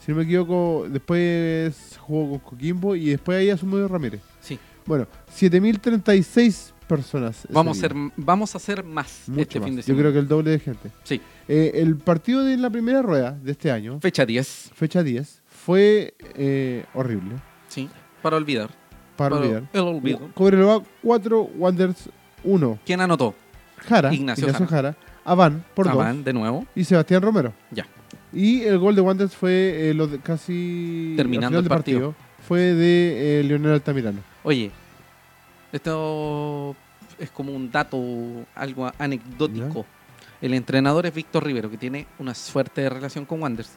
[0.05, 4.21] Si no me equivoco, después jugó con Coquimbo y después ahí asumió Ramírez.
[4.43, 4.59] Sí.
[4.85, 7.47] Bueno, 7036 personas.
[7.51, 9.67] Vamos a, hacer, vamos a hacer más Mucho este más.
[9.67, 10.03] fin de Yo semana.
[10.03, 10.91] creo que el doble de gente.
[11.05, 11.23] Sí.
[11.49, 14.71] Eh, el partido de la primera rueda de este año, Fecha 10.
[14.75, 17.37] fecha 10, fue eh, horrible.
[17.69, 17.89] Sí.
[18.23, 18.71] Para olvidar.
[19.17, 19.65] Para olvidar.
[19.73, 20.31] El olvido.
[20.35, 22.09] Cobreloa 4, Wanderers
[22.45, 22.79] 1.
[22.85, 23.35] ¿Quién anotó?
[23.79, 24.95] Jara, Ignacio Ignacio, Jara.
[24.95, 26.67] Jara, Aván por Aman, 2 de nuevo.
[26.75, 27.53] y Sebastián Romero.
[27.71, 27.87] Ya.
[28.33, 32.15] Y el gol de Wanderers fue eh, lo de- casi Terminando el partido.
[32.47, 34.21] Fue de eh, Leonel Altamirano.
[34.43, 34.71] Oye,
[35.73, 36.75] esto
[37.19, 37.99] es como un dato,
[38.55, 39.85] algo anecdótico.
[40.41, 43.73] El entrenador es Víctor Rivero, que tiene una suerte relación con Wanderers.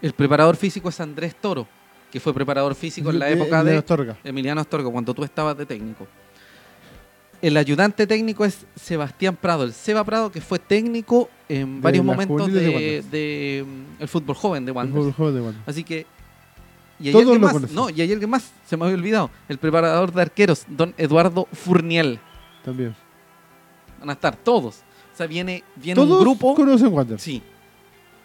[0.00, 1.66] El preparador físico es Andrés Toro,
[2.10, 4.16] que fue preparador físico en la época de Astorga.
[4.24, 6.06] Emiliano Astorga, cuando tú estabas de técnico.
[7.40, 12.52] El ayudante técnico es Sebastián Prado, el Seba Prado, que fue técnico en varios momentos
[12.52, 13.10] de de, Wanderers.
[13.12, 15.14] de, mm, el fútbol joven de Wanderers.
[15.66, 16.04] Así que.
[16.98, 17.52] Y Todos alguien lo más.
[17.52, 17.76] conocen.
[17.76, 18.50] No, y hay alguien más.
[18.66, 19.30] Se me había olvidado.
[19.48, 22.18] El preparador de arqueros, don Eduardo Furniel.
[22.64, 22.96] También.
[24.00, 24.78] Van a estar todos.
[25.14, 26.56] O sea, viene, viene Todos un grupo.
[26.56, 27.22] conocen Wanderers.
[27.22, 27.40] Sí,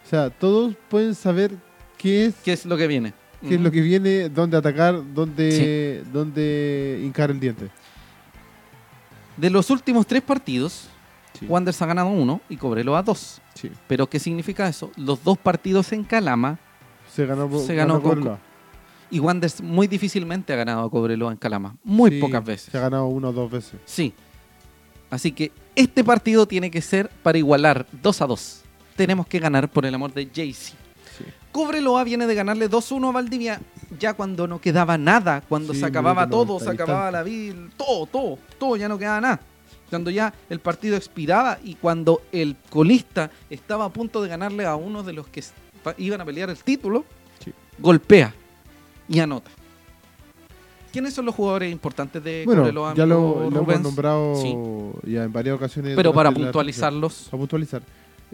[0.04, 1.52] O sea, todos pueden saber
[1.98, 3.14] qué es, ¿qué es lo que viene?
[3.48, 7.68] Qué es lo que viene, dónde atacar, dónde, dónde hincar el diente.
[9.36, 10.88] De los últimos tres partidos,
[11.38, 11.46] Sí.
[11.48, 13.40] Wanderers ha ganado uno y Cobreloa dos.
[13.54, 13.68] Sí.
[13.88, 14.92] Pero ¿qué significa eso?
[14.96, 16.58] Los dos partidos en Calama
[17.12, 18.38] Se ganó, Se ganó con- Cobreloa.
[19.10, 21.74] y Wanderers muy difícilmente ha ganado a Cobreloa en Calama.
[21.82, 22.70] Muy Sí, pocas veces.
[22.70, 23.80] Se ha ganado una o dos veces.
[23.84, 24.14] Sí.
[25.10, 28.62] Así que este partido tiene que ser para igualar 2 a 2.
[28.96, 30.76] Tenemos que ganar por el amor de Jaycee.
[31.54, 33.60] Cobreloa viene de ganarle 2-1 a Valdivia
[34.00, 37.22] ya cuando no quedaba nada, cuando Sí, se acababa todo, se 90 y acababa la
[37.22, 39.40] vida, todo, todo, todo, ya no quedaba nada.
[39.88, 44.74] Cuando ya el partido expiraba y cuando el colista estaba a punto de ganarle a
[44.74, 45.44] uno de los que
[45.98, 47.04] iban a pelear el título,
[47.38, 47.52] Sí.
[47.78, 48.34] golpea
[49.08, 49.52] y anota.
[50.92, 52.94] ¿Quiénes son los jugadores importantes de Bueno, Cobreloa?
[52.94, 54.56] ya lo, lo hemos nombrado Sí.
[55.12, 55.94] ya en varias ocasiones.
[55.94, 57.28] Pero para puntualizarlos.
[57.30, 57.82] Para puntualizar.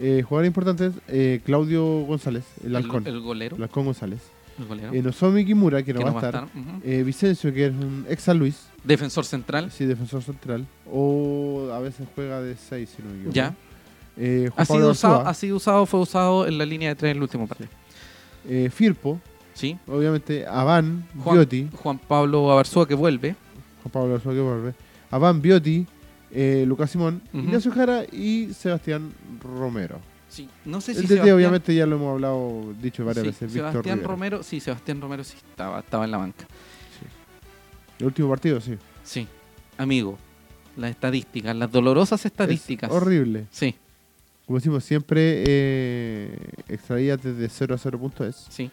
[0.03, 3.05] Eh, jugadores importantes, eh, Claudio González, el el, halcón.
[3.05, 3.55] el golero.
[3.55, 4.19] el halcón González.
[4.59, 6.47] el golero, Eh, Nozomi Kimura, que no que va no a estar.
[6.83, 9.71] Eh, Vicencio, que es un ex San Luis, Defensor central.
[9.71, 10.65] sí, defensor central.
[10.91, 13.35] O a veces juega de 6, si no me equivoco.
[13.35, 13.53] Ya.
[14.17, 17.17] Eh, Ha sido, usado, ha sido usado, fue usado en la línea de tres en
[17.17, 17.69] el último partido.
[18.71, 19.19] Firpo,
[19.53, 19.77] Sí.
[19.87, 23.35] obviamente Aván, Juan, Biotti, Juan Pablo Abarzúa que vuelve.
[23.83, 24.73] Juan Pablo Arzúa que vuelve,
[25.11, 25.85] Aván, Biotti,
[26.33, 27.43] eh, Lucas Simón, Ujú.
[27.43, 29.99] Ignacio Jara y Sebastián Romero.
[30.29, 30.47] Sí.
[30.63, 33.51] No sé el si DT Sebastián, obviamente ya lo hemos hablado, dicho varias sí, veces,
[33.51, 34.01] Sebastián.
[34.03, 36.45] Romero, sí, Sebastián Romero sí estaba, estaba en la banca.
[37.99, 38.77] El último partido, sí.
[39.03, 39.27] Sí.
[39.77, 40.17] Amigo,
[40.77, 42.89] las estadísticas, las dolorosas estadísticas.
[42.89, 43.45] Es horrible.
[43.51, 43.75] Sí,
[44.45, 46.37] Como decimos siempre, eh,
[46.67, 48.45] extraídas desde 0 a 0.es.
[48.49, 48.69] sí.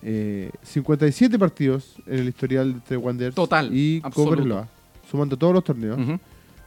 [0.00, 4.00] Eh, 57 partidos en el historial entre Wanderers Total, y.
[4.14, 4.68] Cobreloa,
[5.10, 5.98] sumando todos los torneos.
[5.98, 6.20] Ujú.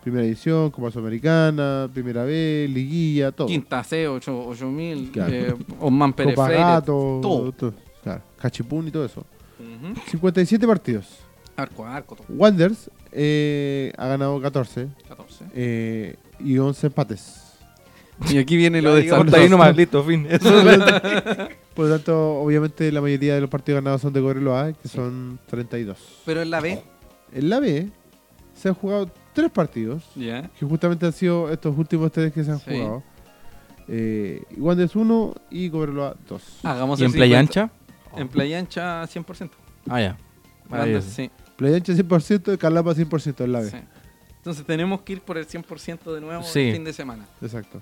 [0.03, 3.47] Primera edición, Copa Sudamericana, Primera B, Liguilla, todo.
[3.47, 5.33] Quinta C, 8, 8000, Claro.
[5.33, 6.63] eh, Osman Pérez Copa Freire.
[6.63, 7.51] Gato, todo.
[7.51, 7.73] todo.
[8.03, 9.23] Claro, Cachipún y todo eso.
[9.59, 9.93] Ujú.
[10.09, 11.05] 57 partidos.
[11.55, 12.25] Arco a arco, todo.
[12.29, 15.45] Wanderers eh, ha ganado 14 14.
[15.53, 17.43] eh, y 11 empates.
[18.29, 19.33] Y aquí viene lo de Santos.
[19.35, 20.25] ahí nomás, listo, fin.
[20.29, 20.85] Eso es lo-
[21.75, 25.39] Por lo tanto, obviamente la mayoría de los partidos ganados son de Cobreloa, que son
[25.47, 25.97] 32.
[26.25, 26.81] Pero en la B,
[27.33, 27.87] En la B
[28.55, 32.59] se han jugado tres partidos, que justamente han sido estos últimos tres que se han
[32.59, 32.71] Sí.
[32.71, 33.03] jugado.
[33.87, 36.59] Eh, Wanderers 1 y Cobreloa 2.
[36.63, 37.61] Hagamos ¿Y en Playa 50.
[37.63, 37.73] Ancha?
[38.21, 39.51] En Playa Ancha 100%.
[39.89, 40.17] Ah, ya.
[40.87, 41.05] Es.
[41.05, 43.69] sí, Playa Ancha 100%, Calapa 100% en la B.
[43.69, 43.77] sí.
[44.37, 46.59] Entonces tenemos que ir por el 100% de nuevo Sí.
[46.61, 47.25] el fin de semana.
[47.41, 47.81] Exacto.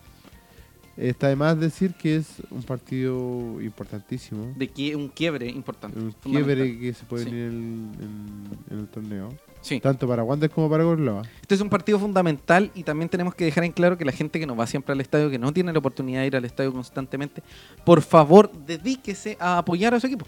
[0.98, 4.52] Está de más decir que es un partido importantísimo.
[4.58, 5.98] De que un quiebre importante.
[5.98, 7.30] Un quiebre que se puede Sí.
[7.32, 9.30] venir en, en- en el torneo.
[9.62, 9.80] Sí.
[9.80, 11.24] Tanto para Wanderers como para Cobreloa.
[11.42, 14.40] Este es un partido fundamental y también tenemos que dejar en claro que la gente
[14.40, 16.72] que nos va siempre al estadio, que no tiene la oportunidad de ir al estadio
[16.72, 17.44] constantemente,
[17.84, 20.26] por favor, dedíquese a apoyar a su equipo.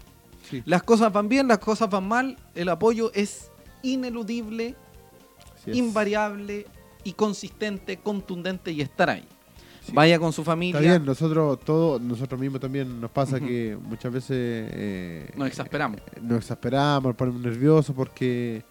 [0.50, 0.62] Sí.
[0.66, 3.50] Las cosas van bien, las cosas van mal, el apoyo es
[3.82, 4.74] ineludible,
[5.66, 5.76] es.
[5.76, 6.66] invariable,
[7.04, 9.24] y consistente, contundente y estar ahí.
[9.84, 9.92] Sí.
[9.92, 10.78] Vaya con su familia.
[10.80, 16.00] Está bien, nosotros todo, nosotros mismos también nos pasa que muchas veces eh, Nos exasperamos.
[16.20, 18.62] nos exasperamos, nos ponemos nerviosos porque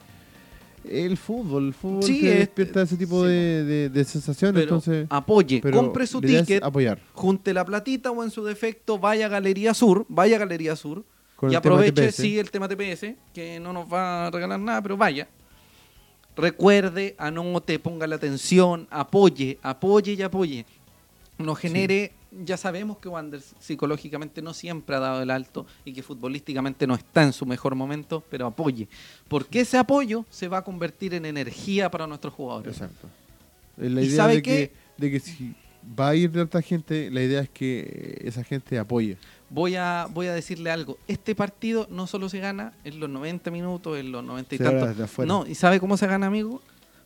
[0.84, 3.30] el fútbol, el fútbol Sí, es- despierta ese tipo sí.
[3.30, 8.12] de, de- de sensaciones, Pero entonces apoye, pero compre su ticket, apoyar junte la platita
[8.12, 11.04] o en su defecto vaya a Galería Sur, vaya a Galería Sur
[11.36, 14.96] con y aproveche, sí, el tema TPS, que no nos va a regalar nada, pero
[14.98, 15.28] vaya.
[16.36, 20.66] Recuerde, anote, ponga la atención, apoye, apoye y apoye.
[21.38, 26.02] Nos genere, ya sabemos que Wander psicológicamente no siempre ha dado el alto y que
[26.02, 28.88] futbolísticamente no está en su mejor momento, pero apoye.
[29.28, 32.74] Porque ese apoyo se va a convertir en energía para nuestros jugadores.
[32.78, 33.08] Exacto.
[33.78, 34.72] Eh, La ¿Y idea sabe de qué?
[34.98, 35.54] que, de que si
[36.00, 39.18] va a ir de otra gente, la idea es que esa gente apoye.
[39.50, 40.98] Voy a, voy a decirle algo.
[41.10, 45.20] Este partido no solo se gana en los 90 minutos, en los 90 y tantos.
[45.26, 46.62] No, ¿y sabe cómo se gana, amigo?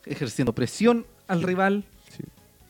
[0.05, 1.83] Ejerciendo presión al rival,
[2.15, 2.23] Sí.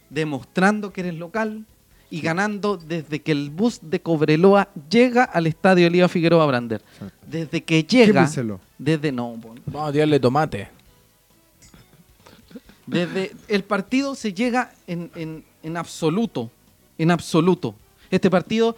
[0.10, 1.66] demostrando que eres local
[2.10, 6.82] y ganando desde que el bus de Cobreloa llega al estadio Elías Figueroa Brander.
[7.28, 8.30] Desde que llega,
[8.78, 10.70] desde no, Vamos a tirarle tomate.
[12.86, 16.52] desde el partido se llega en, en- en absoluto,
[16.98, 17.74] en absoluto.
[18.12, 18.78] Este partido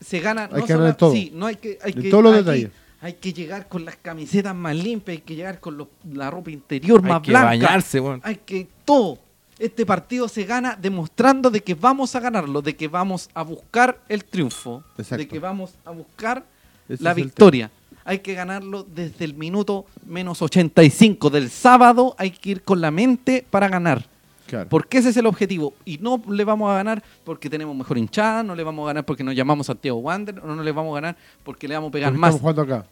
[0.00, 1.12] se gana Hay no que ganar todo.
[1.12, 2.68] sí, no hay que, hay De que todos los hay detalles.
[2.70, 6.30] que- hay que llegar con las camisetas más limpias, hay que llegar con los- la
[6.30, 7.46] ropa interior Hay más que blanca.
[7.46, 8.20] bañarse, weón.
[8.22, 9.18] Hay que todo.
[9.58, 14.00] Este partido se gana demostrando de que vamos a ganarlo, de que vamos a buscar
[14.08, 15.18] el triunfo, Exacto.
[15.18, 16.44] de que vamos a buscar
[16.88, 17.70] Ese la victoria.
[18.04, 22.14] Hay que ganarlo desde el minuto menos 85 del sábado.
[22.18, 24.04] Hay que ir con la mente para ganar.
[24.46, 24.68] Claro.
[24.68, 25.72] Porque ese es el objetivo.
[25.86, 29.06] Y no le vamos a ganar porque tenemos mejor hinchada, no le vamos a ganar
[29.06, 31.92] porque nos llamamos Santiago Wander, o no le vamos a ganar porque le vamos a
[31.92, 32.34] pegar Porque más.
[32.34, 32.86] Estamos jugando acá.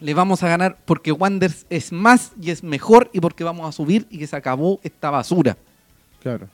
[0.00, 3.72] Le vamos a ganar porque Wanderers es más y es mejor y porque vamos a
[3.72, 5.56] subir y que se acabó esta basura.
[6.20, 6.48] Claro.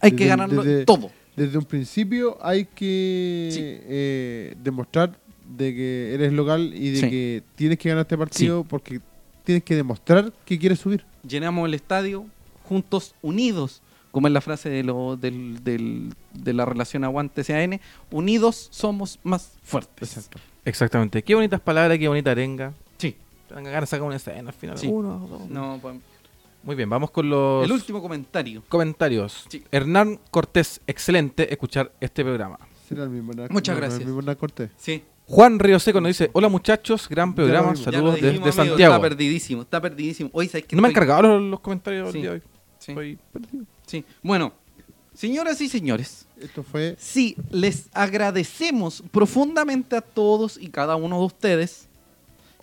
[0.00, 1.10] Hay Desde- que ganarlo desde- todo.
[1.36, 3.60] Desde un principio hay que Sí.
[3.62, 5.16] eh, demostrar
[5.56, 7.10] de que eres local y de Sí.
[7.10, 9.00] que tienes que ganar este partido porque
[9.44, 11.04] tienes que demostrar que quieres subir.
[11.26, 12.26] Llenamos el estadio
[12.64, 13.80] juntos, unidos,
[14.10, 17.80] como es la frase de, lo, del, del- de la relación aguante-CAN,
[18.10, 20.16] unidos somos más fuertes.
[20.16, 20.38] Exacto.
[20.64, 21.22] Exactamente.
[21.22, 22.72] Qué bonitas palabras, qué bonita arenga.
[22.98, 23.16] Sí.
[23.48, 24.78] Tengan ganas de sacar una escena al final.
[24.78, 24.86] Sí.
[24.86, 25.48] Uno, dos.
[25.48, 25.96] No, pues,
[26.62, 28.62] Muy bien, vamos con los el último comentario.
[28.68, 29.46] comentarios.
[29.48, 29.64] Sí.
[29.72, 32.58] Hernán Cortés, excelente escuchar este programa.
[32.88, 34.00] Será el mismo Hernán- Muchas no, no, gracias.
[34.00, 34.70] El mismo Hernán Cortés.
[34.76, 35.02] Sí.
[35.26, 37.84] Juan Río Seco nos dice, hola muchachos, gran programa, vimos.
[37.84, 38.94] Ya saludos dijimos, desde amigo, Santiago.
[38.94, 40.30] Está perdidísimo, está perdidísimo.
[40.32, 42.18] Hoy, ¿sabes qué No me han estoy- cargado los, los comentarios Sí.
[42.18, 42.42] el día de hoy.
[42.78, 43.64] Sí, Estoy perdido.
[43.86, 44.04] sí.
[44.22, 44.52] Bueno,
[45.14, 51.24] señoras y señores, Esto fue Sí, les agradecemos profundamente a todos y cada uno de
[51.26, 51.88] ustedes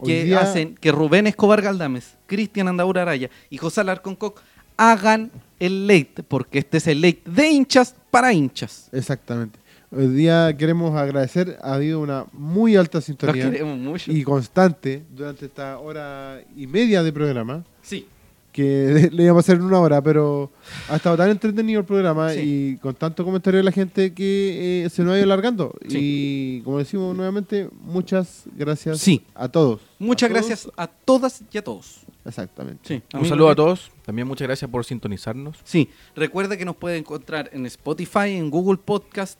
[0.04, 0.40] que día.
[0.40, 4.42] hacen que Rubén Escobar Galdames, Cristian Andaura Araya y José Alarcón Coc
[4.78, 8.90] hagan el late, porque este es el late de hinchas para hinchas.
[8.92, 9.60] Exactamente.
[9.92, 11.58] Hoy día queremos agradecer.
[11.62, 14.12] Ha habido una muy alta sintonía mucho.
[14.12, 17.64] y constante durante esta hora y media de programa.
[17.82, 18.08] Sí,
[18.52, 20.52] que le íbamos a hacer en una hora, pero
[20.90, 22.40] ha estado tan entretenido el programa Sí.
[22.74, 25.74] y con tanto comentario de la gente que eh, se nos ha ido alargando.
[25.88, 25.98] Sí.
[26.60, 29.24] Y como decimos nuevamente, muchas gracias Sí.
[29.36, 29.82] a todos.
[30.00, 30.48] muchas A todos.
[30.48, 32.02] gracias a todas y a todos.
[32.26, 32.82] Exactamente.
[32.86, 33.92] Sí, Un saludo a todos.
[34.06, 35.58] También muchas gracias por sintonizarnos.
[35.64, 39.40] Sí, recuerda que nos puede encontrar en Spotify, en Google Podcast,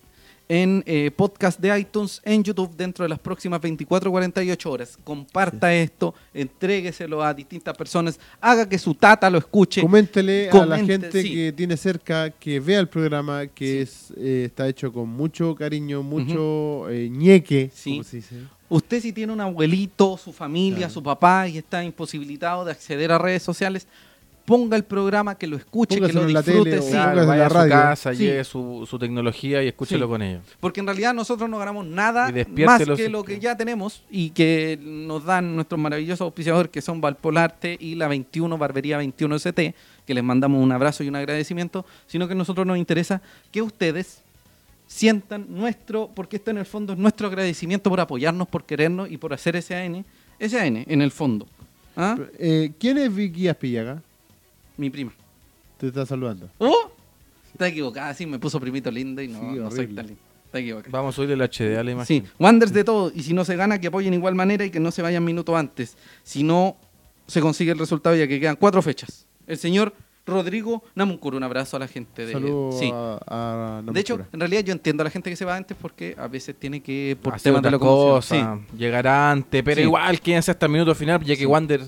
[0.50, 4.98] en eh, podcast de iTunes, en YouTube dentro de las próximas 24 48 horas.
[5.04, 9.82] Comparta esto, entrégueselo a distintas personas, haga que su tata lo escuche.
[9.82, 11.32] Coméntele a la gente sí.
[11.34, 13.78] que tiene cerca, que vea el programa, que Sí.
[13.78, 17.70] es eh, está hecho con mucho cariño, mucho eh, ñeque.
[17.74, 17.92] Sí.
[17.92, 18.36] como se dice.
[18.72, 20.94] Usted si tiene un abuelito, su familia, Claro.
[20.94, 23.88] su papá y está imposibilitado de acceder a redes sociales,
[24.50, 26.72] ponga el programa, que lo escuche, que lo en la disfrute.
[26.72, 26.90] tele sí.
[26.90, 27.70] Claro, vaya la a su radio.
[27.72, 28.24] casa, Sí.
[28.24, 30.10] lleve su, su tecnología y escúchelo Sí.
[30.10, 30.42] con ellos.
[30.60, 32.32] Porque en realidad nosotros no ganamos nada
[32.66, 37.00] más que lo que ya tenemos y que nos dan nuestros maravillosos auspiciadores que son
[37.00, 39.76] Valpolarte y la 21 Barbería 21 ST,
[40.08, 43.22] que les mandamos un abrazo y un agradecimiento, sino que a nosotros nos interesa
[43.52, 44.24] que ustedes
[44.88, 49.18] sientan nuestro, porque esto en el fondo es nuestro agradecimiento por apoyarnos, por querernos y
[49.18, 50.04] por hacer SAN,
[50.40, 51.46] SAN en el fondo.
[51.96, 52.18] ¿Ah?
[52.40, 54.02] Eh, ¿Quién es Vicky Aspillaga?
[54.80, 55.12] Mi prima.
[55.78, 56.50] Te está saludando.
[56.58, 56.92] ¡Oh!
[57.52, 60.22] Está equivocada, sí, me puso primito lindo y no, Sí, no soy tan lindo.
[60.46, 60.90] Está equivocada.
[60.92, 62.32] Vamos a subirle el HD a la Sí, imagen.
[62.40, 63.12] Wanders de todo.
[63.14, 65.24] Y si no se gana, que apoyen de igual manera y que no se vayan
[65.24, 65.98] minutos antes.
[66.24, 66.78] Si no
[67.28, 69.26] se consigue el resultado, ya que quedan cuatro fechas.
[69.46, 69.94] El señor
[70.26, 72.34] Rodrigo Namuncur, un abrazo a la gente de.
[72.80, 72.90] Sí.
[72.94, 75.76] a, a De hecho, en realidad yo entiendo a la gente que se va antes
[75.80, 78.58] porque a veces tiene que, por Hacer temas de locomoción.
[78.60, 79.82] cosas, llegar antes, pero Sí.
[79.84, 81.46] igual quédense hasta el minuto final, ya que Sí.
[81.46, 81.82] Wander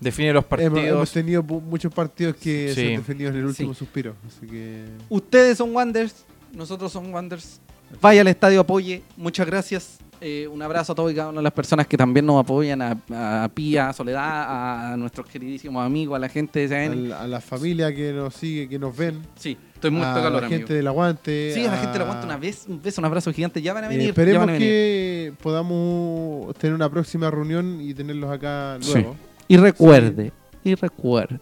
[0.00, 1.12] define los Hemos, hemos partidos.
[1.12, 2.86] tenido muchos partidos que se Sí.
[2.94, 3.78] han defendido en el último Sí.
[3.78, 4.14] suspiro.
[4.26, 4.84] Así que.
[5.08, 7.60] Ustedes son Wanders, nosotros somos Wanders.
[8.00, 9.02] Vaya al estadio, apoye.
[9.16, 9.98] Muchas gracias.
[10.20, 12.82] Eh, un abrazo a todas y cada una de las personas que también nos apoyan,
[12.82, 16.92] a, a Pía, a Soledad, a nuestros queridísimos amigos, a la gente de SAN.
[16.92, 19.22] al- a la familia que nos sigue, que nos ven.
[19.36, 20.58] Sí, estoy muerto de a calor, la amigo.
[20.58, 21.52] gente del aguante.
[21.54, 23.62] Sí, a la gente le aguanta una vez, un beso, un abrazo gigante.
[23.62, 24.04] Ya van a Eh, venir.
[24.06, 24.68] ya esperemos van a venir.
[24.68, 29.04] que podamos tener una próxima reunión y tenerlos acá Sí.
[29.48, 30.32] Y recuerde,
[30.64, 31.38] y recuerde.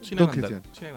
[0.00, 0.62] Sin Cristian.
[0.72, 0.88] sin.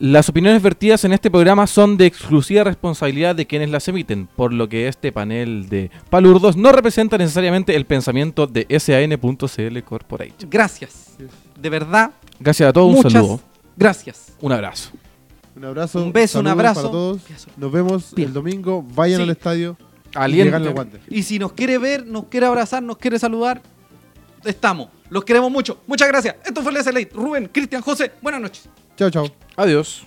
[0.00, 4.52] Las opiniones vertidas en este programa son de exclusiva responsabilidad de quienes las emiten, por
[4.52, 10.48] lo que este panel de palurdos no representa necesariamente el pensamiento de SAN.cl Corporation.
[10.50, 11.16] Gracias.
[11.60, 13.40] De verdad, Gracias a todos, un saludo,
[13.76, 14.32] gracias.
[14.40, 14.90] un abrazo.
[15.56, 16.00] Un abrazo.
[16.04, 16.82] Un beso, un abrazo.
[16.82, 17.22] Para todos.
[17.56, 18.28] Nos vemos Bien.
[18.28, 18.84] el domingo.
[18.94, 19.22] Vayan Sí.
[19.24, 19.76] al estadio.
[20.28, 21.00] y los guantes.
[21.10, 23.60] Y si nos quiere ver, nos quiere abrazar, nos quiere saludar,
[24.44, 24.88] estamos.
[25.10, 25.82] Los queremos mucho.
[25.86, 26.36] Muchas gracias.
[26.44, 27.00] Esto fue el SLA.
[27.12, 28.68] Rubén, Cristian, José, buenas noches.
[28.96, 29.26] Chao, chao.
[29.56, 30.06] Adiós.